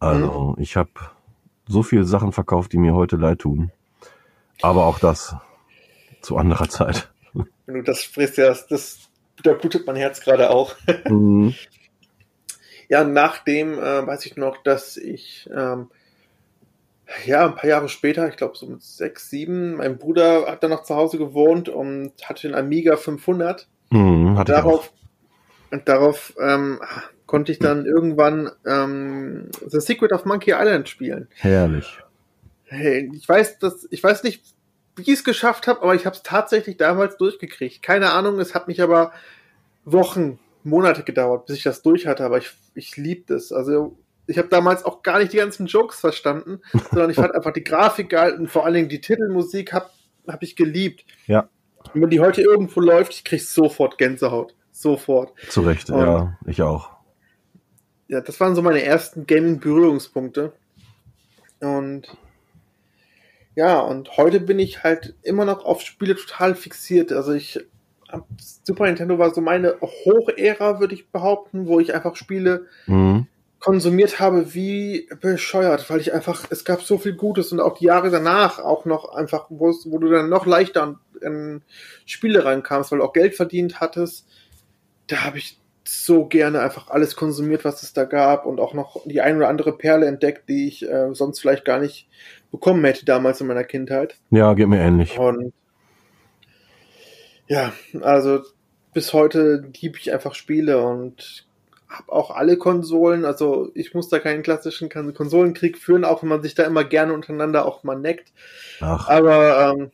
Also 0.00 0.54
ich 0.58 0.76
habe 0.76 0.90
so 1.66 1.82
viele 1.82 2.04
Sachen 2.04 2.32
verkauft, 2.32 2.72
die 2.72 2.78
mir 2.78 2.94
heute 2.94 3.16
leid 3.16 3.38
tun. 3.38 3.70
Aber 4.60 4.84
auch 4.84 4.98
das 4.98 5.36
zu 6.20 6.36
anderer 6.36 6.68
Zeit. 6.68 7.10
wenn 7.32 7.76
du 7.76 7.82
das 7.82 8.02
sprichst, 8.02 8.36
ja, 8.36 8.48
das, 8.48 8.66
das 8.66 9.08
da 9.42 9.54
blutet 9.54 9.86
mein 9.86 9.96
Herz 9.96 10.20
gerade 10.20 10.50
auch. 10.50 10.74
Mhm. 11.08 11.54
Ja, 12.88 13.04
nachdem 13.04 13.78
äh, 13.78 14.06
weiß 14.06 14.26
ich 14.26 14.36
noch, 14.36 14.62
dass 14.62 14.96
ich 14.96 15.48
ähm, 15.54 15.90
ja 17.26 17.46
ein 17.46 17.54
paar 17.54 17.68
Jahre 17.68 17.88
später, 17.88 18.28
ich 18.28 18.36
glaube 18.36 18.56
so 18.56 18.66
mit 18.66 18.82
sechs, 18.82 19.30
sieben, 19.30 19.76
mein 19.76 19.98
Bruder 19.98 20.46
hat 20.46 20.62
dann 20.62 20.70
noch 20.70 20.84
zu 20.84 20.94
Hause 20.94 21.18
gewohnt 21.18 21.68
und 21.68 22.12
hatte 22.24 22.48
den 22.48 22.54
Amiga 22.54 22.96
500. 22.96 23.68
Mhm, 23.90 24.38
hatte 24.38 24.52
darauf 24.52 24.92
und 25.70 25.88
darauf 25.88 26.34
ähm, 26.40 26.80
konnte 27.26 27.50
ich 27.50 27.58
dann 27.58 27.84
irgendwann 27.86 28.50
ähm, 28.66 29.48
The 29.66 29.80
Secret 29.80 30.12
of 30.12 30.24
Monkey 30.24 30.52
Island 30.52 30.88
spielen. 30.88 31.28
Herrlich. 31.34 31.98
Hey, 32.64 33.10
ich 33.12 33.28
weiß, 33.28 33.58
dass 33.58 33.86
ich 33.90 34.02
weiß 34.02 34.22
nicht, 34.22 34.42
wie 34.96 35.02
ich 35.02 35.08
es 35.08 35.24
geschafft 35.24 35.66
habe, 35.66 35.82
aber 35.82 35.94
ich 35.94 36.06
habe 36.06 36.16
es 36.16 36.22
tatsächlich 36.22 36.76
damals 36.76 37.16
durchgekriegt. 37.16 37.82
Keine 37.82 38.12
Ahnung, 38.12 38.38
es 38.38 38.54
hat 38.54 38.68
mich 38.68 38.80
aber 38.80 39.12
Wochen, 39.84 40.38
Monate 40.62 41.02
gedauert, 41.02 41.46
bis 41.46 41.56
ich 41.56 41.62
das 41.62 41.82
durch 41.82 42.06
hatte, 42.06 42.24
aber 42.24 42.38
ich, 42.38 42.52
ich 42.74 42.96
lieb 42.96 43.26
das. 43.28 43.52
Also 43.52 43.98
ich 44.26 44.38
habe 44.38 44.48
damals 44.48 44.84
auch 44.84 45.02
gar 45.02 45.18
nicht 45.18 45.32
die 45.32 45.36
ganzen 45.38 45.66
Jokes 45.66 46.00
verstanden, 46.00 46.60
sondern 46.90 47.10
ich 47.10 47.16
fand 47.16 47.34
einfach 47.34 47.52
die 47.52 47.64
Grafik 47.64 48.10
geil 48.10 48.34
und 48.34 48.48
vor 48.50 48.64
allen 48.64 48.74
Dingen 48.74 48.88
die 48.88 49.00
Titelmusik 49.00 49.72
hab, 49.72 49.90
hab 50.26 50.42
ich 50.42 50.56
geliebt. 50.56 51.04
Ja, 51.26 51.48
Und 51.92 52.02
wenn 52.02 52.10
die 52.10 52.20
heute 52.20 52.40
irgendwo 52.42 52.80
läuft, 52.80 53.12
ich 53.14 53.24
krieg 53.24 53.42
sofort 53.42 53.98
Gänsehaut. 53.98 54.54
Sofort. 54.72 55.32
zu 55.50 55.60
Recht. 55.62 55.88
Und- 55.90 56.00
Ja, 56.00 56.36
ich 56.46 56.62
auch. 56.62 56.90
ja, 58.08 58.20
das 58.20 58.40
waren 58.40 58.54
so 58.54 58.62
meine 58.62 58.82
ersten 58.82 59.26
Gaming-Berührungspunkte. 59.26 60.52
Und 61.60 62.08
ja, 63.54 63.78
und 63.80 64.16
heute 64.16 64.40
bin 64.40 64.58
ich 64.58 64.82
halt 64.82 65.14
immer 65.22 65.44
noch 65.44 65.64
auf 65.64 65.80
Spiele 65.82 66.16
total 66.16 66.54
fixiert. 66.56 67.12
Also 67.12 67.32
ich 67.32 67.60
Super 68.62 68.84
Nintendo 68.86 69.18
war 69.18 69.32
so 69.34 69.40
meine 69.40 69.76
Hochära, 69.80 70.80
würde 70.80 70.94
ich 70.94 71.08
behaupten, 71.10 71.66
wo 71.66 71.80
ich 71.80 71.94
einfach 71.94 72.16
Spiele 72.16 72.66
Mhm. 72.86 73.26
konsumiert 73.60 74.20
habe 74.20 74.54
wie 74.54 75.08
bescheuert, 75.20 75.88
weil 75.88 76.00
ich 76.00 76.12
einfach, 76.12 76.44
es 76.50 76.64
gab 76.64 76.82
so 76.82 76.98
viel 76.98 77.14
Gutes 77.14 77.50
und 77.52 77.60
auch 77.60 77.78
die 77.78 77.86
Jahre 77.86 78.10
danach 78.10 78.58
auch 78.58 78.84
noch 78.84 79.14
einfach, 79.14 79.46
wo, 79.48 79.70
es- 79.70 79.86
wo 79.90 79.98
du 79.98 80.08
dann 80.10 80.28
noch 80.28 80.44
leichter 80.46 80.82
an, 80.82 80.98
an 81.22 81.62
Spiele 82.04 82.44
reinkamst, 82.44 82.92
weil 82.92 82.98
du 82.98 83.04
auch 83.04 83.12
Geld 83.14 83.34
verdient 83.34 83.80
hattest. 83.80 84.26
Da 85.06 85.24
habe 85.24 85.38
ich 85.38 85.58
so 85.86 86.26
gerne 86.26 86.60
einfach 86.60 86.88
alles 86.88 87.14
konsumiert, 87.16 87.64
was 87.64 87.82
es 87.82 87.92
da 87.92 88.04
gab 88.04 88.46
und 88.46 88.58
auch 88.60 88.72
noch 88.74 89.02
die 89.06 89.20
ein 89.20 89.36
oder 89.36 89.48
andere 89.48 89.76
Perle 89.76 90.06
entdeckt, 90.06 90.48
die 90.48 90.66
ich 90.68 90.86
äh, 90.88 91.14
sonst 91.14 91.40
vielleicht 91.40 91.64
gar 91.64 91.78
nicht 91.78 92.08
bekommen 92.50 92.84
hätte 92.84 93.04
damals 93.04 93.40
in 93.40 93.46
meiner 93.46 93.64
Kindheit. 93.64 94.16
Ja, 94.30 94.54
geht 94.54 94.68
mir 94.68 94.80
ähnlich. 94.80 95.18
Und 95.18 95.52
ja, 97.48 97.72
also 98.00 98.42
bis 98.92 99.12
heute 99.12 99.68
liebe 99.80 99.98
ich 99.98 100.12
einfach 100.12 100.34
Spiele 100.34 100.80
und 100.84 101.46
habe 101.88 102.12
auch 102.12 102.30
alle 102.30 102.56
Konsolen. 102.56 103.24
Also 103.24 103.70
ich 103.74 103.94
muss 103.94 104.08
da 104.08 104.18
keinen 104.18 104.42
klassischen 104.42 104.88
Kon- 104.88 105.14
Konsolenkrieg 105.14 105.78
führen, 105.78 106.04
auch 106.04 106.22
wenn 106.22 106.28
man 106.28 106.42
sich 106.42 106.54
da 106.54 106.64
immer 106.64 106.84
gerne 106.84 107.12
untereinander 107.12 107.66
auch 107.66 107.82
mal 107.84 107.96
neckt. 107.98 108.32
Ach, 108.80 109.08
Aber 109.08 109.74
ähm, 109.78 109.90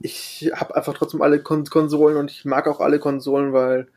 ich 0.00 0.50
habe 0.54 0.76
einfach 0.76 0.94
trotzdem 0.94 1.22
alle 1.22 1.40
Kon 1.40 1.64
Konsolen 1.64 2.16
und 2.16 2.30
ich 2.30 2.44
mag 2.44 2.66
auch 2.68 2.80
alle 2.80 2.98
Konsolen, 2.98 3.52
weil 3.52 3.88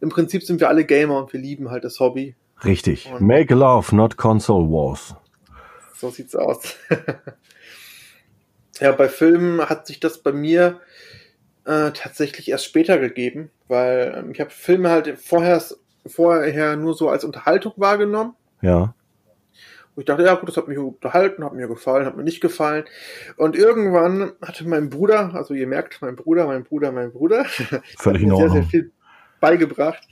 im 0.00 0.10
Prinzip 0.10 0.42
sind 0.42 0.60
wir 0.60 0.68
alle 0.68 0.84
Gamer 0.84 1.18
und 1.18 1.32
wir 1.32 1.40
lieben 1.40 1.70
halt 1.70 1.84
das 1.84 1.98
Hobby. 2.00 2.34
richtig. 2.64 3.10
Und- 3.12 3.22
Make 3.22 3.54
love, 3.54 3.94
not 3.96 4.16
console 4.16 4.66
wars. 4.68 5.14
So 5.94 6.10
sieht's 6.10 6.36
aus. 6.36 6.76
ja, 8.80 8.92
bei 8.92 9.08
Filmen 9.08 9.60
hat 9.68 9.86
sich 9.86 10.00
das 10.00 10.18
bei 10.18 10.32
mir 10.32 10.80
äh, 11.66 11.90
tatsächlich 11.92 12.48
erst 12.48 12.64
später 12.64 12.98
gegeben, 12.98 13.50
weil 13.68 14.14
ähm, 14.16 14.30
ich 14.30 14.40
habe 14.40 14.50
Filme 14.50 14.90
halt 14.90 15.18
vorher, 15.18 15.62
vorher 16.06 16.76
nur 16.76 16.94
so 16.94 17.08
als 17.08 17.24
Unterhaltung 17.24 17.72
wahrgenommen. 17.76 18.34
Ja. 18.62 18.94
Wo 19.94 20.00
ich 20.00 20.04
dachte, 20.04 20.24
ja 20.24 20.34
gut, 20.34 20.48
das 20.48 20.56
hat 20.56 20.68
mich 20.68 20.78
unterhalten, 20.78 21.44
hat 21.44 21.54
mir 21.54 21.68
gefallen, 21.68 22.06
hat 22.06 22.16
mir 22.16 22.22
nicht 22.22 22.40
gefallen. 22.40 22.84
Und 23.36 23.56
irgendwann 23.56 24.32
hatte 24.42 24.68
mein 24.68 24.90
Bruder, 24.90 25.34
also 25.34 25.54
ihr 25.54 25.66
merkt, 25.66 26.02
mein 26.02 26.16
Bruder, 26.16 26.46
mein 26.46 26.64
Bruder, 26.64 26.92
mein 26.92 27.12
Bruder, 27.12 27.44
Völlig 27.98 28.22
hat 28.22 28.28
mir 28.28 28.36
sehr, 28.36 28.50
sehr 28.50 28.62
viel 28.62 28.92
beigebracht. 29.40 30.06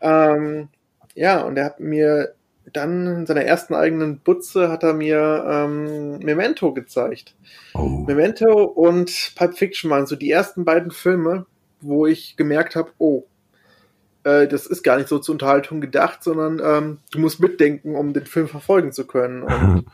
ähm, 0.00 0.68
ja, 1.14 1.40
und 1.42 1.56
er 1.56 1.66
hat 1.66 1.80
mir 1.80 2.34
dann 2.72 3.06
in 3.06 3.26
seiner 3.26 3.42
ersten 3.42 3.74
eigenen 3.74 4.18
Butze 4.18 4.68
hat 4.68 4.82
er 4.82 4.92
mir 4.92 5.44
ähm, 5.48 6.18
Memento 6.18 6.72
gezeigt. 6.74 7.34
Oh. 7.74 8.04
Memento 8.06 8.64
und 8.64 9.32
Pulp 9.36 9.56
Fiction 9.56 9.90
waren 9.90 10.06
so 10.06 10.16
die 10.16 10.30
ersten 10.30 10.64
beiden 10.64 10.90
Filme, 10.90 11.46
wo 11.80 12.06
ich 12.06 12.36
gemerkt 12.36 12.74
habe, 12.76 12.90
oh, 12.98 13.24
äh, 14.24 14.48
das 14.48 14.66
ist 14.66 14.82
gar 14.82 14.96
nicht 14.96 15.08
so 15.08 15.18
zur 15.18 15.34
Unterhaltung 15.34 15.80
gedacht, 15.80 16.24
sondern 16.24 16.60
ähm, 16.62 16.98
du 17.12 17.20
musst 17.20 17.40
mitdenken, 17.40 17.94
um 17.94 18.12
den 18.12 18.26
Film 18.26 18.48
verfolgen 18.48 18.92
zu 18.92 19.06
können. 19.06 19.42
Und 19.42 19.86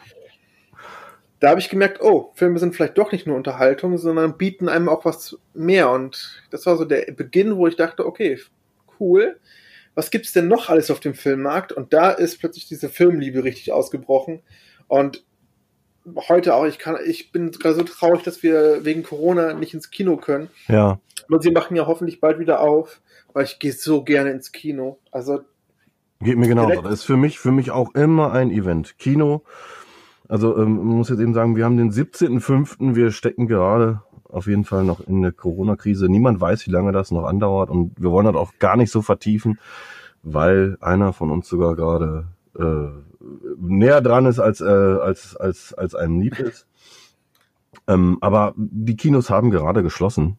da 1.40 1.50
habe 1.50 1.60
ich 1.60 1.68
gemerkt, 1.68 2.00
oh, 2.00 2.30
Filme 2.34 2.58
sind 2.58 2.74
vielleicht 2.74 2.96
doch 2.96 3.12
nicht 3.12 3.26
nur 3.26 3.36
Unterhaltung, 3.36 3.98
sondern 3.98 4.38
bieten 4.38 4.68
einem 4.68 4.88
auch 4.88 5.04
was 5.04 5.38
mehr. 5.52 5.90
Und 5.90 6.42
das 6.50 6.64
war 6.64 6.76
so 6.76 6.86
der 6.86 7.12
Beginn, 7.12 7.56
wo 7.56 7.66
ich 7.66 7.76
dachte, 7.76 8.06
okay, 8.06 8.38
cool. 8.98 9.38
Was 9.94 10.10
gibt's 10.10 10.32
denn 10.32 10.48
noch 10.48 10.68
alles 10.68 10.90
auf 10.90 11.00
dem 11.00 11.14
Filmmarkt? 11.14 11.72
Und 11.72 11.92
da 11.92 12.10
ist 12.10 12.38
plötzlich 12.38 12.66
diese 12.66 12.88
Filmliebe 12.88 13.44
richtig 13.44 13.72
ausgebrochen. 13.72 14.40
Und 14.88 15.24
heute 16.28 16.54
auch, 16.54 16.64
ich 16.64 16.78
kann, 16.78 16.96
ich 17.04 17.32
bin 17.32 17.50
gerade 17.50 17.74
so 17.74 17.82
traurig, 17.82 18.22
dass 18.22 18.42
wir 18.42 18.84
wegen 18.84 19.02
Corona 19.02 19.54
nicht 19.54 19.74
ins 19.74 19.90
Kino 19.90 20.16
können. 20.16 20.48
Ja. 20.68 20.98
Und 21.28 21.42
sie 21.42 21.50
machen 21.50 21.76
ja 21.76 21.86
hoffentlich 21.86 22.20
bald 22.20 22.38
wieder 22.38 22.60
auf, 22.60 23.00
weil 23.32 23.44
ich 23.44 23.58
gehe 23.58 23.72
so 23.72 24.02
gerne 24.02 24.30
ins 24.30 24.52
Kino. 24.52 24.98
Also 25.10 25.40
Geht 26.20 26.38
mir 26.38 26.48
genauso. 26.48 26.82
Das 26.82 26.92
ist 26.92 27.04
für 27.04 27.16
mich, 27.16 27.38
für 27.38 27.50
mich 27.50 27.70
auch 27.70 27.94
immer 27.94 28.32
ein 28.32 28.50
Event. 28.50 28.96
Kino. 28.98 29.42
Also, 30.28 30.56
ähm, 30.56 30.76
man 30.76 30.96
muss 30.96 31.08
jetzt 31.08 31.20
eben 31.20 31.34
sagen, 31.34 31.56
wir 31.56 31.64
haben 31.64 31.76
den 31.76 31.90
17.05. 31.90 32.94
Wir 32.94 33.10
stecken 33.10 33.48
gerade 33.48 34.02
auf 34.32 34.46
jeden 34.46 34.64
Fall 34.64 34.84
noch 34.84 35.00
in 35.00 35.22
der 35.22 35.32
Corona-Krise. 35.32 36.08
Niemand 36.08 36.40
weiß, 36.40 36.66
wie 36.66 36.70
lange 36.70 36.92
das 36.92 37.10
noch 37.10 37.24
andauert 37.24 37.70
und 37.70 37.92
wir 38.00 38.10
wollen 38.10 38.26
das 38.26 38.34
auch 38.34 38.52
gar 38.58 38.76
nicht 38.76 38.90
so 38.90 39.02
vertiefen, 39.02 39.58
weil 40.22 40.76
einer 40.80 41.12
von 41.12 41.30
uns 41.30 41.48
sogar 41.48 41.76
gerade 41.76 42.26
äh, 42.58 42.88
näher 43.58 44.00
dran 44.00 44.26
ist, 44.26 44.38
als, 44.38 44.60
äh, 44.60 44.64
als, 44.64 45.36
als, 45.36 45.74
als 45.74 45.94
einem 45.94 46.20
lieb 46.20 46.38
ist. 46.38 46.66
Ähm, 47.88 48.18
aber 48.20 48.54
die 48.56 48.96
Kinos 48.96 49.28
haben 49.28 49.50
gerade 49.50 49.82
geschlossen. 49.82 50.36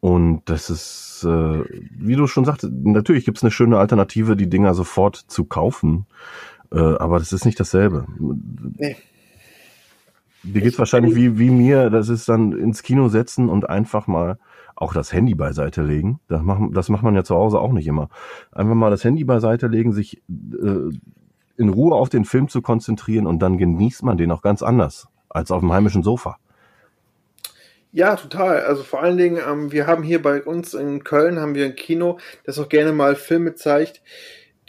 Und 0.00 0.42
das 0.46 0.70
ist, 0.70 1.24
äh, 1.28 1.64
wie 1.98 2.14
du 2.14 2.26
schon 2.26 2.44
sagst, 2.44 2.66
natürlich 2.70 3.24
gibt's 3.24 3.42
eine 3.42 3.50
schöne 3.50 3.78
Alternative, 3.78 4.36
die 4.36 4.48
Dinger 4.48 4.72
sofort 4.72 5.16
zu 5.16 5.44
kaufen. 5.44 6.06
Äh, 6.72 6.78
aber 6.78 7.18
das 7.18 7.32
ist 7.32 7.44
nicht 7.44 7.58
dasselbe. 7.60 8.06
Nee. 8.18 8.96
Dir 10.42 10.62
geht's 10.62 10.78
wahrscheinlich 10.78 11.14
wie, 11.14 11.38
wie 11.38 11.50
mir, 11.50 11.90
das 11.90 12.08
ist 12.08 12.28
dann 12.28 12.52
ins 12.52 12.82
Kino 12.82 13.08
setzen 13.08 13.48
und 13.48 13.68
einfach 13.68 14.06
mal 14.06 14.38
auch 14.76 14.94
das 14.94 15.12
Handy 15.12 15.34
beiseite 15.34 15.82
legen. 15.82 16.20
Das 16.28 16.42
macht, 16.42 16.60
das 16.72 16.88
macht 16.88 17.02
man 17.02 17.14
ja 17.14 17.24
zu 17.24 17.34
Hause 17.34 17.58
auch 17.58 17.72
nicht 17.72 17.88
immer. 17.88 18.08
Einfach 18.52 18.74
mal 18.74 18.90
das 18.90 19.02
Handy 19.02 19.24
beiseite 19.24 19.66
legen, 19.66 19.92
sich 19.92 20.22
äh, 20.28 20.90
in 21.56 21.68
Ruhe 21.68 21.96
auf 21.96 22.08
den 22.08 22.24
Film 22.24 22.48
zu 22.48 22.62
konzentrieren 22.62 23.26
und 23.26 23.40
dann 23.40 23.58
genießt 23.58 24.04
man 24.04 24.16
den 24.16 24.30
auch 24.30 24.42
ganz 24.42 24.62
anders 24.62 25.08
als 25.28 25.50
auf 25.50 25.60
dem 25.60 25.72
heimischen 25.72 26.04
Sofa. 26.04 26.38
Ja, 27.90 28.16
total. 28.16 28.60
Also 28.60 28.82
vor 28.82 29.02
allen 29.02 29.16
Dingen, 29.16 29.40
ähm, 29.44 29.72
wir 29.72 29.86
haben 29.86 30.02
hier 30.02 30.22
bei 30.22 30.42
uns 30.42 30.74
in 30.74 31.02
Köln 31.04 31.40
haben 31.40 31.54
wir 31.54 31.64
ein 31.64 31.74
Kino, 31.74 32.18
das 32.44 32.58
auch 32.58 32.68
gerne 32.68 32.92
mal 32.92 33.16
Filme 33.16 33.54
zeigt, 33.54 34.02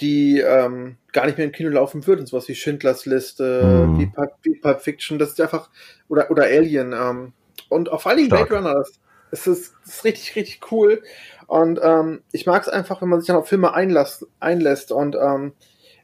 die 0.02 0.40
ähm, 0.40 0.98
gar 1.12 1.26
nicht 1.26 1.38
mehr 1.38 1.46
im 1.46 1.52
Kino 1.52 1.70
laufen 1.70 2.06
würden, 2.08 2.26
sowas 2.26 2.48
wie 2.48 2.56
Schindlers 2.56 3.06
Liste, 3.06 3.86
Mhm. 3.88 4.00
wie, 4.00 4.06
Pulp, 4.08 4.32
wie 4.44 4.56
Pulp 4.56 4.82
Fiction, 4.82 5.20
das 5.20 5.30
ist 5.30 5.42
einfach, 5.42 5.70
oder, 6.08 6.30
oder 6.32 6.44
Alien, 6.44 6.94
ähm, 6.94 7.34
und 7.70 7.92
auch 7.92 8.02
vor 8.02 8.12
allen 8.12 8.18
Dingen. 8.18 8.30
Blade 8.30 8.54
Runner, 8.56 8.74
das, 8.74 9.00
das, 9.32 9.48
ist, 9.48 9.74
das 9.86 9.96
ist 9.96 10.04
richtig, 10.06 10.36
richtig 10.36 10.72
cool. 10.72 11.04
Und 11.48 11.80
ähm, 11.84 12.22
ich 12.32 12.46
mag 12.46 12.62
es 12.62 12.70
einfach, 12.70 13.02
wenn 13.02 13.10
man 13.10 13.20
sich 13.22 13.28
dann 13.28 13.36
auf 13.36 13.48
Filme 13.48 13.74
einlässt, 13.74 14.26
einlässt. 14.40 14.92
Und 14.92 15.16
ähm, 15.16 15.54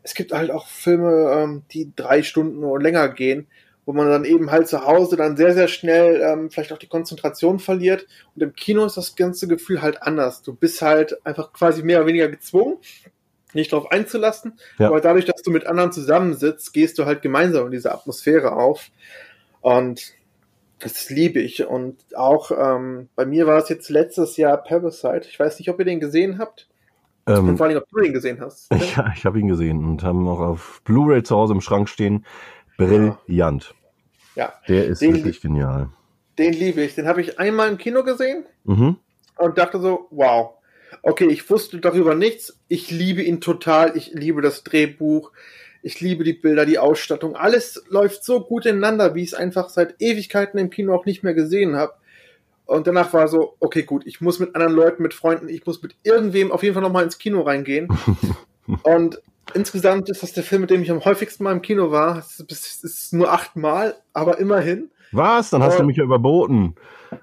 es 0.03 0.13
gibt 0.13 0.31
halt 0.31 0.51
auch 0.51 0.67
Filme, 0.67 1.31
ähm, 1.35 1.63
die 1.71 1.91
drei 1.95 2.23
Stunden 2.23 2.63
oder 2.63 2.83
länger 2.83 3.09
gehen, 3.09 3.47
wo 3.85 3.93
man 3.93 4.09
dann 4.09 4.25
eben 4.25 4.51
halt 4.51 4.67
zu 4.67 4.85
Hause 4.85 5.15
dann 5.15 5.37
sehr, 5.37 5.53
sehr 5.53 5.67
schnell 5.67 6.21
ähm, 6.21 6.49
vielleicht 6.49 6.73
auch 6.73 6.77
die 6.79 6.87
Konzentration 6.87 7.59
verliert. 7.59 8.05
Und 8.35 8.41
im 8.41 8.53
Kino 8.53 8.85
ist 8.85 8.97
das 8.97 9.15
ganze 9.15 9.47
Gefühl 9.47 9.81
halt 9.81 10.01
anders. 10.03 10.41
Du 10.41 10.53
bist 10.53 10.81
halt 10.81 11.23
einfach 11.25 11.53
quasi 11.53 11.83
mehr 11.83 11.99
oder 11.99 12.07
weniger 12.07 12.27
gezwungen, 12.29 12.77
nicht 13.55 13.73
darauf 13.73 13.91
einzulassen. 13.91 14.59
Ja. 14.77 14.87
Aber 14.87 15.01
dadurch, 15.01 15.25
dass 15.25 15.41
du 15.41 15.51
mit 15.51 15.65
anderen 15.67 15.91
zusammensitzt, 15.91 16.73
gehst 16.73 16.99
du 16.99 17.05
halt 17.05 17.21
gemeinsam 17.21 17.65
in 17.65 17.71
diese 17.71 17.91
Atmosphäre 17.93 18.53
auf. 18.53 18.89
Und 19.61 20.13
das 20.79 21.09
liebe 21.09 21.39
ich. 21.39 21.65
Und 21.65 21.97
auch 22.15 22.51
ähm, 22.51 23.09
bei 23.15 23.25
mir 23.25 23.47
war 23.47 23.57
es 23.57 23.69
jetzt 23.69 23.89
letztes 23.89 24.37
Jahr 24.37 24.57
Parasite. 24.57 25.27
Ich 25.29 25.39
weiß 25.39 25.57
nicht, 25.59 25.69
ob 25.69 25.79
ihr 25.79 25.85
den 25.85 25.99
gesehen 25.99 26.37
habt. 26.37 26.67
Und 27.25 27.33
Ähm, 27.49 27.57
vor 27.57 27.65
allem, 27.65 27.77
ob 27.77 27.89
du 27.89 28.01
den 28.01 28.13
gesehen 28.13 28.39
hast. 28.41 28.71
ich 28.75 28.97
ich 29.15 29.25
habe 29.25 29.39
ihn 29.39 29.47
gesehen 29.47 29.83
und 29.83 30.03
haben 30.03 30.27
auch 30.27 30.39
auf 30.41 30.81
Blu-ray 30.83 31.23
zu 31.23 31.35
Hause 31.35 31.53
im 31.53 31.61
Schrank 31.61 31.89
stehen. 31.89 32.25
Brillant. 32.77 33.73
Ja, 34.35 34.53
Der 34.67 34.85
ist 34.85 35.01
Den- 35.01 35.15
wirklich 35.15 35.39
genial. 35.41 35.89
den 36.37 36.51
liebe 36.53 36.81
ich. 36.81 36.93
Den 36.95 37.07
habe 37.07 37.21
ich 37.21 37.39
einmal 37.39 37.69
im 37.69 37.77
Kino 37.77 38.03
gesehen 38.03 38.45
Mhm. 38.65 38.97
und 39.37 39.57
dachte 39.57 39.79
so, 39.79 40.07
wow. 40.11 40.54
Okay, 41.01 41.27
ich 41.27 41.49
wusste 41.49 41.79
darüber 41.79 42.15
nichts. 42.15 42.57
Ich 42.67 42.91
liebe 42.91 43.21
ihn 43.21 43.41
total. 43.41 43.95
Ich 43.95 44.11
liebe 44.13 44.41
das 44.41 44.63
Drehbuch. 44.63 45.31
Ich 45.81 46.01
liebe 46.01 46.23
die 46.23 46.33
Bilder, 46.33 46.65
die 46.65 46.79
Ausstattung. 46.79 47.35
Alles 47.35 47.83
läuft 47.89 48.23
so 48.23 48.41
gut 48.41 48.65
ineinander, 48.65 49.13
wie 49.13 49.21
ich 49.21 49.29
es 49.29 49.33
einfach 49.35 49.69
seit 49.69 49.95
Ewigkeiten 49.99 50.59
im 50.59 50.71
Kino 50.71 50.95
auch 50.95 51.05
nicht 51.05 51.23
mehr 51.23 51.35
gesehen 51.35 51.75
habe. 51.75 51.93
Und 52.65 52.87
danach 52.87 53.13
war 53.13 53.27
so, 53.27 53.55
okay, 53.59 53.83
gut, 53.83 54.07
ich 54.07 54.21
muss 54.21 54.39
mit 54.39 54.55
anderen 54.55 54.73
Leuten, 54.73 55.03
mit 55.03 55.13
Freunden, 55.13 55.49
ich 55.49 55.65
muss 55.65 55.83
mit 55.83 55.95
irgendwem 56.03 56.51
auf 56.51 56.63
jeden 56.63 56.73
Fall 56.73 56.81
nochmal 56.81 57.03
ins 57.03 57.19
Kino 57.19 57.41
reingehen. 57.41 57.87
Und 58.83 59.21
insgesamt 59.53 60.09
ist 60.09 60.23
das 60.23 60.33
der 60.33 60.43
Film, 60.43 60.61
mit 60.61 60.71
dem 60.71 60.81
ich 60.81 60.89
am 60.89 61.05
häufigsten 61.05 61.43
mal 61.43 61.51
im 61.51 61.61
Kino 61.61 61.91
war. 61.91 62.17
Es 62.17 62.39
ist, 62.39 63.13
nur 63.13 63.31
achtmal, 63.31 63.95
aber 64.13 64.39
immerhin. 64.39 64.89
Was? 65.15 65.49
Dann 65.49 65.63
hast 65.63 65.75
Oh. 65.75 65.79
du 65.81 65.85
mich 65.85 65.97
ja 65.97 66.03
überboten. 66.03 66.75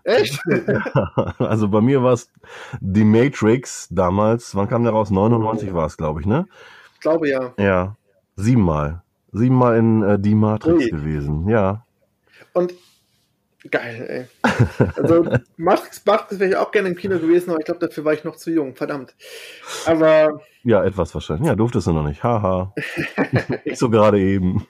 Echt? 0.04 0.40
Also 1.38 1.68
bei 1.68 1.80
mir 1.80 2.02
war 2.02 2.12
es 2.14 2.30
die 2.80 3.04
Matrix 3.04 3.88
damals. 3.90 4.54
Wann 4.54 4.68
kam 4.68 4.84
der 4.84 4.92
raus? 4.92 5.10
99 5.10 5.74
war 5.74 5.86
es, 5.86 5.96
glaube 5.96 6.20
ich, 6.20 6.26
ne? 6.26 6.46
Ich 6.94 7.00
glaube 7.00 7.28
ja. 7.28 7.52
Ja. 7.58 7.96
Siebenmal. 8.36 9.02
Siebenmal 9.32 9.76
in 9.78 10.02
äh, 10.02 10.18
die 10.18 10.34
Matrix 10.34 10.84
Ui. 10.84 10.90
gewesen. 10.90 11.48
Ja. 11.48 11.84
Und 12.52 12.74
geil, 13.70 14.28
ey. 14.42 14.52
Also 14.96 15.24
Matrix, 15.56 16.04
Matrix 16.06 16.38
wäre 16.40 16.50
ich 16.50 16.56
auch 16.56 16.70
gerne 16.70 16.88
im 16.88 16.96
Kino 16.96 17.18
gewesen, 17.18 17.50
aber 17.50 17.58
ich 17.60 17.64
glaube, 17.66 17.86
dafür 17.86 18.04
war 18.04 18.12
ich 18.12 18.24
noch 18.24 18.36
zu 18.36 18.50
jung, 18.50 18.74
verdammt. 18.74 19.14
Aber 19.86 20.40
Ja, 20.64 20.82
etwas 20.84 21.14
wahrscheinlich. 21.14 21.46
Ja, 21.48 21.54
durftest 21.54 21.86
du 21.86 21.92
noch 21.92 22.04
nicht. 22.04 22.22
Haha. 22.22 22.72
ich 23.64 23.78
so 23.78 23.88
gerade 23.90 24.18
eben. 24.20 24.66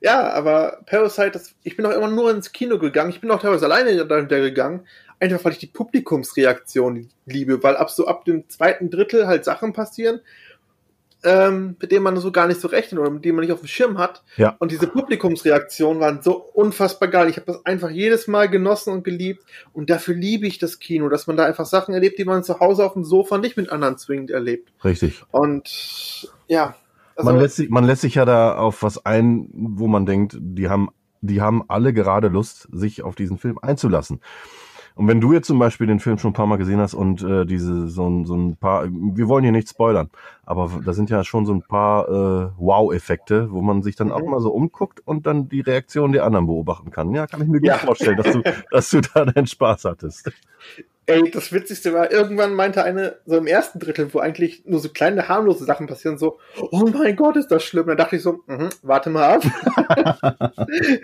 Ja, 0.00 0.30
aber 0.32 0.80
Parasite, 0.86 1.32
das, 1.32 1.54
ich 1.62 1.76
bin 1.76 1.86
auch 1.86 1.92
immer 1.92 2.08
nur 2.08 2.30
ins 2.30 2.52
Kino 2.52 2.78
gegangen. 2.78 3.10
Ich 3.10 3.20
bin 3.20 3.30
auch 3.30 3.40
teilweise 3.40 3.66
alleine 3.66 4.06
dahinter 4.06 4.40
gegangen, 4.40 4.86
einfach 5.20 5.44
weil 5.44 5.52
ich 5.52 5.58
die 5.58 5.66
Publikumsreaktion 5.66 7.08
liebe, 7.26 7.62
weil 7.62 7.76
ab 7.76 7.90
so 7.90 8.06
ab 8.06 8.24
dem 8.24 8.48
zweiten 8.48 8.90
Drittel 8.90 9.26
halt 9.26 9.44
Sachen 9.44 9.72
passieren, 9.72 10.20
ähm, 11.24 11.76
mit 11.80 11.90
denen 11.90 12.04
man 12.04 12.16
so 12.18 12.30
gar 12.30 12.46
nicht 12.46 12.60
so 12.60 12.68
rechnet 12.68 13.00
oder 13.00 13.10
mit 13.10 13.24
denen 13.24 13.36
man 13.36 13.44
nicht 13.44 13.52
auf 13.52 13.60
dem 13.60 13.66
Schirm 13.66 13.98
hat. 13.98 14.22
Ja. 14.36 14.54
Und 14.60 14.70
diese 14.70 14.86
Publikumsreaktionen 14.86 16.00
waren 16.00 16.22
so 16.22 16.36
unfassbar 16.36 17.08
geil. 17.08 17.28
Ich 17.28 17.36
habe 17.36 17.46
das 17.46 17.66
einfach 17.66 17.90
jedes 17.90 18.28
Mal 18.28 18.48
genossen 18.48 18.92
und 18.92 19.02
geliebt. 19.02 19.44
Und 19.72 19.90
dafür 19.90 20.14
liebe 20.14 20.46
ich 20.46 20.58
das 20.58 20.78
Kino, 20.78 21.08
dass 21.08 21.26
man 21.26 21.36
da 21.36 21.44
einfach 21.44 21.66
Sachen 21.66 21.92
erlebt, 21.92 22.18
die 22.18 22.24
man 22.24 22.44
zu 22.44 22.60
Hause 22.60 22.84
auf 22.84 22.92
dem 22.92 23.04
Sofa 23.04 23.38
nicht 23.38 23.56
mit 23.56 23.70
anderen 23.70 23.98
zwingend 23.98 24.30
erlebt. 24.30 24.72
Richtig. 24.84 25.24
Und 25.32 26.32
ja. 26.46 26.76
Also, 27.18 27.32
man, 27.32 27.40
lässt 27.40 27.56
sich, 27.56 27.68
man 27.68 27.84
lässt 27.84 28.02
sich 28.02 28.14
ja 28.14 28.24
da 28.24 28.56
auf 28.56 28.82
was 28.84 29.04
ein, 29.04 29.48
wo 29.52 29.88
man 29.88 30.06
denkt, 30.06 30.38
die 30.40 30.68
haben, 30.68 30.90
die 31.20 31.40
haben 31.40 31.64
alle 31.66 31.92
gerade 31.92 32.28
Lust, 32.28 32.68
sich 32.70 33.02
auf 33.02 33.16
diesen 33.16 33.38
Film 33.38 33.58
einzulassen. 33.60 34.20
Und 34.94 35.06
wenn 35.08 35.20
du 35.20 35.32
jetzt 35.32 35.46
zum 35.48 35.58
Beispiel 35.58 35.86
den 35.88 35.98
Film 36.00 36.18
schon 36.18 36.30
ein 36.30 36.34
paar 36.34 36.46
Mal 36.46 36.58
gesehen 36.58 36.80
hast 36.80 36.94
und 36.94 37.22
äh, 37.22 37.44
diese 37.44 37.88
so 37.88 38.08
ein, 38.08 38.24
so 38.24 38.34
ein 38.36 38.56
paar, 38.56 38.86
wir 38.88 39.28
wollen 39.28 39.42
hier 39.44 39.52
nicht 39.52 39.68
spoilern, 39.68 40.10
aber 40.44 40.80
da 40.84 40.92
sind 40.92 41.10
ja 41.10 41.22
schon 41.24 41.44
so 41.44 41.52
ein 41.54 41.62
paar 41.62 42.08
äh, 42.08 42.50
Wow-Effekte, 42.56 43.50
wo 43.50 43.62
man 43.62 43.82
sich 43.82 43.96
dann 43.96 44.10
auch 44.12 44.22
Mhm. 44.22 44.30
mal 44.30 44.40
so 44.40 44.50
umguckt 44.50 45.00
und 45.04 45.26
dann 45.26 45.48
die 45.48 45.60
Reaktion 45.60 46.12
der 46.12 46.24
anderen 46.24 46.46
beobachten 46.46 46.90
kann. 46.90 47.12
Ja, 47.14 47.26
kann 47.26 47.42
ich 47.42 47.48
mir 47.48 47.60
gut 47.60 47.68
Ja. 47.68 47.78
vorstellen, 47.78 48.16
dass 48.16 48.32
du, 48.32 48.42
dass 48.70 48.90
du 48.90 49.00
da 49.00 49.24
deinen 49.24 49.46
Spaß 49.46 49.84
hattest. 49.86 50.32
Ey, 51.08 51.30
das 51.30 51.54
Witzigste 51.54 51.94
war, 51.94 52.12
irgendwann 52.12 52.52
meinte 52.52 52.84
eine, 52.84 53.16
so 53.24 53.38
im 53.38 53.46
ersten 53.46 53.78
Drittel, 53.78 54.12
wo 54.12 54.18
eigentlich 54.18 54.66
nur 54.66 54.78
so 54.78 54.90
kleine 54.90 55.26
harmlose 55.26 55.64
Sachen 55.64 55.86
passieren, 55.86 56.18
so, 56.18 56.38
oh 56.70 56.84
mein 56.92 57.16
Gott, 57.16 57.38
ist 57.38 57.48
das 57.48 57.64
schlimm. 57.64 57.86
Da 57.86 57.94
dachte 57.94 58.16
ich 58.16 58.22
so, 58.22 58.42
mhm, 58.46 58.68
warte 58.82 59.08
mal 59.08 59.36
ab. 59.36 59.42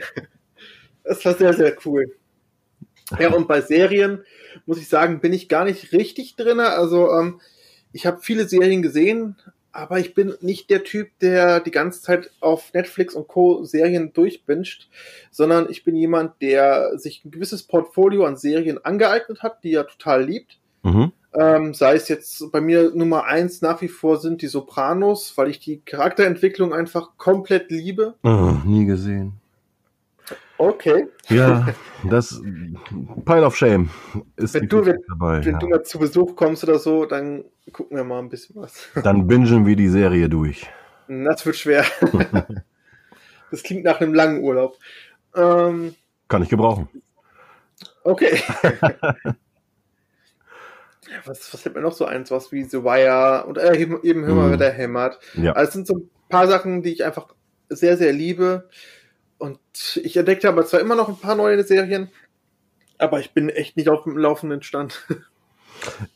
das 1.05 1.25
war 1.25 1.33
sehr, 1.33 1.55
sehr 1.55 1.75
cool. 1.87 2.15
Ja, 3.19 3.33
und 3.33 3.49
bei 3.49 3.63
Serien, 3.63 4.23
muss 4.67 4.77
ich 4.77 4.91
sagen, 4.91 5.21
bin 5.21 5.33
ich 5.33 5.49
gar 5.49 5.65
nicht 5.65 5.93
richtig 5.93 6.37
drin. 6.37 6.61
Also, 6.61 7.11
ähm, 7.11 7.41
ich 7.93 8.05
habe 8.05 8.21
viele 8.21 8.47
Serien 8.47 8.83
gesehen, 8.83 9.37
aber 9.75 9.99
ich 9.99 10.15
bin 10.15 10.35
nicht 10.41 10.71
der 10.71 10.85
Typ, 10.85 11.11
der 11.21 11.61
die 11.61 11.73
ganze 11.73 12.01
Zeit 12.01 12.31
auf 12.41 12.73
Netflix 12.73 13.15
und 13.15 13.27
Co. 13.27 13.65
Serien 13.65 14.13
durchbinscht, 14.13 14.89
sondern 15.31 15.69
ich 15.69 15.85
bin 15.85 15.97
jemand, 15.97 16.41
der 16.41 16.97
sich 16.99 17.25
ein 17.25 17.33
gewisses 17.33 17.65
Portfolio 17.65 18.25
an 18.25 18.37
Serien 18.37 18.83
angeeignet 18.85 19.43
hat, 19.43 19.65
die 19.65 19.75
er 19.75 19.87
total 19.87 20.25
liebt. 20.25 20.59
Mhm. 20.85 21.13
Ähm, 21.37 21.75
sei 21.75 21.97
es 21.97 22.09
jetzt 22.09 22.53
bei 22.53 22.61
mir 22.61 22.93
Nummer 22.95 23.25
eins 23.25 23.61
nach 23.61 23.83
wie 23.83 23.89
vor 23.89 24.19
sind 24.19 24.43
die 24.43 24.47
Sopranos, 24.47 25.37
weil 25.37 25.51
ich 25.51 25.59
die 25.59 25.81
Charakterentwicklung 25.81 26.73
einfach 26.73 27.11
komplett 27.17 27.73
liebe. 27.73 28.15
Oh, 28.23 28.53
nie 28.65 28.87
gesehen. 28.87 29.33
Okay. 30.57 31.09
Ja, 31.29 31.67
das 32.09 32.41
Pile 33.25 33.45
of 33.45 33.57
Shame 33.57 33.91
ist 34.37 34.55
Wenn 34.55 34.69
du- 34.69 34.79
definitiv 34.83 35.07
dabei. 35.09 35.45
Wenn 35.45 35.53
ja. 35.55 35.59
du 35.59 35.69
mal 35.69 35.83
zu 35.83 35.99
Besuch 35.99 36.37
kommst 36.37 36.63
oder 36.63 36.79
so, 36.79 37.07
dann 37.07 37.45
gucken 37.73 37.97
wir 37.97 38.05
mal 38.05 38.21
ein 38.21 38.29
bisschen 38.29 38.57
was. 38.57 38.89
Dann 39.03 39.27
bingen 39.27 39.67
wir 39.67 39.75
die 39.77 39.89
Serie 39.89 40.29
durch. 40.29 40.67
Das 41.09 41.45
wird 41.45 41.57
schwer. 41.57 41.85
das 43.51 43.63
klingt 43.63 43.85
nach 43.85 44.01
einem 44.01 44.15
langen 44.15 44.43
Urlaub. 44.45 44.79
Ähm, 45.35 45.95
Kann 46.29 46.43
ich 46.43 46.49
gebrauchen. 46.49 46.89
okay. 48.05 48.41
Was, 51.27 51.53
was 51.53 51.65
hält 51.65 51.75
mir 51.77 51.83
noch 51.83 51.93
so 51.93 52.07
eins, 52.07 52.31
was 52.31 52.51
wie 52.51 52.65
The 52.65 52.83
Wire 52.83 53.45
und 53.47 53.59
äh, 53.59 53.77
eben, 53.77 54.03
eben 54.03 54.25
Hör 54.25 54.35
mal, 54.35 54.47
Mhm. 54.47 54.51
wer 54.53 54.57
der 54.57 54.73
hämmert. 54.73 55.19
Ja. 55.35 55.53
Also 55.53 55.69
es 55.69 55.75
sind 55.75 55.87
so 55.87 55.95
ein 55.97 56.11
paar 56.29 56.49
Sachen, 56.49 56.83
die 56.83 56.93
ich 56.93 57.05
einfach 57.05 57.29
sehr, 57.69 57.97
sehr 57.97 58.13
liebe. 58.13 58.69
Und 59.39 59.59
ich 60.03 60.17
entdeckte 60.17 60.49
aber 60.49 60.65
zwar 60.67 60.81
immer 60.81 60.95
noch 60.95 61.09
ein 61.09 61.17
paar 61.17 61.35
neue 61.35 61.63
Serien, 61.65 62.09
aber 62.99 63.21
ich 63.21 63.33
bin 63.33 63.49
echt 63.49 63.77
nicht 63.77 63.89
auf 63.89 64.05
dem 64.05 64.17
laufenden 64.17 64.63
Stand. 64.63 65.07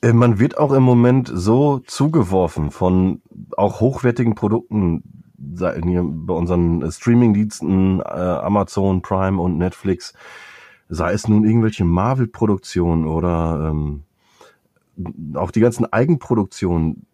Äh, 0.00 0.12
Man 0.12 0.38
wird 0.38 0.56
auch 0.56 0.72
im 0.72 0.82
Moment 0.82 1.30
so 1.30 1.80
zugeworfen 1.80 2.70
von 2.70 3.20
auch 3.56 3.80
hochwertigen 3.80 4.34
Produkten 4.34 5.02
bei 5.36 6.34
unseren 6.34 6.90
Streamingdiensten, 6.90 8.00
äh, 8.00 8.02
Amazon 8.02 9.02
Prime 9.02 9.40
und 9.40 9.58
Netflix, 9.58 10.14
sei 10.88 11.12
es 11.12 11.28
nun 11.28 11.44
irgendwelche 11.44 11.84
Marvel-Produktionen 11.84 13.06
oder 13.06 13.70
ähm, 13.70 14.04
auch 15.34 15.50
die 15.50 15.60
ganzen 15.60 15.92
Eigenproduktionen, 15.92 17.06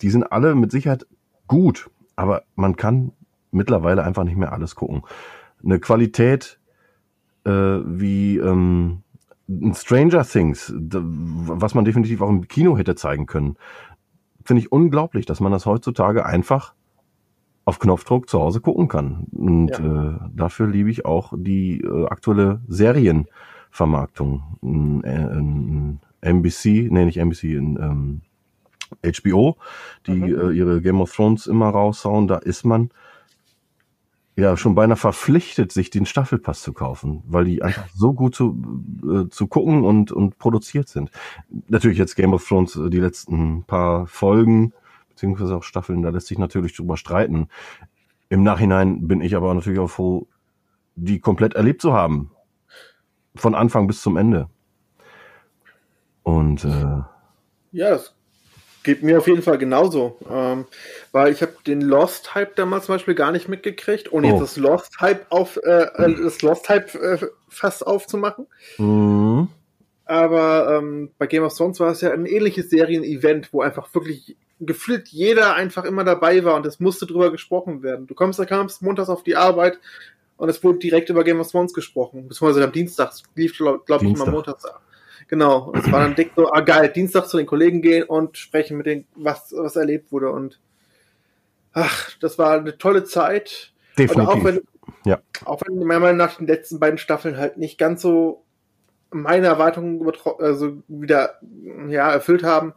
die 0.00 0.10
sind 0.10 0.24
alle 0.24 0.54
mit 0.54 0.72
Sicherheit 0.72 1.06
gut, 1.46 1.90
aber 2.16 2.42
man 2.54 2.76
kann 2.76 3.12
mittlerweile 3.50 4.04
einfach 4.04 4.24
nicht 4.24 4.36
mehr 4.36 4.52
alles 4.52 4.74
gucken. 4.74 5.02
Eine 5.64 5.80
Qualität 5.80 6.58
äh, 7.44 7.50
wie 7.50 8.38
ähm, 8.38 9.02
Stranger 9.74 10.24
Things, 10.24 10.72
was 10.76 11.74
man 11.74 11.84
definitiv 11.84 12.20
auch 12.20 12.28
im 12.28 12.48
Kino 12.48 12.76
hätte 12.76 12.94
zeigen 12.94 13.26
können. 13.26 13.56
Finde 14.44 14.60
ich 14.60 14.72
unglaublich, 14.72 15.26
dass 15.26 15.40
man 15.40 15.52
das 15.52 15.66
heutzutage 15.66 16.26
einfach 16.26 16.74
auf 17.64 17.78
Knopfdruck 17.78 18.28
zu 18.28 18.40
Hause 18.40 18.60
gucken 18.60 18.88
kann. 18.88 19.26
Und 19.32 19.70
ja. 19.70 20.10
äh, 20.10 20.18
dafür 20.34 20.66
liebe 20.66 20.90
ich 20.90 21.04
auch 21.04 21.32
die 21.36 21.80
äh, 21.80 22.06
aktuelle 22.06 22.60
Serienvermarktung. 22.66 24.42
In 24.62 26.00
NBC, 26.20 26.88
nee, 26.90 27.04
nicht 27.04 27.18
NBC, 27.18 27.44
in 27.44 27.78
ähm, 27.80 28.20
HBO, 29.02 29.56
die 30.06 30.12
mhm. 30.12 30.40
äh, 30.40 30.50
ihre 30.52 30.80
Game 30.80 31.00
of 31.00 31.14
Thrones 31.14 31.46
immer 31.46 31.68
raushauen, 31.68 32.26
da 32.26 32.36
ist 32.36 32.64
man 32.64 32.90
ja 34.38 34.56
schon 34.56 34.74
beinahe 34.74 34.96
verpflichtet, 34.96 35.72
sich 35.72 35.90
den 35.90 36.06
Staffelpass 36.06 36.62
zu 36.62 36.72
kaufen, 36.72 37.22
weil 37.26 37.44
die 37.44 37.62
einfach 37.62 37.88
so 37.92 38.12
gut 38.12 38.34
zu, 38.34 38.56
äh, 39.02 39.28
zu 39.28 39.48
gucken 39.48 39.84
und, 39.84 40.12
und 40.12 40.38
produziert 40.38 40.88
sind. 40.88 41.10
Natürlich 41.68 41.98
jetzt 41.98 42.14
Game 42.14 42.32
of 42.32 42.46
Thrones, 42.46 42.76
äh, 42.76 42.88
die 42.88 43.00
letzten 43.00 43.64
paar 43.64 44.06
Folgen, 44.06 44.72
beziehungsweise 45.08 45.56
auch 45.56 45.64
Staffeln, 45.64 46.02
da 46.02 46.10
lässt 46.10 46.28
sich 46.28 46.38
natürlich 46.38 46.76
drüber 46.76 46.96
streiten. 46.96 47.48
Im 48.28 48.44
Nachhinein 48.44 49.08
bin 49.08 49.20
ich 49.20 49.34
aber 49.34 49.52
natürlich 49.52 49.80
auch 49.80 49.90
froh, 49.90 50.28
die 50.94 51.18
komplett 51.18 51.54
erlebt 51.54 51.82
zu 51.82 51.92
haben. 51.92 52.30
Von 53.34 53.54
Anfang 53.54 53.86
bis 53.86 54.02
zum 54.02 54.16
Ende. 54.16 54.48
Und 56.22 56.64
äh, 56.64 57.02
ja, 57.72 57.90
das 57.90 58.14
Geht 58.88 59.02
mir 59.02 59.18
auf 59.18 59.26
jeden 59.26 59.42
Fall 59.42 59.58
genauso. 59.58 60.16
Ähm, 60.30 60.64
weil 61.12 61.30
ich 61.30 61.42
habe 61.42 61.52
den 61.66 61.82
Lost 61.82 62.34
Hype 62.34 62.56
damals 62.56 62.86
zum 62.86 62.94
Beispiel 62.94 63.14
gar 63.14 63.32
nicht 63.32 63.46
mitgekriegt, 63.46 64.10
ohne 64.10 64.28
oh. 64.28 64.30
jetzt 64.30 64.40
das 64.40 64.56
Lost 64.56 64.98
Hype 64.98 65.26
auf 65.28 65.58
äh, 65.62 65.90
mhm. 65.98 66.22
das 66.22 66.40
Lost 66.40 66.70
Hype 66.70 66.94
äh, 66.94 67.18
fast 67.50 67.86
aufzumachen. 67.86 68.46
Mhm. 68.78 69.48
Aber 70.06 70.78
ähm, 70.78 71.10
bei 71.18 71.26
Game 71.26 71.42
of 71.42 71.54
Thrones 71.54 71.78
war 71.80 71.90
es 71.90 72.00
ja 72.00 72.12
ein 72.12 72.24
ähnliches 72.24 72.70
Serien-Event, 72.70 73.52
wo 73.52 73.60
einfach 73.60 73.94
wirklich 73.94 74.38
gefühlt 74.58 75.08
jeder 75.08 75.54
einfach 75.54 75.84
immer 75.84 76.04
dabei 76.04 76.42
war 76.44 76.54
und 76.54 76.64
es 76.64 76.80
musste 76.80 77.04
drüber 77.04 77.30
gesprochen 77.30 77.82
werden. 77.82 78.06
Du 78.06 78.14
kommst, 78.14 78.38
da 78.38 78.46
kamst 78.46 78.80
montags 78.80 79.10
auf 79.10 79.22
die 79.22 79.36
Arbeit 79.36 79.78
und 80.38 80.48
es 80.48 80.64
wurde 80.64 80.78
direkt 80.78 81.10
über 81.10 81.24
Game 81.24 81.40
of 81.40 81.50
Thrones 81.50 81.74
gesprochen. 81.74 82.26
Beziehungsweise 82.26 82.64
am 82.64 82.72
Dienstag 82.72 83.12
lief, 83.34 83.54
glaube 83.54 83.82
glaub 83.84 84.02
ich, 84.02 84.14
immer 84.14 84.30
montags 84.30 84.64
Genau. 85.28 85.72
Es 85.74 85.90
war 85.92 86.00
dann 86.00 86.14
dick 86.14 86.32
so, 86.34 86.50
ah 86.50 86.60
geil, 86.60 86.88
Dienstag 86.88 87.26
zu 87.26 87.36
den 87.36 87.46
Kollegen 87.46 87.82
gehen 87.82 88.04
und 88.04 88.38
sprechen 88.38 88.78
mit 88.78 88.86
denen, 88.86 89.06
was, 89.14 89.52
was 89.54 89.76
erlebt 89.76 90.10
wurde. 90.10 90.30
Und 90.30 90.58
ach, 91.72 92.10
das 92.20 92.38
war 92.38 92.58
eine 92.58 92.76
tolle 92.78 93.04
Zeit. 93.04 93.72
Definitiv. 93.98 94.16
Und 94.16 94.26
auch 94.26 94.44
wenn, 94.44 94.60
ja. 95.04 95.20
auch 95.44 95.60
wenn 95.66 95.78
meiner 95.78 96.00
Meinung 96.00 96.16
nach 96.16 96.38
die 96.38 96.46
letzten 96.46 96.80
beiden 96.80 96.98
Staffeln 96.98 97.36
halt 97.36 97.58
nicht 97.58 97.78
ganz 97.78 98.00
so 98.00 98.42
meine 99.10 99.46
Erwartungen 99.46 100.10
also 100.38 100.82
wieder 100.88 101.38
ja, 101.88 102.10
erfüllt 102.10 102.42
haben. 102.42 102.74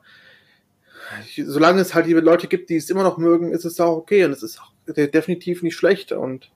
Solange 1.35 1.81
es 1.81 1.93
halt 1.93 2.05
die 2.05 2.13
Leute 2.13 2.47
gibt, 2.47 2.69
die 2.69 2.77
es 2.77 2.89
immer 2.89 3.03
noch 3.03 3.17
mögen, 3.17 3.51
ist 3.51 3.65
es 3.65 3.79
auch 3.79 3.97
okay 3.97 4.23
und 4.23 4.31
es 4.31 4.43
ist 4.43 4.61
auch 4.61 4.71
definitiv 4.87 5.61
nicht 5.61 5.75
schlecht 5.75 6.11
und 6.11 6.51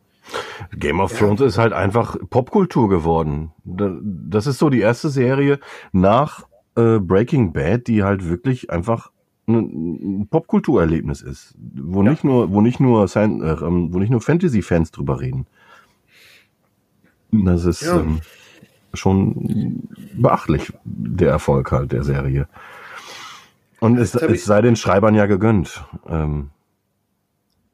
Game 0.76 1.00
of 1.00 1.18
Thrones 1.18 1.42
ist 1.42 1.58
halt 1.58 1.74
einfach 1.74 2.18
Popkultur 2.30 2.90
geworden. 2.90 3.52
Das 3.64 4.48
ist 4.48 4.60
so 4.60 4.70
die 4.70 4.80
erste 4.80 5.10
Serie 5.10 5.60
nach 5.92 6.44
äh, 6.76 7.00
Breaking 7.00 7.54
Bad, 7.54 7.88
die 7.88 8.04
halt 8.04 8.28
wirklich 8.28 8.70
einfach 8.70 9.12
ein 9.48 10.28
Popkulturerlebnis 10.30 11.22
ist, 11.22 11.54
wo 11.58 12.02
ja. 12.04 12.10
nicht 12.10 12.24
nur, 12.24 12.52
wo 12.52 12.62
nicht 12.62 12.80
nur, 12.80 13.06
äh, 13.16 13.24
ähm, 13.24 13.94
wo 13.94 14.00
nicht 14.00 14.10
nur 14.10 14.22
Fantasy-Fans 14.22 14.92
drüber 14.92 15.20
reden. 15.22 15.46
Das 17.32 17.66
ist 17.66 17.82
ja. 17.82 18.00
ähm, 18.00 18.22
schon 18.94 19.88
beachtlich 20.14 20.74
der 20.84 21.30
Erfolg 21.30 21.72
halt 21.72 21.92
der 21.92 22.04
Serie. 22.04 22.48
Und 23.80 23.98
es, 23.98 24.16
es 24.16 24.46
sei 24.46 24.62
den 24.62 24.76
Schreibern 24.76 25.14
ja 25.14 25.26
gegönnt. 25.26 25.86
Ähm, 26.08 26.50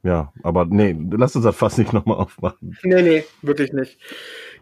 ja, 0.03 0.33
aber 0.41 0.65
nee, 0.65 0.95
lass 1.11 1.35
uns 1.35 1.45
das 1.45 1.55
fast 1.55 1.77
nicht 1.77 1.93
nochmal 1.93 2.17
aufmachen. 2.17 2.77
Nee, 2.83 3.01
nee, 3.01 3.23
wirklich 3.41 3.71
nicht. 3.71 3.99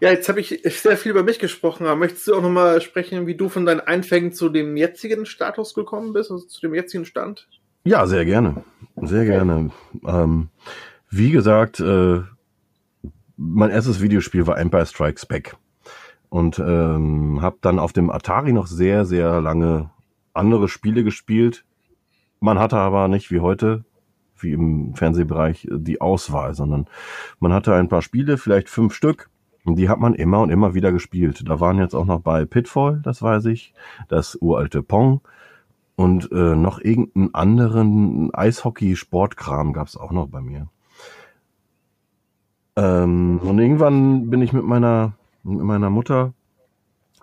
Ja, 0.02 0.12
jetzt 0.12 0.28
habe 0.28 0.42
ich 0.42 0.62
sehr 0.66 0.98
viel 0.98 1.12
über 1.12 1.24
mich 1.24 1.40
gesprochen, 1.40 1.86
aber 1.86 1.96
möchtest 1.96 2.28
du 2.28 2.36
auch 2.36 2.42
nochmal 2.42 2.82
sprechen, 2.82 3.28
wie 3.28 3.36
du 3.36 3.50
von 3.50 3.66
deinen 3.66 3.80
Einfängen 3.80 4.34
zu 4.34 4.50
dem 4.50 4.76
jetzigen 4.76 5.26
Status 5.26 5.74
gekommen 5.74 6.14
bist, 6.14 6.32
also 6.32 6.46
zu 6.46 6.62
dem 6.62 6.76
jetzigen 6.76 7.06
Stand? 7.06 7.48
Ja, 7.84 8.06
sehr 8.06 8.26
gerne. 8.26 8.64
Sehr 8.98 9.26
gerne. 9.26 9.72
Ähm, 10.06 10.50
wie 11.10 11.32
gesagt, 11.32 11.80
äh, 11.80 12.22
mein 13.38 13.70
erstes 13.72 14.02
Videospiel 14.02 14.46
war 14.46 14.58
Empire 14.58 14.86
Strikes 14.86 15.26
Back. 15.26 15.56
Und 16.28 16.60
ähm, 16.60 17.42
habe 17.42 17.58
dann 17.62 17.80
auf 17.80 17.94
dem 17.94 18.12
Atari 18.12 18.54
noch 18.54 18.68
sehr, 18.68 19.06
sehr 19.06 19.42
lange 19.42 19.90
andere 20.34 20.68
Spiele 20.68 21.04
gespielt. 21.04 21.66
Man 22.40 22.60
hatte 22.60 22.78
aber 22.78 23.08
nicht 23.08 23.32
wie 23.32 23.40
heute 23.40 23.86
wie 24.44 24.52
im 24.52 24.96
Fernsehbereich 24.96 25.66
äh, 25.66 25.78
die 25.78 26.02
Auswahl, 26.02 26.54
sondern 26.54 26.88
man 27.40 27.54
hatte 27.54 27.74
ein 27.76 27.90
paar 27.90 28.02
Spiele, 28.02 28.38
vielleicht 28.38 28.70
fünf 28.70 28.94
Stück, 28.94 29.30
und 29.66 29.76
die 29.76 29.90
hat 29.90 30.00
man 30.00 30.14
immer 30.14 30.40
und 30.42 30.50
immer 30.50 30.74
wieder 30.74 30.92
gespielt. 30.92 31.44
Da 31.48 31.60
waren 31.60 31.78
jetzt 31.78 31.94
auch 31.94 32.06
noch 32.06 32.22
bei 32.22 32.46
Pitfall, 32.46 33.02
das 33.04 33.22
weiß 33.22 33.46
ich, 33.46 33.74
das 34.08 34.38
uralte 34.42 34.82
Pong 34.82 35.22
und 35.96 36.32
äh, 36.32 36.56
noch 36.56 36.80
irgendeinen 36.80 37.34
anderen 37.34 38.34
Eishockey-Sportkram 38.34 39.74
gab's 39.74 39.98
auch 39.98 40.12
noch 40.12 40.28
bei 40.28 40.42
mir. 40.42 40.70
Ähm, 42.78 43.40
und 43.44 43.60
irgendwann 43.60 44.30
bin 44.30 44.42
ich 44.42 44.54
mit 44.54 44.64
meiner, 44.64 45.14
mit 45.44 45.62
meiner 45.62 45.90
Mutter 45.90 46.34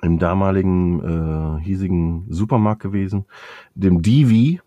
im 0.03 0.19
damaligen 0.19 1.59
äh, 1.59 1.65
hiesigen 1.65 2.27
Supermarkt 2.29 2.83
gewesen, 2.83 3.25
dem 3.75 4.03
Divi, 4.03 4.61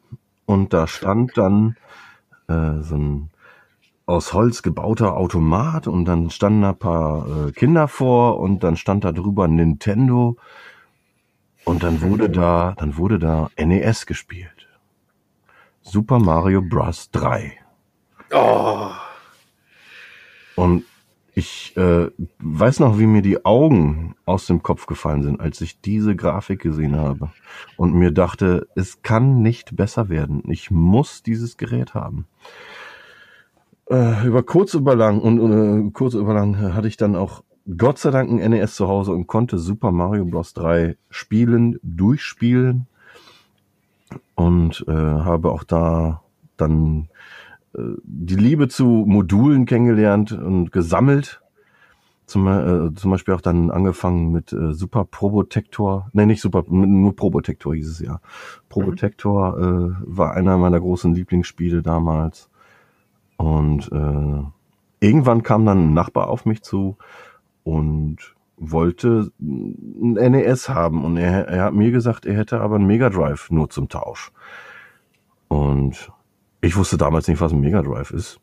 und 0.47 0.73
da 0.73 0.87
stand 0.87 1.37
dann 1.37 1.75
äh, 2.49 2.81
so 2.81 2.95
ein 2.95 3.29
aus 4.05 4.33
Holz 4.33 4.63
gebauter 4.63 5.15
Automat 5.15 5.87
und 5.87 6.05
dann 6.05 6.31
standen 6.31 6.63
da 6.63 6.69
ein 6.69 6.79
paar 6.79 7.47
äh, 7.47 7.51
Kinder 7.51 7.87
vor 7.87 8.39
und 8.39 8.63
dann 8.63 8.75
stand 8.75 9.03
da 9.03 9.11
drüber 9.11 9.47
Nintendo 9.47 10.35
und 11.63 11.83
dann 11.83 12.01
wurde 12.01 12.27
da, 12.27 12.73
dann 12.77 12.97
wurde 12.97 13.19
da 13.19 13.51
NES 13.55 14.07
gespielt. 14.07 14.67
Super 15.83 16.17
Mario 16.17 16.63
Bros. 16.63 17.11
3. 17.11 17.53
Oh. 18.31 18.89
Und 20.55 20.85
ich 21.39 21.75
äh, 21.77 22.09
weiß 22.39 22.79
noch, 22.81 22.99
wie 22.99 23.07
mir 23.07 23.21
die 23.21 23.45
Augen 23.45 24.15
aus 24.25 24.45
dem 24.45 24.61
Kopf 24.61 24.85
gefallen 24.85 25.23
sind, 25.23 25.41
als 25.41 25.59
ich 25.61 25.81
diese 25.81 26.15
Grafik 26.15 26.61
gesehen 26.61 26.95
habe 26.95 27.31
und 27.77 27.93
mir 27.93 28.11
dachte, 28.11 28.67
es 28.75 29.01
kann 29.01 29.41
nicht 29.41 29.75
besser 29.75 30.09
werden. 30.09 30.43
Ich 30.47 30.69
muss 30.69 31.23
dieses 31.23 31.57
Gerät 31.57 31.95
haben. 31.95 32.27
Äh, 33.89 34.27
über 34.27 34.43
kurz 34.43 34.75
über 34.75 34.95
lang 34.95 35.19
und 35.19 35.39
äh, 35.39 35.91
kurz 35.91 36.13
über 36.13 36.33
lang 36.33 36.73
hatte 36.75 36.87
ich 36.87 36.97
dann 36.97 37.15
auch 37.15 37.43
Gott 37.77 37.99
sei 37.99 38.11
Dank 38.11 38.29
ein 38.29 38.51
NES 38.51 38.75
zu 38.75 38.87
Hause 38.87 39.11
und 39.11 39.27
konnte 39.27 39.57
Super 39.57 39.91
Mario 39.91 40.25
Bros. 40.25 40.53
3 40.53 40.97
spielen, 41.09 41.79
durchspielen 41.83 42.87
und 44.35 44.85
äh, 44.87 44.91
habe 44.91 45.51
auch 45.51 45.63
da 45.63 46.21
dann 46.57 47.09
die 47.73 48.35
Liebe 48.35 48.67
zu 48.67 49.05
Modulen 49.07 49.65
kennengelernt 49.65 50.31
und 50.31 50.71
gesammelt. 50.71 51.41
Zum, 52.25 52.47
äh, 52.47 52.93
zum 52.93 53.09
Beispiel 53.09 53.33
auch 53.33 53.41
dann 53.41 53.71
angefangen 53.71 54.31
mit 54.31 54.53
äh, 54.53 54.73
Super 54.73 55.03
Probotector. 55.05 56.09
Nee, 56.13 56.27
nicht 56.27 56.41
Super, 56.41 56.63
nur 56.67 57.15
Probotector 57.15 57.73
hieß 57.73 57.89
es 57.89 57.99
ja. 57.99 58.21
Probotector 58.69 59.57
äh, 59.57 59.95
war 60.01 60.33
einer 60.33 60.57
meiner 60.57 60.79
großen 60.79 61.13
Lieblingsspiele 61.15 61.81
damals. 61.81 62.49
Und 63.37 63.91
äh, 63.91 64.43
irgendwann 64.99 65.41
kam 65.41 65.65
dann 65.65 65.89
ein 65.89 65.93
Nachbar 65.93 66.27
auf 66.27 66.45
mich 66.45 66.61
zu 66.61 66.97
und 67.63 68.17
wollte 68.57 69.31
ein 69.39 70.13
NES 70.13 70.69
haben. 70.69 71.05
Und 71.05 71.17
er, 71.17 71.47
er 71.47 71.63
hat 71.63 71.73
mir 71.73 71.91
gesagt, 71.91 72.25
er 72.27 72.37
hätte 72.37 72.61
aber 72.61 72.75
einen 72.75 72.85
Mega 72.85 73.09
Drive 73.09 73.49
nur 73.49 73.69
zum 73.69 73.89
Tausch. 73.89 74.31
Und 75.47 76.11
ich 76.61 76.75
wusste 76.75 76.97
damals 76.97 77.27
nicht, 77.27 77.41
was 77.41 77.51
ein 77.51 77.59
Mega 77.59 77.81
Drive 77.81 78.11
ist. 78.11 78.39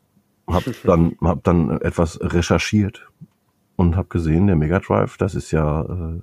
Hab 0.47 0.63
dann, 0.83 1.15
hab 1.21 1.43
dann 1.43 1.81
etwas 1.81 2.19
recherchiert 2.21 3.07
und 3.75 3.95
hab 3.95 4.09
gesehen, 4.09 4.47
der 4.47 4.55
Mega 4.55 4.79
Drive, 4.79 5.17
das 5.17 5.35
ist 5.35 5.51
ja 5.51 5.81
äh, 5.81 6.21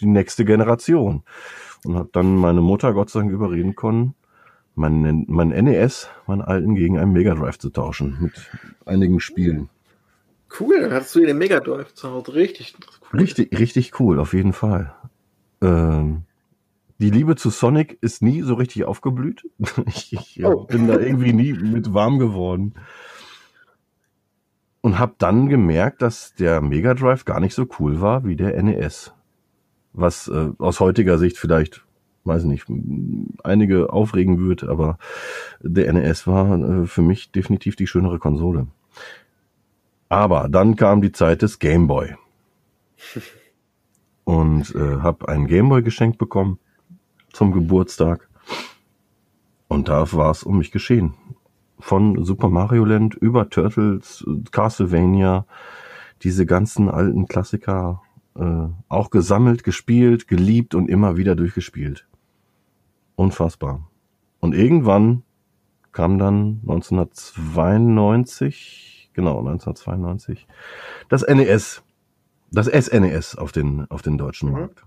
die 0.00 0.06
nächste 0.06 0.44
Generation. 0.44 1.22
Und 1.84 1.96
hab 1.96 2.12
dann 2.12 2.36
meine 2.36 2.62
Mutter 2.62 2.92
Gott 2.94 3.10
sei 3.10 3.20
Dank 3.20 3.32
überreden 3.32 3.74
können, 3.74 4.14
mein, 4.74 5.24
mein 5.28 5.48
NES, 5.48 6.08
meinen 6.26 6.42
alten, 6.42 6.74
gegen 6.74 6.98
einen 6.98 7.12
Mega 7.12 7.34
Drive 7.34 7.58
zu 7.58 7.70
tauschen 7.70 8.16
mit 8.20 8.32
einigen 8.86 9.20
Spielen. 9.20 9.68
Cool, 10.58 10.80
dann 10.80 10.92
hattest 10.92 11.14
du 11.14 11.20
den 11.20 11.38
Mega 11.38 11.60
Drive 11.60 11.94
zu 11.94 12.10
Hause. 12.10 12.34
Richtig 12.34 12.74
cool. 13.12 13.20
Richtig, 13.20 13.58
richtig 13.58 14.00
cool, 14.00 14.18
auf 14.18 14.32
jeden 14.32 14.52
Fall. 14.52 14.94
Ähm, 15.60 16.22
die 17.04 17.10
Liebe 17.10 17.36
zu 17.36 17.50
Sonic 17.50 17.98
ist 18.00 18.22
nie 18.22 18.40
so 18.40 18.54
richtig 18.54 18.86
aufgeblüht. 18.86 19.46
Ich, 19.86 20.14
ich 20.14 20.42
oh. 20.42 20.64
bin 20.64 20.88
da 20.88 20.98
irgendwie 20.98 21.34
nie 21.34 21.52
mit 21.52 21.92
warm 21.92 22.18
geworden. 22.18 22.72
und 24.80 24.98
habe 24.98 25.14
dann 25.18 25.50
gemerkt, 25.50 26.00
dass 26.00 26.34
der 26.34 26.62
Mega 26.62 26.94
Drive 26.94 27.26
gar 27.26 27.40
nicht 27.40 27.54
so 27.54 27.66
cool 27.78 28.00
war 28.00 28.24
wie 28.24 28.36
der 28.36 28.62
NES. 28.62 29.12
Was 29.92 30.28
äh, 30.28 30.48
aus 30.56 30.80
heutiger 30.80 31.18
Sicht 31.18 31.36
vielleicht, 31.36 31.84
weiß 32.24 32.44
nicht, 32.44 32.64
einige 33.42 33.92
aufregen 33.92 34.38
wird, 34.48 34.64
aber 34.64 34.96
der 35.60 35.92
NES 35.92 36.26
war 36.26 36.58
äh, 36.58 36.86
für 36.86 37.02
mich 37.02 37.32
definitiv 37.32 37.76
die 37.76 37.86
schönere 37.86 38.18
Konsole. 38.18 38.66
Aber 40.08 40.48
dann 40.48 40.74
kam 40.74 41.02
die 41.02 41.12
Zeit 41.12 41.42
des 41.42 41.58
Game 41.58 41.86
Boy. 41.86 42.16
Und 44.24 44.74
äh, 44.74 45.00
habe 45.02 45.28
einen 45.28 45.46
Game 45.46 45.68
Boy 45.68 45.82
geschenkt 45.82 46.16
bekommen 46.16 46.58
zum 47.34 47.52
Geburtstag. 47.52 48.28
Und 49.68 49.88
da 49.88 50.10
war 50.12 50.30
es 50.30 50.44
um 50.44 50.58
mich 50.58 50.70
geschehen. 50.70 51.14
Von 51.78 52.24
Super 52.24 52.48
Mario 52.48 52.84
Land 52.84 53.14
über 53.14 53.48
Turtles, 53.50 54.24
Castlevania, 54.52 55.46
diese 56.22 56.46
ganzen 56.46 56.88
alten 56.88 57.26
Klassiker 57.26 58.02
äh, 58.36 58.68
auch 58.88 59.10
gesammelt, 59.10 59.64
gespielt, 59.64 60.28
geliebt 60.28 60.74
und 60.74 60.88
immer 60.88 61.16
wieder 61.16 61.34
durchgespielt. 61.34 62.06
Unfassbar. 63.16 63.90
Und 64.40 64.54
irgendwann 64.54 65.24
kam 65.92 66.18
dann 66.18 66.60
1992, 66.62 69.10
genau 69.12 69.38
1992, 69.38 70.46
das 71.08 71.26
NES, 71.26 71.82
das 72.50 72.66
SNES 72.66 73.36
auf 73.36 73.52
den 73.52 73.88
auf 73.90 74.02
den 74.02 74.18
deutschen 74.18 74.50
mhm. 74.50 74.54
Markt. 74.54 74.84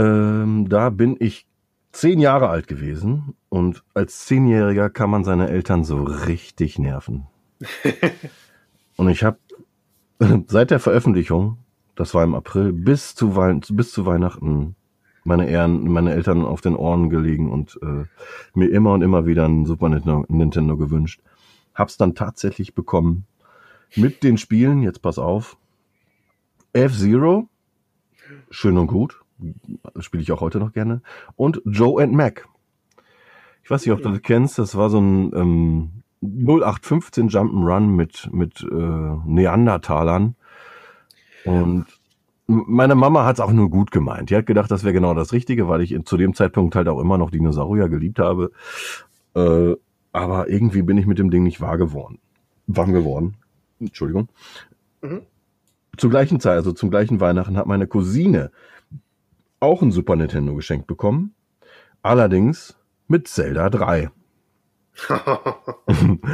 Ähm, 0.00 0.66
da 0.70 0.88
bin 0.88 1.16
ich 1.20 1.46
zehn 1.92 2.20
Jahre 2.20 2.48
alt 2.48 2.68
gewesen 2.68 3.34
und 3.50 3.84
als 3.92 4.24
Zehnjähriger 4.24 4.88
kann 4.88 5.10
man 5.10 5.24
seine 5.24 5.50
Eltern 5.50 5.84
so 5.84 6.02
richtig 6.02 6.78
nerven. 6.78 7.26
und 8.96 9.10
ich 9.10 9.24
habe 9.24 9.38
seit 10.46 10.70
der 10.70 10.80
Veröffentlichung, 10.80 11.58
das 11.96 12.14
war 12.14 12.24
im 12.24 12.34
April, 12.34 12.72
bis 12.72 13.14
zu, 13.14 13.36
Wei 13.36 13.60
bis 13.70 13.92
zu 13.92 14.06
Weihnachten 14.06 14.74
meine, 15.24 15.50
Ehren, 15.50 15.84
meine 15.92 16.14
Eltern 16.14 16.46
auf 16.46 16.62
den 16.62 16.76
Ohren 16.76 17.10
gelegen 17.10 17.50
und 17.50 17.78
äh, 17.82 18.04
mir 18.54 18.70
immer 18.70 18.94
und 18.94 19.02
immer 19.02 19.26
wieder 19.26 19.46
ein 19.46 19.66
Super 19.66 19.90
Nintendo, 19.90 20.24
Nintendo 20.28 20.78
gewünscht. 20.78 21.20
Hab's 21.74 21.98
dann 21.98 22.14
tatsächlich 22.14 22.74
bekommen. 22.74 23.26
Mit 23.96 24.22
den 24.22 24.38
Spielen, 24.38 24.82
jetzt 24.82 25.02
pass 25.02 25.18
auf, 25.18 25.58
F-Zero, 26.72 27.48
schön 28.50 28.78
und 28.78 28.86
gut, 28.86 29.20
spiele 29.98 30.22
ich 30.22 30.32
auch 30.32 30.40
heute 30.40 30.58
noch 30.58 30.72
gerne. 30.72 31.02
Und 31.36 31.62
Joe 31.64 32.02
and 32.02 32.12
Mac. 32.12 32.48
Ich 33.62 33.70
weiß 33.70 33.84
nicht, 33.84 33.92
ob 33.92 34.02
du 34.02 34.10
das 34.10 34.22
kennst. 34.22 34.58
Das 34.58 34.76
war 34.76 34.90
so 34.90 35.00
ein 35.00 35.32
ähm, 35.34 35.90
0815 36.22 37.28
Jump'n'Run 37.28 37.86
mit, 37.86 38.28
mit 38.32 38.62
äh, 38.62 38.74
Neandertalern. 39.26 40.34
Und 41.44 41.86
meine 42.46 42.94
Mama 42.94 43.24
hat 43.24 43.36
es 43.36 43.40
auch 43.40 43.52
nur 43.52 43.70
gut 43.70 43.90
gemeint. 43.90 44.30
Die 44.30 44.36
hat 44.36 44.46
gedacht, 44.46 44.70
das 44.70 44.82
wäre 44.82 44.92
genau 44.92 45.14
das 45.14 45.32
Richtige, 45.32 45.68
weil 45.68 45.80
ich 45.80 45.96
zu 46.04 46.16
dem 46.16 46.34
Zeitpunkt 46.34 46.74
halt 46.74 46.88
auch 46.88 47.00
immer 47.00 47.16
noch 47.16 47.30
Dinosaurier 47.30 47.88
geliebt 47.88 48.18
habe. 48.18 48.50
Äh, 49.34 49.74
aber 50.12 50.48
irgendwie 50.48 50.82
bin 50.82 50.98
ich 50.98 51.06
mit 51.06 51.18
dem 51.18 51.30
Ding 51.30 51.42
nicht 51.42 51.60
wahr 51.60 51.78
geworden. 51.78 52.18
Warm 52.66 52.92
geworden. 52.92 53.36
Entschuldigung. 53.78 54.28
Mhm. 55.00 55.22
Zur 55.96 56.10
gleichen 56.10 56.40
Zeit, 56.40 56.56
also 56.56 56.72
zum 56.72 56.90
gleichen 56.90 57.20
Weihnachten, 57.20 57.56
hat 57.56 57.66
meine 57.66 57.86
Cousine 57.86 58.50
auch 59.60 59.82
ein 59.82 59.92
Super 59.92 60.16
Nintendo 60.16 60.54
geschenkt 60.54 60.86
bekommen. 60.86 61.34
Allerdings 62.02 62.76
mit 63.06 63.28
Zelda 63.28 63.70
3. 63.70 64.10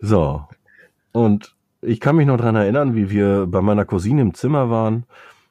so. 0.00 0.44
Und 1.12 1.56
ich 1.82 2.00
kann 2.00 2.16
mich 2.16 2.26
noch 2.26 2.38
dran 2.38 2.56
erinnern, 2.56 2.94
wie 2.94 3.10
wir 3.10 3.46
bei 3.46 3.60
meiner 3.60 3.84
Cousine 3.84 4.22
im 4.22 4.34
Zimmer 4.34 4.70
waren 4.70 5.04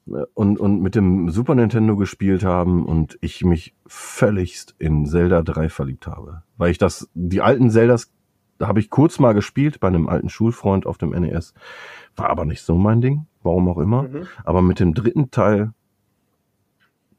äh, 0.08 0.24
und, 0.34 0.60
und 0.60 0.82
mit 0.82 0.96
dem 0.96 1.30
Super 1.30 1.56
Nintendo 1.56 1.96
gespielt 1.96 2.44
haben 2.44 2.86
und 2.86 3.18
ich 3.22 3.44
mich 3.44 3.76
völligst 3.88 4.76
in 4.80 5.06
Zelda 5.06 5.42
3 5.42 5.70
verliebt 5.70 6.08
habe. 6.08 6.44
Weil 6.58 6.72
ich 6.72 6.78
das, 6.78 7.10
die 7.14 7.42
alten 7.42 7.70
Zeldas, 7.70 8.12
da 8.58 8.68
habe 8.68 8.80
ich 8.80 8.90
kurz 8.90 9.20
mal 9.20 9.34
gespielt 9.34 9.80
bei 9.80 9.88
einem 9.88 10.08
alten 10.08 10.30
Schulfreund 10.30 10.86
auf 10.86 10.98
dem 10.98 11.10
NES. 11.10 11.54
War 12.16 12.30
aber 12.30 12.46
nicht 12.46 12.62
so 12.62 12.76
mein 12.76 13.02
Ding, 13.02 13.28
warum 13.44 13.68
auch 13.70 13.78
immer. 13.78 14.04
Mhm. 14.04 14.28
Aber 14.44 14.62
mit 14.62 14.80
dem 14.80 14.94
dritten 14.94 15.32
Teil 15.32 15.74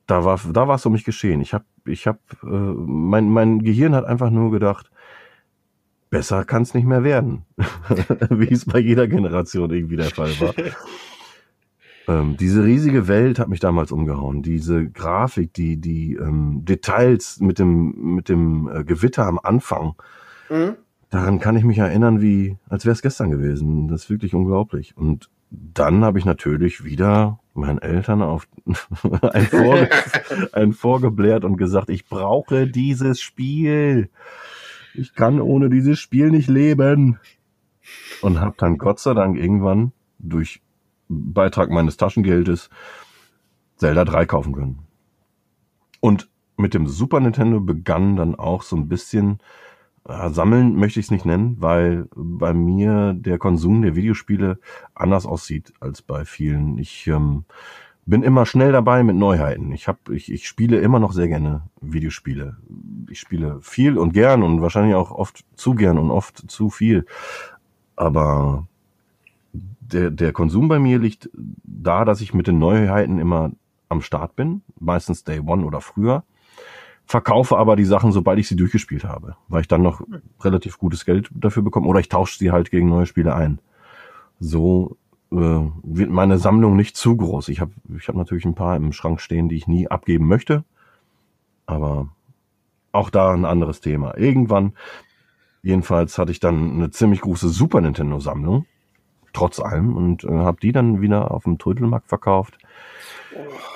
da 0.07 0.25
war 0.25 0.41
da 0.53 0.69
war 0.69 0.77
es 0.77 0.87
um 0.87 0.93
mich 0.93 1.05
geschehen. 1.05 1.41
Ich 1.41 1.53
habe 1.53 1.65
ich 1.87 2.07
habe 2.07 2.19
äh, 2.43 2.47
mein 2.47 3.29
mein 3.29 3.61
Gehirn 3.61 3.95
hat 3.95 4.05
einfach 4.05 4.31
nur 4.31 4.51
gedacht, 4.51 4.91
besser 6.11 6.45
kann 6.45 6.63
es 6.63 6.75
nicht 6.75 6.87
mehr 6.87 7.05
werden, 7.05 7.45
wie 8.31 8.53
es 8.53 8.65
bei 8.65 8.79
jeder 8.79 9.09
Generation 9.09 9.71
irgendwie 9.71 9.97
der 9.97 10.11
Fall 10.11 10.31
war. 10.41 10.55
ähm, 12.09 12.37
diese 12.37 12.65
riesige 12.65 13.09
Welt 13.09 13.39
hat 13.39 13.49
mich 13.49 13.61
damals 13.61 13.91
umgehauen. 13.91 14.43
Diese 14.43 14.89
Grafik, 14.89 15.53
die 15.55 15.77
die 15.77 16.15
ähm, 16.15 16.65
Details 16.65 17.41
mit 17.41 17.59
dem 17.59 18.15
mit 18.15 18.29
dem 18.29 18.69
äh, 18.69 18.85
Gewitter 18.85 19.27
am 19.27 19.41
Anfang. 19.43 19.95
Mhm. 20.49 20.77
Daran 21.11 21.39
kann 21.39 21.57
ich 21.57 21.65
mich 21.65 21.79
erinnern, 21.79 22.21
wie 22.21 22.57
als 22.69 22.85
wäre 22.85 22.93
es 22.93 23.03
gestern 23.03 23.31
gewesen. 23.31 23.89
Das 23.89 24.05
ist 24.05 24.11
wirklich 24.11 24.35
unglaublich. 24.35 24.97
Und 24.97 25.31
dann 25.51 26.05
habe 26.05 26.19
ich 26.19 26.25
natürlich 26.25 26.85
wieder 26.85 27.39
meinen 27.57 27.79
Eltern 27.79 28.23
auf 28.23 28.49
ein, 29.23 29.47
Vorge 29.47 29.91
ein 30.53 30.73
vorgebläht 30.73 31.45
und 31.45 31.57
gesagt, 31.57 31.91
ich 31.91 32.07
brauche 32.07 32.67
dieses 32.67 33.21
Spiel. 33.21 34.11
Ich 34.95 35.15
kann 35.15 35.41
ohne 35.41 35.69
dieses 35.69 35.99
Spiel 35.99 36.31
nicht 36.31 36.49
leben. 36.49 37.19
Und 38.23 38.41
habe 38.41 38.55
dann 38.59 38.79
Gott 38.79 38.99
sei 38.99 39.15
Dank 39.15 39.37
irgendwann 39.39 39.93
durch 40.19 40.61
Beitrag 41.09 41.71
meines 41.71 41.97
Taschengeldes 41.97 42.71
Zelda 43.77 44.05
3 44.05 44.27
kaufen 44.27 44.53
können. 44.53 44.81
Und 46.01 46.29
mit 46.57 46.75
dem 46.75 46.87
Super 46.87 47.21
Nintendo 47.21 47.61
begann 47.61 48.17
dann 48.17 48.35
auch 48.35 48.63
so 48.63 48.77
ein 48.77 48.89
bisschen 48.89 49.39
sammeln 50.09 50.77
möchte 50.77 51.01
ich 51.01 51.07
es 51.07 51.11
nicht 51.11 51.25
nennen, 51.25 51.57
weil 51.59 52.09
bei 52.15 52.55
mir 52.55 53.13
der 53.15 53.39
Konsum 53.39 53.83
der 53.83 53.97
Videospiele 53.97 54.59
anders 54.95 55.27
aussieht 55.27 55.73
als 55.81 56.03
bei 56.03 56.25
vielen. 56.25 56.79
Ich 56.79 57.07
ähm, 57.07 57.45
bin 58.05 58.23
immer 58.23 58.47
schnell 58.47 58.71
dabei 58.71 59.03
mit 59.03 59.17
Neuheiten. 59.17 59.73
Ich 59.73 59.89
hab, 59.89 60.09
ich, 60.09 60.31
ich 60.33 60.47
spiele 60.47 60.79
immer 60.79 61.01
noch 61.01 61.13
sehr 61.13 61.27
gerne 61.27 61.63
Videospiele. 61.81 62.57
Ich 63.11 63.19
spiele 63.19 63.59
viel 63.63 63.99
und 63.99 64.13
gern 64.13 64.43
und 64.43 64.63
wahrscheinlich 64.63 64.95
auch 64.95 65.11
oft 65.11 65.45
zu 65.57 65.75
gern 65.75 65.99
und 65.99 66.11
oft 66.11 66.49
zu 66.51 66.71
viel. 66.71 67.05
Aber 67.97 68.69
der, 69.53 70.11
der 70.11 70.33
Konsum 70.33 70.69
bei 70.69 70.79
mir 70.79 70.99
liegt 70.99 71.31
da, 71.65 72.05
dass 72.05 72.21
ich 72.21 72.33
mit 72.33 72.47
den 72.47 72.59
Neuheiten 72.59 73.19
immer 73.19 73.51
am 73.89 74.03
Start 74.03 74.37
bin, 74.37 74.63
meistens 74.79 75.25
Day 75.25 75.41
One 75.41 75.65
oder 75.65 75.81
früher 75.81 76.23
verkaufe 77.07 77.57
aber 77.57 77.77
die 77.77 77.85
Sachen, 77.85 78.13
sobald 78.13 78.39
ich 78.39 78.49
sie 78.49 78.57
durchgespielt 78.57 79.05
habe, 79.05 79.37
weil 79.49 79.63
ich 79.63 79.69
dann 79.69 79.83
noch 79.83 80.03
relativ 80.41 80.79
gutes 80.79 81.05
Geld 81.05 81.31
dafür 81.33 81.63
bekomme 81.63 81.87
oder 81.87 82.01
ich 82.01 82.09
tausche 82.09 82.37
sie 82.37 82.51
halt 82.51 82.71
gegen 82.71 82.89
neue 82.89 83.07
Spiele 83.07 83.35
ein. 83.35 83.61
So 84.41 84.97
äh, 85.33 85.37
wird 85.37 86.11
meine 86.11 86.39
Sammlung 86.39 86.77
nicht 86.77 86.97
zu 86.97 87.17
groß. 87.17 87.49
Ich 87.49 87.61
habe 87.61 87.73
ich 87.97 88.09
hab 88.09 88.17
natürlich 88.17 88.45
ein 88.45 88.57
paar 88.57 88.77
im 88.77 88.93
Schrank 88.93 89.21
stehen, 89.21 89.49
die 89.49 89.57
ich 89.57 89.69
nie 89.69 89.89
abgeben 89.89 90.27
möchte, 90.27 90.65
aber 91.65 92.09
auch 92.91 93.11
da 93.11 93.33
ein 93.33 93.45
anderes 93.45 93.81
Thema. 93.81 94.17
Irgendwann, 94.17 94.73
jedenfalls, 95.63 96.19
hatte 96.19 96.33
ich 96.33 96.41
dann 96.41 96.73
eine 96.73 96.91
ziemlich 96.91 97.21
große 97.21 97.49
Super 97.49 97.81
Nintendo 97.81 98.19
Sammlung, 98.19 98.67
trotz 99.33 99.61
allem, 99.61 99.97
und 99.97 100.25
äh, 100.25 100.29
habe 100.29 100.59
die 100.61 100.73
dann 100.73 101.01
wieder 101.01 101.31
auf 101.31 101.45
dem 101.45 101.59
Trödelmarkt 101.59 102.09
verkauft. 102.09 102.59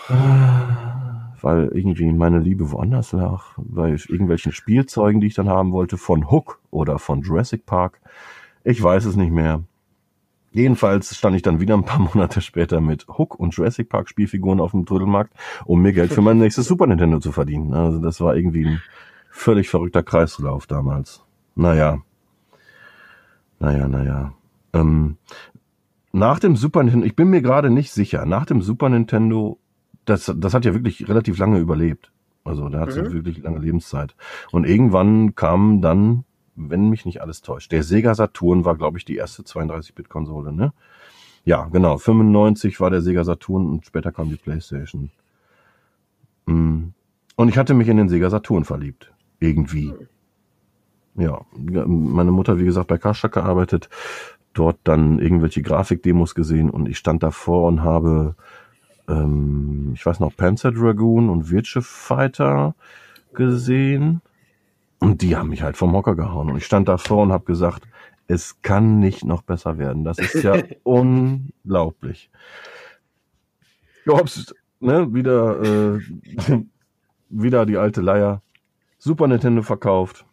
Oh 0.08 1.09
weil 1.42 1.70
irgendwie 1.72 2.10
meine 2.12 2.38
Liebe 2.38 2.70
woanders 2.70 3.12
lag, 3.12 3.44
bei 3.56 3.90
irgendwelchen 3.90 4.52
Spielzeugen, 4.52 5.20
die 5.20 5.28
ich 5.28 5.34
dann 5.34 5.48
haben 5.48 5.72
wollte, 5.72 5.96
von 5.96 6.30
Hook 6.30 6.60
oder 6.70 6.98
von 6.98 7.22
Jurassic 7.22 7.66
Park. 7.66 8.00
Ich 8.64 8.82
weiß 8.82 9.04
es 9.04 9.16
nicht 9.16 9.32
mehr. 9.32 9.62
Jedenfalls 10.52 11.16
stand 11.16 11.36
ich 11.36 11.42
dann 11.42 11.60
wieder 11.60 11.74
ein 11.74 11.84
paar 11.84 12.00
Monate 12.14 12.40
später 12.40 12.80
mit 12.80 13.06
Hook 13.08 13.38
und 13.38 13.54
Jurassic 13.54 13.88
Park 13.88 14.08
Spielfiguren 14.08 14.60
auf 14.60 14.72
dem 14.72 14.86
Trödelmarkt, 14.86 15.32
um 15.64 15.80
mir 15.80 15.92
Geld 15.92 16.12
für 16.12 16.22
mein 16.22 16.38
nächstes 16.38 16.66
Super 16.66 16.86
Nintendo 16.86 17.20
zu 17.20 17.32
verdienen. 17.32 17.72
Also 17.72 18.00
das 18.00 18.20
war 18.20 18.34
irgendwie 18.34 18.66
ein 18.66 18.82
völlig 19.30 19.68
verrückter 19.68 20.02
Kreislauf 20.02 20.66
damals. 20.66 21.24
Naja. 21.54 22.02
Naja, 23.60 23.86
naja. 23.86 24.32
Ähm, 24.72 25.18
nach 26.12 26.40
dem 26.40 26.56
Super 26.56 26.82
Nintendo, 26.82 27.06
ich 27.06 27.14
bin 27.14 27.30
mir 27.30 27.42
gerade 27.42 27.70
nicht 27.70 27.92
sicher, 27.92 28.26
nach 28.26 28.46
dem 28.46 28.62
Super 28.62 28.88
Nintendo 28.88 29.59
das, 30.10 30.32
das 30.36 30.54
hat 30.54 30.64
ja 30.64 30.74
wirklich 30.74 31.08
relativ 31.08 31.38
lange 31.38 31.58
überlebt. 31.58 32.10
Also 32.44 32.68
da 32.68 32.80
hat 32.80 32.96
mhm. 32.96 33.12
wirklich 33.12 33.38
lange 33.38 33.58
Lebenszeit. 33.58 34.14
Und 34.50 34.66
irgendwann 34.66 35.34
kam 35.34 35.80
dann, 35.80 36.24
wenn 36.56 36.90
mich 36.90 37.04
nicht 37.04 37.22
alles 37.22 37.42
täuscht, 37.42 37.72
der 37.72 37.82
Sega 37.82 38.14
Saturn 38.14 38.64
war, 38.64 38.76
glaube 38.76 38.98
ich, 38.98 39.04
die 39.04 39.16
erste 39.16 39.42
32-Bit-Konsole, 39.42 40.52
ne? 40.52 40.72
Ja, 41.44 41.68
genau. 41.72 41.96
95 41.96 42.80
war 42.80 42.90
der 42.90 43.00
Sega 43.00 43.24
Saturn 43.24 43.66
und 43.66 43.86
später 43.86 44.12
kam 44.12 44.28
die 44.28 44.36
PlayStation. 44.36 45.10
Mm. 46.46 46.88
Und 47.36 47.48
ich 47.48 47.56
hatte 47.56 47.72
mich 47.72 47.88
in 47.88 47.96
den 47.96 48.10
Sega 48.10 48.28
Saturn 48.28 48.64
verliebt. 48.64 49.12
Irgendwie. 49.38 49.94
ja, 51.16 51.40
meine 51.56 52.30
Mutter, 52.30 52.58
wie 52.58 52.66
gesagt, 52.66 52.88
bei 52.88 52.98
Karstadt 52.98 53.32
gearbeitet, 53.32 53.88
dort 54.52 54.78
dann 54.84 55.18
irgendwelche 55.18 55.62
Grafikdemos 55.62 56.34
gesehen 56.34 56.68
und 56.68 56.88
ich 56.88 56.98
stand 56.98 57.22
davor 57.22 57.68
und 57.68 57.82
habe, 57.82 58.34
ähm, 59.10 59.92
ich 59.94 60.04
weiß 60.04 60.20
noch, 60.20 60.36
Panzer 60.36 60.72
Dragoon 60.72 61.28
und 61.28 61.50
Virtue 61.50 61.82
Fighter 61.82 62.74
gesehen 63.34 64.22
und 64.98 65.22
die 65.22 65.36
haben 65.36 65.48
mich 65.48 65.62
halt 65.62 65.76
vom 65.76 65.92
Hocker 65.92 66.14
gehauen 66.14 66.50
und 66.50 66.56
ich 66.56 66.66
stand 66.66 66.88
davor 66.88 67.22
und 67.22 67.32
habe 67.32 67.44
gesagt, 67.44 67.86
es 68.26 68.62
kann 68.62 69.00
nicht 69.00 69.24
noch 69.24 69.42
besser 69.42 69.78
werden. 69.78 70.04
Das 70.04 70.18
ist 70.18 70.42
ja 70.44 70.54
unglaublich. 70.84 72.30
Jobs, 74.04 74.54
ne, 74.78 75.12
wieder, 75.12 75.60
äh, 75.62 76.00
wieder 77.28 77.66
die 77.66 77.76
alte 77.76 78.00
Leier. 78.00 78.42
Super 78.98 79.26
Nintendo 79.26 79.62
verkauft, 79.62 80.26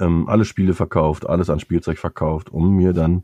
ähm, 0.00 0.28
alle 0.28 0.44
Spiele 0.44 0.74
verkauft, 0.74 1.26
alles 1.26 1.50
an 1.50 1.60
Spielzeug 1.60 1.98
verkauft, 1.98 2.50
um 2.50 2.76
mir 2.76 2.92
dann 2.92 3.22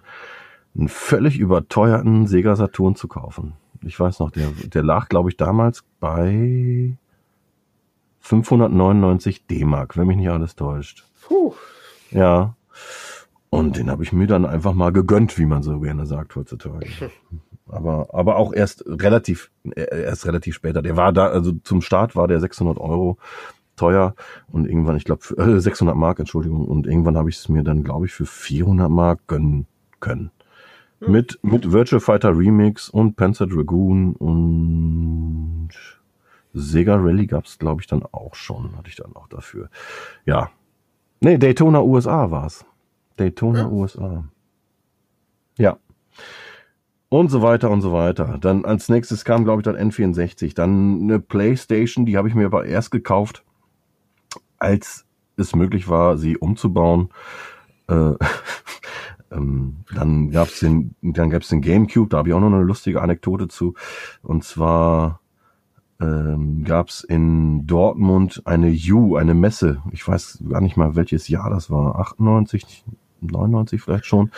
einen 0.76 0.88
völlig 0.88 1.38
überteuerten 1.38 2.26
Sega 2.26 2.54
Saturn 2.54 2.94
zu 2.94 3.08
kaufen. 3.08 3.54
Ich 3.82 3.98
weiß 3.98 4.20
noch, 4.20 4.30
der, 4.30 4.48
der 4.50 4.82
lag, 4.82 5.08
glaube 5.08 5.30
ich, 5.30 5.36
damals 5.36 5.84
bei 6.00 6.96
599 8.20 9.46
D-Mark, 9.46 9.96
wenn 9.96 10.06
mich 10.06 10.16
nicht 10.16 10.30
alles 10.30 10.54
täuscht. 10.54 11.04
Puh. 11.22 11.54
Ja. 12.10 12.54
Und 13.48 13.76
den 13.76 13.90
habe 13.90 14.02
ich 14.04 14.12
mir 14.12 14.26
dann 14.26 14.46
einfach 14.46 14.74
mal 14.74 14.92
gegönnt, 14.92 15.36
wie 15.38 15.46
man 15.46 15.62
so 15.62 15.80
gerne 15.80 16.06
sagt 16.06 16.36
heutzutage. 16.36 16.86
aber, 17.68 18.08
aber 18.12 18.36
auch 18.36 18.52
erst 18.52 18.84
relativ, 18.86 19.50
erst 19.74 20.26
relativ 20.26 20.54
später. 20.54 20.82
Der 20.82 20.96
war 20.96 21.12
da, 21.12 21.26
also 21.26 21.52
zum 21.64 21.80
Start 21.80 22.14
war 22.14 22.28
der 22.28 22.40
600 22.40 22.78
Euro 22.78 23.18
teuer 23.76 24.14
und 24.52 24.66
irgendwann, 24.66 24.96
ich 24.96 25.04
glaube, 25.04 25.22
äh, 25.36 25.58
600 25.58 25.96
Mark, 25.96 26.18
Entschuldigung, 26.18 26.66
und 26.66 26.86
irgendwann 26.86 27.16
habe 27.16 27.30
ich 27.30 27.38
es 27.38 27.48
mir 27.48 27.64
dann, 27.64 27.82
glaube 27.82 28.06
ich, 28.06 28.12
für 28.12 28.26
400 28.26 28.90
Mark 28.90 29.26
gönnen 29.26 29.66
können. 30.00 30.30
Hm. 31.00 31.12
Mit, 31.12 31.38
mit 31.42 31.72
Virtual 31.72 32.00
Fighter 32.00 32.36
Remix 32.36 32.88
und 32.88 33.16
Panzer 33.16 33.46
Dragoon 33.46 34.14
und 34.14 35.70
Sega 36.52 36.96
Rally 36.96 37.26
gab 37.26 37.46
es, 37.46 37.58
glaube 37.58 37.80
ich, 37.80 37.86
dann 37.86 38.02
auch 38.12 38.34
schon, 38.34 38.76
hatte 38.76 38.88
ich 38.88 38.96
dann 38.96 39.14
auch 39.14 39.28
dafür. 39.28 39.70
Ja. 40.24 40.50
Nee, 41.20 41.38
Daytona 41.38 41.82
USA 41.82 42.30
war's. 42.30 42.64
Daytona 43.16 43.64
hm. 43.64 43.72
USA. 43.72 44.24
Ja. 45.58 45.78
Und 47.08 47.28
so 47.28 47.42
weiter 47.42 47.70
und 47.70 47.82
so 47.82 47.92
weiter. 47.92 48.38
Dann 48.40 48.64
als 48.64 48.88
nächstes 48.88 49.24
kam, 49.24 49.44
glaube 49.44 49.60
ich, 49.60 49.64
dann 49.64 49.76
N64. 49.76 50.54
Dann 50.54 51.02
eine 51.02 51.18
Playstation, 51.18 52.06
die 52.06 52.16
habe 52.16 52.28
ich 52.28 52.34
mir 52.34 52.46
aber 52.46 52.66
erst 52.66 52.90
gekauft, 52.90 53.44
als 54.58 55.06
es 55.36 55.54
möglich 55.54 55.88
war, 55.88 56.18
sie 56.18 56.36
umzubauen. 56.36 57.10
Äh, 57.88 58.12
ähm, 59.30 59.84
dann 59.94 60.30
gab 60.30 60.48
es 60.48 60.60
den, 60.60 60.94
dann 61.02 61.30
gab 61.30 61.42
es 61.42 61.48
den 61.48 61.60
GameCube. 61.60 62.08
Da 62.08 62.18
habe 62.18 62.28
ich 62.28 62.34
auch 62.34 62.40
noch 62.40 62.52
eine 62.52 62.62
lustige 62.62 63.02
Anekdote 63.02 63.48
zu. 63.48 63.74
Und 64.22 64.44
zwar 64.44 65.20
ähm, 66.00 66.64
gab 66.64 66.88
es 66.88 67.04
in 67.04 67.66
Dortmund 67.66 68.42
eine 68.44 68.74
U, 68.90 69.16
eine 69.16 69.34
Messe. 69.34 69.82
Ich 69.92 70.06
weiß 70.06 70.44
gar 70.48 70.60
nicht 70.60 70.76
mal, 70.76 70.96
welches 70.96 71.28
Jahr 71.28 71.50
das 71.50 71.70
war. 71.70 71.98
98, 71.98 72.84
99 73.20 73.82
vielleicht 73.82 74.06
schon. 74.06 74.30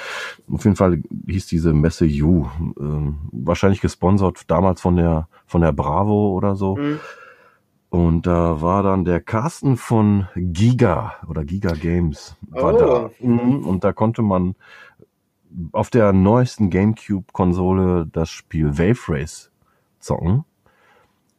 Auf 0.51 0.65
jeden 0.65 0.77
Fall 0.77 1.03
hieß 1.27 1.47
diese 1.47 1.73
Messe 1.73 2.07
U. 2.07 2.49
Ähm, 2.79 3.17
wahrscheinlich 3.31 3.81
gesponsert 3.81 4.51
damals 4.51 4.81
von 4.81 4.97
der 4.97 5.29
von 5.47 5.61
der 5.61 5.73
Bravo 5.73 6.33
oder 6.33 6.57
so. 6.57 6.77
Mhm. 6.77 6.99
Und 7.93 8.27
da 8.27 8.63
war 8.63 8.83
dann 8.83 9.05
der 9.05 9.21
Carsten 9.21 9.77
von 9.77 10.27
Giga 10.35 11.13
oder 11.29 11.45
Giga 11.45 11.73
Games 11.73 12.39
war 12.49 12.75
oh. 12.75 12.79
da. 12.79 13.11
Mhm. 13.21 13.67
Und 13.67 13.85
da 13.85 13.93
konnte 13.93 14.23
man 14.23 14.55
auf 15.73 15.91
der 15.91 16.15
neuesten 16.15 16.71
GameCube-Konsole 16.71 18.09
das 18.11 18.31
Spiel 18.31 18.79
Wave 18.79 18.99
Race 19.09 19.53
zocken. 19.99 20.47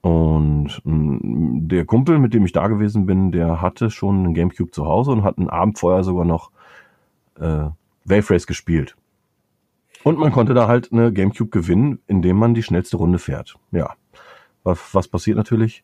Und 0.02 0.80
mm, 0.84 1.70
der 1.70 1.86
Kumpel, 1.86 2.20
mit 2.20 2.36
dem 2.36 2.46
ich 2.46 2.52
da 2.52 2.68
gewesen 2.68 3.08
bin, 3.08 3.32
der 3.32 3.60
hatte 3.60 3.90
schon 3.90 4.24
einen 4.24 4.34
Gamecube 4.36 4.70
zu 4.70 4.86
Hause 4.86 5.10
und 5.10 5.24
hat 5.24 5.40
einen 5.40 5.50
Abend 5.50 5.80
vorher 5.80 6.04
sogar 6.04 6.26
noch 6.26 6.52
äh, 7.40 7.66
Wave 8.06 8.30
Race 8.30 8.46
gespielt. 8.46 8.96
Und 10.04 10.20
man 10.20 10.32
konnte 10.32 10.54
da 10.54 10.68
halt 10.68 10.94
eine 10.94 11.12
Gamecube 11.12 11.50
gewinnen, 11.50 11.98
indem 12.06 12.38
man 12.38 12.54
die 12.54 12.62
schnellste 12.62 12.98
Runde 12.98 13.18
fährt. 13.18 13.58
Ja. 13.72 13.96
Was, 14.64 14.94
was 14.94 15.08
passiert 15.08 15.38
natürlich? 15.38 15.84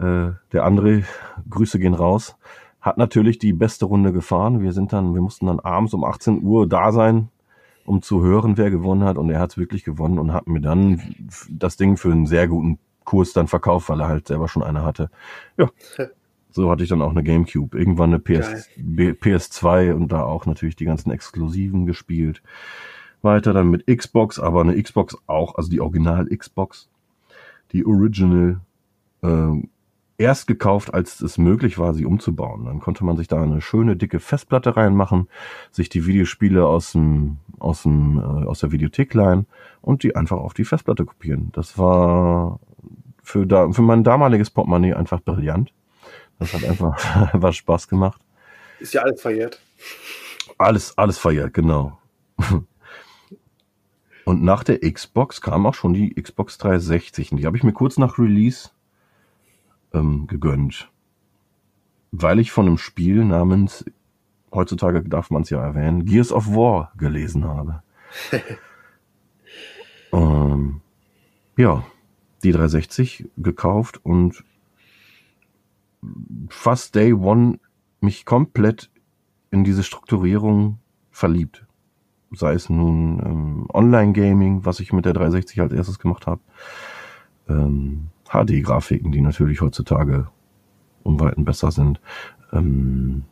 Äh, 0.00 0.32
der 0.52 0.66
André, 0.66 1.04
Grüße 1.48 1.78
gehen 1.78 1.94
raus, 1.94 2.36
hat 2.80 2.96
natürlich 2.96 3.38
die 3.38 3.52
beste 3.52 3.84
Runde 3.84 4.12
gefahren. 4.12 4.62
Wir 4.62 4.72
sind 4.72 4.92
dann, 4.94 5.14
wir 5.14 5.20
mussten 5.20 5.46
dann 5.46 5.60
abends 5.60 5.92
um 5.92 6.04
18 6.04 6.42
Uhr 6.42 6.66
da 6.66 6.90
sein, 6.90 7.28
um 7.84 8.00
zu 8.00 8.22
hören, 8.22 8.56
wer 8.56 8.70
gewonnen 8.70 9.04
hat. 9.04 9.18
Und 9.18 9.28
er 9.28 9.40
hat 9.40 9.50
es 9.50 9.58
wirklich 9.58 9.84
gewonnen 9.84 10.18
und 10.18 10.32
hat 10.32 10.46
mir 10.46 10.60
dann 10.60 11.02
das 11.50 11.76
Ding 11.76 11.98
für 11.98 12.10
einen 12.10 12.26
sehr 12.26 12.48
guten 12.48 12.78
Kurs 13.04 13.34
dann 13.34 13.46
verkauft, 13.46 13.90
weil 13.90 14.00
er 14.00 14.08
halt 14.08 14.28
selber 14.28 14.48
schon 14.48 14.62
eine 14.62 14.82
hatte. 14.82 15.10
Ja. 15.56 15.68
So 16.52 16.68
hatte 16.68 16.82
ich 16.82 16.88
dann 16.88 17.00
auch 17.00 17.12
eine 17.12 17.22
Gamecube. 17.22 17.78
Irgendwann 17.78 18.10
eine 18.10 18.18
PS, 18.18 18.68
PS2 18.76 19.92
und 19.92 20.10
da 20.10 20.24
auch 20.24 20.46
natürlich 20.46 20.74
die 20.74 20.84
ganzen 20.84 21.12
Exklusiven 21.12 21.86
gespielt. 21.86 22.42
Weiter 23.22 23.52
dann 23.52 23.70
mit 23.70 23.86
Xbox, 23.86 24.40
aber 24.40 24.62
eine 24.62 24.82
Xbox 24.82 25.16
auch, 25.28 25.54
also 25.54 25.70
die 25.70 25.80
Original 25.80 26.26
Xbox. 26.26 26.88
Die 27.70 27.86
Original. 27.86 28.60
Äh, 29.22 29.62
erst 30.20 30.46
gekauft, 30.46 30.92
als 30.92 31.20
es 31.22 31.38
möglich 31.38 31.78
war, 31.78 31.94
sie 31.94 32.04
umzubauen. 32.04 32.66
Dann 32.66 32.78
konnte 32.78 33.04
man 33.04 33.16
sich 33.16 33.26
da 33.26 33.42
eine 33.42 33.62
schöne 33.62 33.96
dicke 33.96 34.20
Festplatte 34.20 34.76
reinmachen, 34.76 35.28
sich 35.72 35.88
die 35.88 36.06
Videospiele 36.06 36.66
aus 36.66 36.92
dem 36.92 37.38
aus 37.58 37.82
dem 37.82 38.18
äh, 38.18 38.46
aus 38.46 38.60
der 38.60 38.70
Videothek 38.70 39.14
leihen 39.14 39.46
und 39.80 40.02
die 40.02 40.14
einfach 40.14 40.36
auf 40.36 40.52
die 40.52 40.64
Festplatte 40.64 41.06
kopieren. 41.06 41.50
Das 41.52 41.78
war 41.78 42.60
für 43.22 43.46
da 43.46 43.72
für 43.72 43.82
mein 43.82 44.04
damaliges 44.04 44.50
Portemonnaie 44.50 44.94
einfach 44.94 45.20
brillant. 45.22 45.72
Das 46.38 46.52
hat 46.52 46.64
einfach 46.64 47.30
was 47.32 47.56
Spaß 47.56 47.88
gemacht. 47.88 48.20
Ist 48.78 48.92
ja 48.92 49.02
alles 49.02 49.22
verjährt. 49.22 49.60
Alles 50.58 50.96
alles 50.98 51.16
verjährt, 51.16 51.54
genau. 51.54 51.98
Und 54.26 54.42
nach 54.42 54.64
der 54.64 54.80
Xbox 54.80 55.40
kam 55.40 55.64
auch 55.64 55.74
schon 55.74 55.94
die 55.94 56.14
Xbox 56.14 56.58
360. 56.58 57.32
Und 57.32 57.38
die 57.38 57.46
habe 57.46 57.56
ich 57.56 57.64
mir 57.64 57.72
kurz 57.72 57.96
nach 57.96 58.18
Release 58.18 58.70
ähm, 59.92 60.26
gegönnt. 60.26 60.90
Weil 62.12 62.40
ich 62.40 62.50
von 62.50 62.66
einem 62.66 62.78
Spiel 62.78 63.24
namens, 63.24 63.84
heutzutage 64.52 65.02
darf 65.02 65.30
man 65.30 65.42
es 65.42 65.50
ja 65.50 65.62
erwähnen, 65.62 66.04
Gears 66.04 66.32
of 66.32 66.48
War 66.48 66.92
gelesen 66.96 67.44
habe. 67.44 67.82
ähm, 70.12 70.80
ja, 71.56 71.84
die 72.42 72.52
360 72.52 73.28
gekauft 73.36 74.00
und 74.04 74.44
fast 76.48 76.94
Day 76.94 77.12
One 77.12 77.58
mich 78.00 78.24
komplett 78.24 78.90
in 79.50 79.64
diese 79.64 79.82
Strukturierung 79.82 80.78
verliebt. 81.10 81.66
Sei 82.32 82.54
es 82.54 82.70
nun 82.70 83.20
ähm, 83.24 83.66
Online-Gaming, 83.72 84.64
was 84.64 84.80
ich 84.80 84.92
mit 84.92 85.04
der 85.04 85.12
360 85.12 85.60
als 85.60 85.72
erstes 85.72 85.98
gemacht 85.98 86.26
habe, 86.26 86.40
ähm, 87.48 88.08
HD-Grafiken, 88.30 89.12
die 89.12 89.20
natürlich 89.20 89.60
heutzutage 89.60 90.28
um 91.02 91.18
Weiten 91.20 91.44
besser 91.44 91.70
sind. 91.70 92.00
Ähm, 92.52 93.24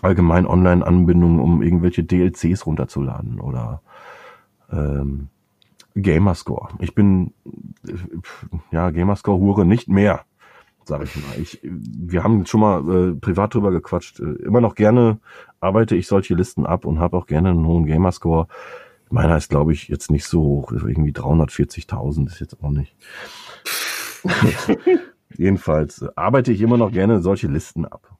allgemein 0.00 0.46
Online-Anbindungen, 0.46 1.40
um 1.40 1.62
irgendwelche 1.62 2.04
DLCs 2.04 2.66
runterzuladen 2.66 3.40
oder 3.40 3.82
ähm, 4.70 5.28
Gamerscore. 5.94 6.70
Ich 6.80 6.94
bin 6.94 7.32
ja 8.70 8.90
Gamerscore-Hure 8.90 9.64
nicht 9.64 9.88
mehr, 9.88 10.22
sage 10.84 11.04
ich 11.04 11.16
mal. 11.16 11.40
Ich, 11.40 11.60
wir 11.62 12.24
haben 12.24 12.46
schon 12.46 12.60
mal 12.60 12.80
äh, 12.80 13.12
privat 13.14 13.54
drüber 13.54 13.70
gequatscht. 13.70 14.20
Äh, 14.20 14.42
immer 14.44 14.60
noch 14.60 14.74
gerne 14.74 15.18
arbeite 15.60 15.94
ich 15.96 16.06
solche 16.06 16.34
Listen 16.34 16.66
ab 16.66 16.84
und 16.84 16.98
habe 16.98 17.16
auch 17.16 17.26
gerne 17.26 17.50
einen 17.50 17.66
hohen 17.66 17.86
Gamerscore. 17.86 18.48
Meiner 19.10 19.36
ist, 19.36 19.50
glaube 19.50 19.74
ich, 19.74 19.88
jetzt 19.88 20.10
nicht 20.10 20.24
so 20.24 20.40
hoch. 20.40 20.72
Irgendwie 20.72 21.12
340.000 21.12 22.26
ist 22.28 22.40
jetzt 22.40 22.62
auch 22.62 22.70
nicht. 22.70 22.96
Jedenfalls 25.36 26.04
arbeite 26.16 26.52
ich 26.52 26.60
immer 26.60 26.76
noch 26.76 26.92
gerne 26.92 27.20
solche 27.20 27.48
Listen 27.48 27.84
ab. 27.84 28.16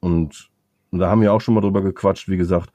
Und 0.00 0.50
da 0.90 1.10
haben 1.10 1.20
wir 1.20 1.32
auch 1.32 1.40
schon 1.40 1.54
mal 1.54 1.60
drüber 1.60 1.82
gequatscht, 1.82 2.28
wie 2.28 2.36
gesagt, 2.36 2.72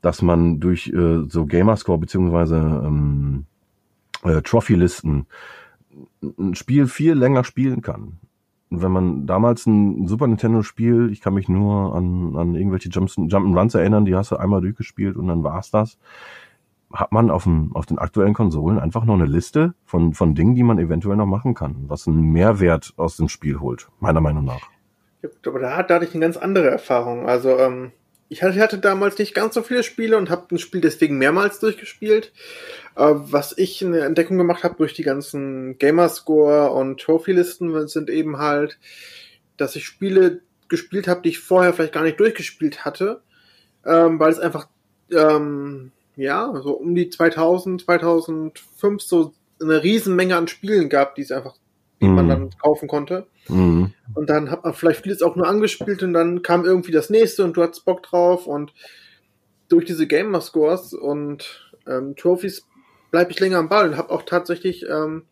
dass 0.00 0.22
man 0.22 0.60
durch 0.60 0.88
äh, 0.88 1.24
so 1.28 1.46
Gamerscore 1.46 1.98
beziehungsweise 1.98 2.56
ähm, 2.56 3.46
äh, 4.22 4.42
Trophy-Listen 4.42 5.26
ein 6.38 6.54
Spiel 6.54 6.86
viel 6.86 7.14
länger 7.14 7.44
spielen 7.44 7.82
kann. 7.82 8.18
Wenn 8.68 8.92
man 8.92 9.26
damals 9.26 9.66
ein 9.66 10.06
Super 10.06 10.26
Nintendo-Spiel, 10.26 11.10
ich 11.12 11.20
kann 11.20 11.34
mich 11.34 11.48
nur 11.48 11.94
an, 11.94 12.36
an 12.36 12.54
irgendwelche 12.54 12.88
Jump'n'Runs 12.88 13.78
erinnern, 13.78 14.04
die 14.04 14.14
hast 14.14 14.32
du 14.32 14.36
einmal 14.36 14.60
durchgespielt 14.60 15.16
und 15.16 15.28
dann 15.28 15.44
war's 15.44 15.70
das 15.70 15.98
hat 16.92 17.12
man 17.12 17.30
auf, 17.30 17.44
dem, 17.44 17.74
auf 17.74 17.86
den 17.86 17.98
aktuellen 17.98 18.34
Konsolen 18.34 18.78
einfach 18.78 19.04
noch 19.04 19.14
eine 19.14 19.26
Liste 19.26 19.74
von, 19.84 20.14
von 20.14 20.34
Dingen, 20.34 20.54
die 20.54 20.62
man 20.62 20.78
eventuell 20.78 21.16
noch 21.16 21.26
machen 21.26 21.54
kann, 21.54 21.84
was 21.88 22.06
einen 22.06 22.32
Mehrwert 22.32 22.94
aus 22.96 23.16
dem 23.16 23.28
Spiel 23.28 23.60
holt, 23.60 23.88
meiner 24.00 24.20
Meinung 24.20 24.44
nach. 24.44 24.68
Ja, 25.22 25.28
aber 25.46 25.58
da, 25.58 25.82
da 25.82 25.94
hatte 25.96 26.04
ich 26.04 26.14
eine 26.14 26.20
ganz 26.20 26.36
andere 26.36 26.70
Erfahrung. 26.70 27.28
Also 27.28 27.58
ähm, 27.58 27.92
ich 28.28 28.42
hatte 28.42 28.78
damals 28.78 29.18
nicht 29.18 29.34
ganz 29.34 29.54
so 29.54 29.62
viele 29.62 29.82
Spiele 29.82 30.16
und 30.16 30.30
habe 30.30 30.54
ein 30.54 30.58
Spiel 30.58 30.80
deswegen 30.80 31.18
mehrmals 31.18 31.60
durchgespielt. 31.60 32.32
Äh, 32.96 33.12
was 33.14 33.56
ich 33.56 33.84
eine 33.84 34.00
Entdeckung 34.00 34.38
gemacht 34.38 34.64
habe 34.64 34.76
durch 34.76 34.94
die 34.94 35.04
ganzen 35.04 35.78
Gamerscore 35.78 36.70
und 36.70 37.00
Trophy-Listen 37.00 37.86
sind 37.88 38.10
eben 38.10 38.38
halt, 38.38 38.78
dass 39.56 39.76
ich 39.76 39.86
Spiele 39.86 40.40
gespielt 40.68 41.06
habe, 41.06 41.22
die 41.22 41.30
ich 41.30 41.38
vorher 41.38 41.72
vielleicht 41.72 41.94
gar 41.94 42.02
nicht 42.02 42.18
durchgespielt 42.18 42.84
hatte, 42.84 43.22
ähm, 43.84 44.18
weil 44.18 44.32
es 44.32 44.40
einfach 44.40 44.68
ähm, 45.12 45.92
ja 46.16 46.52
so 46.62 46.72
um 46.72 46.94
die 46.94 47.10
2000, 47.10 47.82
2005 47.82 49.02
so 49.02 49.32
eine 49.60 49.82
Riesenmenge 49.82 50.36
an 50.36 50.48
Spielen 50.48 50.88
gab, 50.88 51.14
die 51.14 51.22
es 51.22 51.32
einfach 51.32 51.54
die 52.00 52.08
man 52.08 52.26
mhm. 52.26 52.30
dann 52.30 52.50
kaufen 52.58 52.88
konnte. 52.88 53.26
Mhm. 53.48 53.92
Und 54.14 54.28
dann 54.28 54.50
hat 54.50 54.64
man 54.64 54.74
vielleicht 54.74 55.02
vieles 55.02 55.22
auch 55.22 55.36
nur 55.36 55.46
angespielt 55.46 56.02
und 56.02 56.12
dann 56.12 56.42
kam 56.42 56.64
irgendwie 56.64 56.92
das 56.92 57.10
nächste 57.10 57.44
und 57.44 57.56
du 57.56 57.62
hattest 57.62 57.84
Bock 57.84 58.02
drauf 58.02 58.46
und 58.46 58.72
durch 59.68 59.84
diese 59.84 60.06
Gamer 60.06 60.40
Scores 60.40 60.92
und 60.92 61.72
ähm, 61.86 62.14
Trophies 62.16 62.66
bleibe 63.10 63.30
ich 63.30 63.40
länger 63.40 63.58
am 63.58 63.68
Ball 63.68 63.88
und 63.88 63.96
habe 63.96 64.10
auch 64.10 64.22
tatsächlich, 64.22 64.84
ähm, 64.88 65.24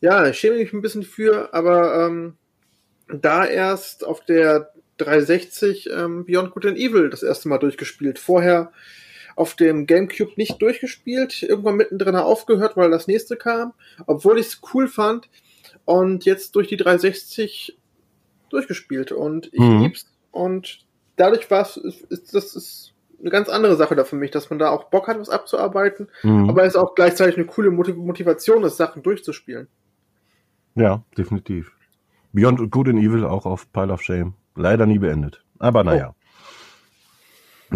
ja, 0.00 0.32
schäme 0.32 0.56
mich 0.56 0.72
ein 0.72 0.82
bisschen 0.82 1.02
für, 1.02 1.54
aber 1.54 2.06
ähm, 2.06 2.36
da 3.08 3.46
erst 3.46 4.04
auf 4.04 4.24
der 4.24 4.72
360 4.98 5.90
ähm, 5.90 6.24
Beyond 6.26 6.52
Good 6.52 6.66
and 6.66 6.78
Evil 6.78 7.10
das 7.10 7.22
erste 7.22 7.48
Mal 7.48 7.58
durchgespielt. 7.58 8.18
Vorher 8.18 8.72
auf 9.36 9.54
dem 9.54 9.86
GameCube 9.86 10.32
nicht 10.36 10.60
durchgespielt, 10.60 11.42
irgendwann 11.42 11.76
mittendrin 11.76 12.16
aufgehört, 12.16 12.76
weil 12.76 12.90
das 12.90 13.06
nächste 13.06 13.36
kam, 13.36 13.74
obwohl 14.06 14.38
ich 14.38 14.46
es 14.46 14.60
cool 14.74 14.88
fand 14.88 15.28
und 15.84 16.24
jetzt 16.24 16.56
durch 16.56 16.68
die 16.68 16.76
360 16.76 17.78
durchgespielt 18.48 19.12
und 19.12 19.52
ich 19.52 19.60
mhm. 19.60 19.82
lieb's 19.82 20.12
und 20.32 20.80
dadurch 21.16 21.50
war 21.50 21.62
es, 21.62 21.76
ist, 21.76 22.34
das 22.34 22.56
ist 22.56 22.94
eine 23.20 23.30
ganz 23.30 23.48
andere 23.48 23.76
Sache 23.76 23.94
da 23.94 24.04
für 24.04 24.16
mich, 24.16 24.30
dass 24.30 24.50
man 24.50 24.58
da 24.58 24.70
auch 24.70 24.84
Bock 24.84 25.08
hat, 25.08 25.18
was 25.18 25.30
abzuarbeiten, 25.30 26.08
mhm. 26.22 26.48
aber 26.48 26.64
es 26.64 26.76
auch 26.76 26.94
gleichzeitig 26.94 27.36
eine 27.36 27.46
coole 27.46 27.70
Motivation 27.70 28.64
ist, 28.64 28.78
Sachen 28.78 29.02
durchzuspielen. 29.02 29.68
Ja, 30.74 31.02
definitiv. 31.16 31.72
Beyond 32.32 32.70
Good 32.70 32.88
and 32.88 32.98
Evil 32.98 33.24
auch 33.24 33.46
auf 33.46 33.72
Pile 33.72 33.92
of 33.92 34.02
Shame. 34.02 34.34
Leider 34.54 34.84
nie 34.86 34.98
beendet. 34.98 35.42
Aber 35.58 35.84
naja. 35.84 36.14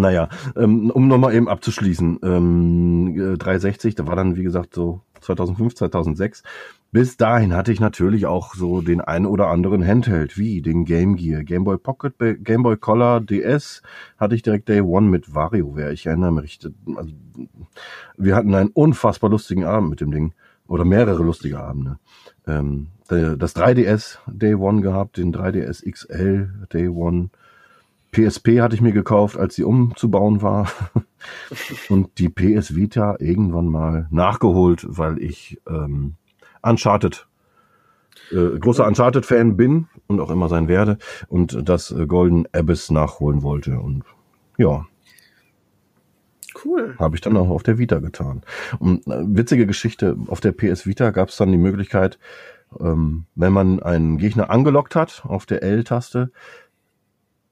Naja, 0.00 0.28
ähm, 0.56 0.90
um 0.90 1.08
nochmal 1.08 1.34
eben 1.34 1.48
abzuschließen, 1.48 2.20
ähm, 2.22 3.36
360, 3.38 3.94
da 3.94 4.06
war 4.06 4.16
dann, 4.16 4.36
wie 4.36 4.42
gesagt, 4.42 4.74
so 4.74 5.02
2005, 5.20 5.74
2006. 5.74 6.42
Bis 6.92 7.16
dahin 7.16 7.54
hatte 7.54 7.70
ich 7.70 7.78
natürlich 7.78 8.26
auch 8.26 8.54
so 8.54 8.80
den 8.80 9.00
ein 9.00 9.26
oder 9.26 9.46
anderen 9.48 9.86
Handheld, 9.86 10.36
wie 10.36 10.60
den 10.60 10.84
Game 10.84 11.14
Gear, 11.16 11.44
Game 11.44 11.64
Boy 11.64 11.78
Pocket, 11.78 12.14
Game 12.42 12.62
Boy 12.64 12.76
Color, 12.76 13.20
DS, 13.20 13.82
hatte 14.18 14.34
ich 14.34 14.42
direkt 14.42 14.68
Day 14.68 14.80
One 14.80 15.06
mit 15.08 15.34
WarioWare. 15.34 15.92
Ich 15.92 16.06
erinnere 16.06 16.32
mich, 16.32 16.58
also, 16.96 17.12
wir 18.16 18.34
hatten 18.34 18.54
einen 18.54 18.70
unfassbar 18.70 19.30
lustigen 19.30 19.64
Abend 19.64 19.90
mit 19.90 20.00
dem 20.00 20.10
Ding. 20.10 20.34
Oder 20.66 20.84
mehrere 20.84 21.24
lustige 21.24 21.58
Abende. 21.58 21.98
Ähm, 22.46 22.88
das 23.08 23.56
3DS 23.56 24.18
Day 24.28 24.54
One 24.54 24.82
gehabt, 24.82 25.16
den 25.16 25.34
3DS 25.34 25.82
XL 25.90 26.66
Day 26.72 26.88
One. 26.88 27.30
PSP 28.12 28.60
hatte 28.60 28.74
ich 28.74 28.80
mir 28.80 28.92
gekauft, 28.92 29.36
als 29.36 29.54
sie 29.54 29.64
umzubauen 29.64 30.42
war. 30.42 30.70
und 31.88 32.18
die 32.18 32.28
PS 32.28 32.74
Vita 32.74 33.16
irgendwann 33.18 33.66
mal 33.66 34.08
nachgeholt, 34.10 34.86
weil 34.88 35.18
ich 35.22 35.60
ähm, 35.68 36.14
Uncharted, 36.62 37.28
äh, 38.32 38.58
großer 38.58 38.86
Uncharted-Fan 38.86 39.56
bin 39.56 39.88
und 40.06 40.20
auch 40.20 40.30
immer 40.30 40.48
sein 40.48 40.68
werde 40.68 40.98
und 41.28 41.68
das 41.68 41.90
äh, 41.90 42.06
Golden 42.06 42.46
Abyss 42.52 42.90
nachholen 42.90 43.42
wollte. 43.42 43.78
Und 43.78 44.04
ja. 44.56 44.86
Cool. 46.64 46.96
Habe 46.98 47.14
ich 47.14 47.22
dann 47.22 47.36
auch 47.36 47.48
auf 47.48 47.62
der 47.62 47.78
Vita 47.78 48.00
getan. 48.00 48.42
Und 48.78 49.06
äh, 49.06 49.22
witzige 49.24 49.66
Geschichte, 49.66 50.16
auf 50.26 50.40
der 50.40 50.52
PS 50.52 50.86
Vita 50.86 51.10
gab 51.10 51.28
es 51.28 51.36
dann 51.36 51.52
die 51.52 51.58
Möglichkeit, 51.58 52.18
ähm, 52.78 53.26
wenn 53.34 53.52
man 53.52 53.80
einen 53.80 54.18
Gegner 54.18 54.50
angelockt 54.50 54.94
hat 54.94 55.22
auf 55.24 55.46
der 55.46 55.62
L-Taste, 55.62 56.30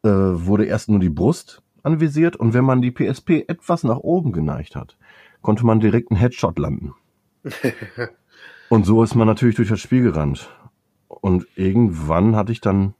äh, 0.02 0.08
wurde 0.08 0.64
erst 0.64 0.88
nur 0.88 1.00
die 1.00 1.10
Brust 1.10 1.62
anvisiert 1.82 2.36
und 2.36 2.54
wenn 2.54 2.64
man 2.64 2.82
die 2.82 2.90
PSP 2.90 3.44
etwas 3.48 3.84
nach 3.84 3.98
oben 3.98 4.32
geneigt 4.32 4.76
hat, 4.76 4.96
konnte 5.42 5.64
man 5.64 5.80
direkt 5.80 6.10
einen 6.10 6.20
Headshot 6.20 6.58
landen. 6.58 6.94
und 8.68 8.84
so 8.84 9.02
ist 9.02 9.14
man 9.14 9.26
natürlich 9.26 9.56
durch 9.56 9.68
das 9.68 9.80
Spiel 9.80 10.02
gerannt. 10.02 10.50
Und 11.08 11.46
irgendwann 11.56 12.36
hatte 12.36 12.52
ich 12.52 12.60
dann, 12.60 12.94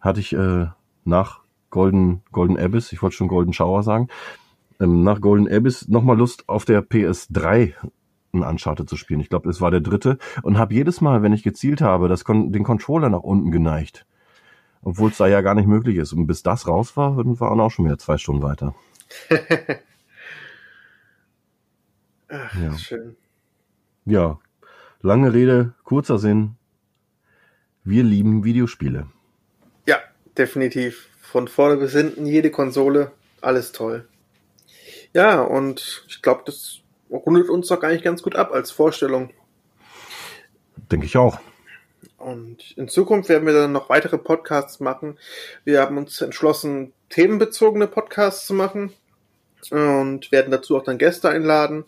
hatte 0.00 0.20
ich 0.20 0.32
äh, 0.32 0.66
nach 1.04 1.40
Golden, 1.70 2.22
Golden 2.32 2.58
Abyss, 2.58 2.92
ich 2.92 3.02
wollte 3.02 3.16
schon 3.16 3.28
Golden 3.28 3.52
Shower 3.52 3.82
sagen, 3.82 4.08
ähm, 4.80 5.02
nach 5.02 5.20
Golden 5.20 5.48
Abyss 5.52 5.88
nochmal 5.88 6.16
Lust 6.16 6.48
auf 6.48 6.64
der 6.64 6.82
PS3 6.82 7.74
ein 8.32 8.42
Uncharted 8.44 8.88
zu 8.88 8.96
spielen. 8.96 9.20
Ich 9.20 9.28
glaube, 9.28 9.48
es 9.50 9.60
war 9.60 9.70
der 9.70 9.80
dritte 9.80 10.18
und 10.42 10.58
habe 10.58 10.74
jedes 10.74 11.00
Mal, 11.00 11.22
wenn 11.22 11.32
ich 11.32 11.42
gezielt 11.42 11.80
habe, 11.80 12.08
das 12.08 12.24
Kon 12.24 12.52
den 12.52 12.64
Controller 12.64 13.08
nach 13.08 13.20
unten 13.20 13.50
geneigt. 13.50 14.06
Obwohl 14.82 15.10
es 15.10 15.18
da 15.18 15.26
ja 15.26 15.40
gar 15.42 15.54
nicht 15.54 15.66
möglich 15.68 15.96
ist. 15.96 16.12
Und 16.12 16.26
bis 16.26 16.42
das 16.42 16.66
raus 16.66 16.96
war, 16.96 17.16
waren 17.16 17.60
auch 17.60 17.70
schon 17.70 17.84
wieder 17.84 17.98
zwei 17.98 18.16
Stunden 18.18 18.42
weiter. 18.42 18.74
Ach, 22.28 22.54
ja. 22.54 22.78
schön. 22.78 23.16
Ja, 24.04 24.38
lange 25.02 25.32
Rede, 25.32 25.74
kurzer 25.84 26.18
Sinn. 26.18 26.56
Wir 27.84 28.04
lieben 28.04 28.44
Videospiele. 28.44 29.08
Ja, 29.86 29.98
definitiv. 30.38 31.08
Von 31.20 31.48
vorne 31.48 31.76
bis 31.76 31.92
hinten, 31.92 32.26
jede 32.26 32.50
Konsole, 32.50 33.12
alles 33.40 33.72
toll. 33.72 34.08
Ja, 35.12 35.40
und 35.42 36.04
ich 36.08 36.22
glaube, 36.22 36.42
das 36.46 36.80
rundet 37.10 37.48
uns 37.48 37.68
doch 37.68 37.82
eigentlich 37.82 38.02
ganz 38.02 38.22
gut 38.22 38.36
ab 38.36 38.52
als 38.52 38.70
Vorstellung. 38.70 39.30
Denke 40.90 41.06
ich 41.06 41.16
auch. 41.16 41.38
Und 42.20 42.76
in 42.76 42.86
Zukunft 42.86 43.30
werden 43.30 43.46
wir 43.46 43.54
dann 43.54 43.72
noch 43.72 43.88
weitere 43.88 44.18
Podcasts 44.18 44.78
machen. 44.78 45.18
Wir 45.64 45.80
haben 45.80 45.96
uns 45.96 46.20
entschlossen, 46.20 46.92
themenbezogene 47.08 47.86
Podcasts 47.86 48.46
zu 48.46 48.52
machen 48.52 48.92
und 49.70 50.30
werden 50.30 50.50
dazu 50.50 50.76
auch 50.76 50.82
dann 50.82 50.98
Gäste 50.98 51.30
einladen. 51.30 51.84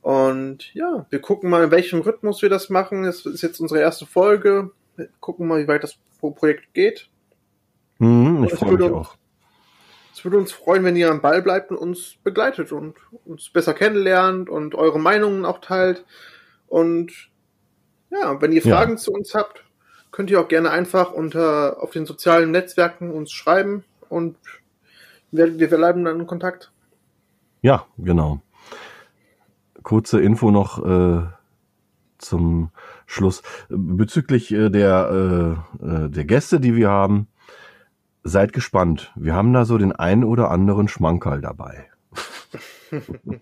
Und 0.00 0.72
ja, 0.74 1.06
wir 1.10 1.20
gucken 1.20 1.50
mal, 1.50 1.64
in 1.64 1.70
welchem 1.70 2.00
Rhythmus 2.00 2.40
wir 2.40 2.48
das 2.48 2.70
machen. 2.70 3.04
Das 3.04 3.26
ist 3.26 3.42
jetzt 3.42 3.60
unsere 3.60 3.80
erste 3.80 4.06
Folge. 4.06 4.70
Wir 4.96 5.10
gucken 5.20 5.46
mal, 5.46 5.62
wie 5.62 5.68
weit 5.68 5.84
das 5.84 5.98
Projekt 6.18 6.72
geht. 6.72 7.10
Mhm, 7.98 8.44
ich 8.44 8.54
freue 8.54 8.72
mich 8.72 8.90
uns, 8.90 8.94
auch. 8.94 9.16
Es 10.14 10.24
würde 10.24 10.38
uns 10.38 10.50
freuen, 10.50 10.84
wenn 10.84 10.96
ihr 10.96 11.10
am 11.10 11.20
Ball 11.20 11.42
bleibt 11.42 11.70
und 11.70 11.76
uns 11.76 12.16
begleitet 12.24 12.72
und 12.72 12.96
uns 13.26 13.50
besser 13.50 13.74
kennenlernt 13.74 14.48
und 14.48 14.74
eure 14.74 14.98
Meinungen 14.98 15.44
auch 15.44 15.60
teilt. 15.60 16.06
Und 16.68 17.30
ja, 18.12 18.40
wenn 18.40 18.52
ihr 18.52 18.62
Fragen 18.62 18.92
ja. 18.92 18.96
zu 18.98 19.12
uns 19.12 19.34
habt, 19.34 19.64
könnt 20.10 20.30
ihr 20.30 20.40
auch 20.40 20.48
gerne 20.48 20.70
einfach 20.70 21.12
unter 21.12 21.82
auf 21.82 21.90
den 21.90 22.06
sozialen 22.06 22.50
Netzwerken 22.50 23.10
uns 23.10 23.32
schreiben 23.32 23.84
und 24.08 24.36
wir, 25.30 25.58
wir 25.58 25.68
bleiben 25.68 26.04
dann 26.04 26.20
in 26.20 26.26
Kontakt. 26.26 26.70
Ja, 27.62 27.86
genau. 27.96 28.42
Kurze 29.82 30.20
Info 30.20 30.50
noch 30.50 30.84
äh, 30.84 31.22
zum 32.18 32.70
Schluss 33.06 33.42
bezüglich 33.68 34.52
äh, 34.52 34.68
der 34.68 35.56
äh, 35.80 35.84
äh 35.86 36.08
der 36.10 36.24
Gäste, 36.24 36.60
die 36.60 36.76
wir 36.76 36.90
haben. 36.90 37.28
Seid 38.24 38.52
gespannt. 38.52 39.10
Wir 39.16 39.34
haben 39.34 39.52
da 39.52 39.64
so 39.64 39.78
den 39.78 39.90
einen 39.92 40.22
oder 40.22 40.50
anderen 40.50 40.86
Schmankerl 40.86 41.40
dabei. 41.40 41.88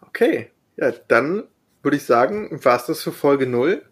okay. 0.00 0.50
Ja, 0.76 0.92
dann 1.08 1.44
würde 1.82 1.96
ich 1.96 2.04
sagen, 2.04 2.62
war 2.64 2.76
es 2.76 2.86
das 2.86 3.02
für 3.02 3.12
Folge 3.12 3.46
0. 3.46 3.82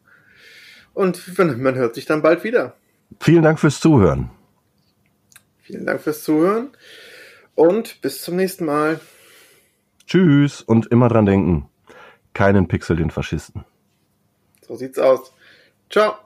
Und 0.93 1.39
man 1.39 1.74
hört 1.74 1.95
sich 1.95 2.07
dann 2.07 2.22
bald 2.22 2.45
wieder. 2.45 2.74
Vielen 3.20 3.43
Dank 3.43 3.59
fürs 3.59 3.80
Zuhören. 3.80 4.30
Vielen 5.62 5.87
Dank 5.87 6.01
fürs 6.01 6.22
Zuhören 6.22 6.70
und 7.55 8.01
bis 8.03 8.22
zum 8.22 8.37
nächsten 8.37 8.64
Mal. 8.66 9.01
Tschüss 10.07 10.61
und 10.61 10.87
immer 10.89 11.09
dran 11.09 11.26
denken, 11.26 11.68
keinen 12.35 12.68
Pixel 12.68 12.97
den 12.97 13.11
Faschisten. 13.11 13.64
So 14.61 14.76
sieht's 14.76 14.99
aus. 14.99 15.32
Ciao. 15.91 16.24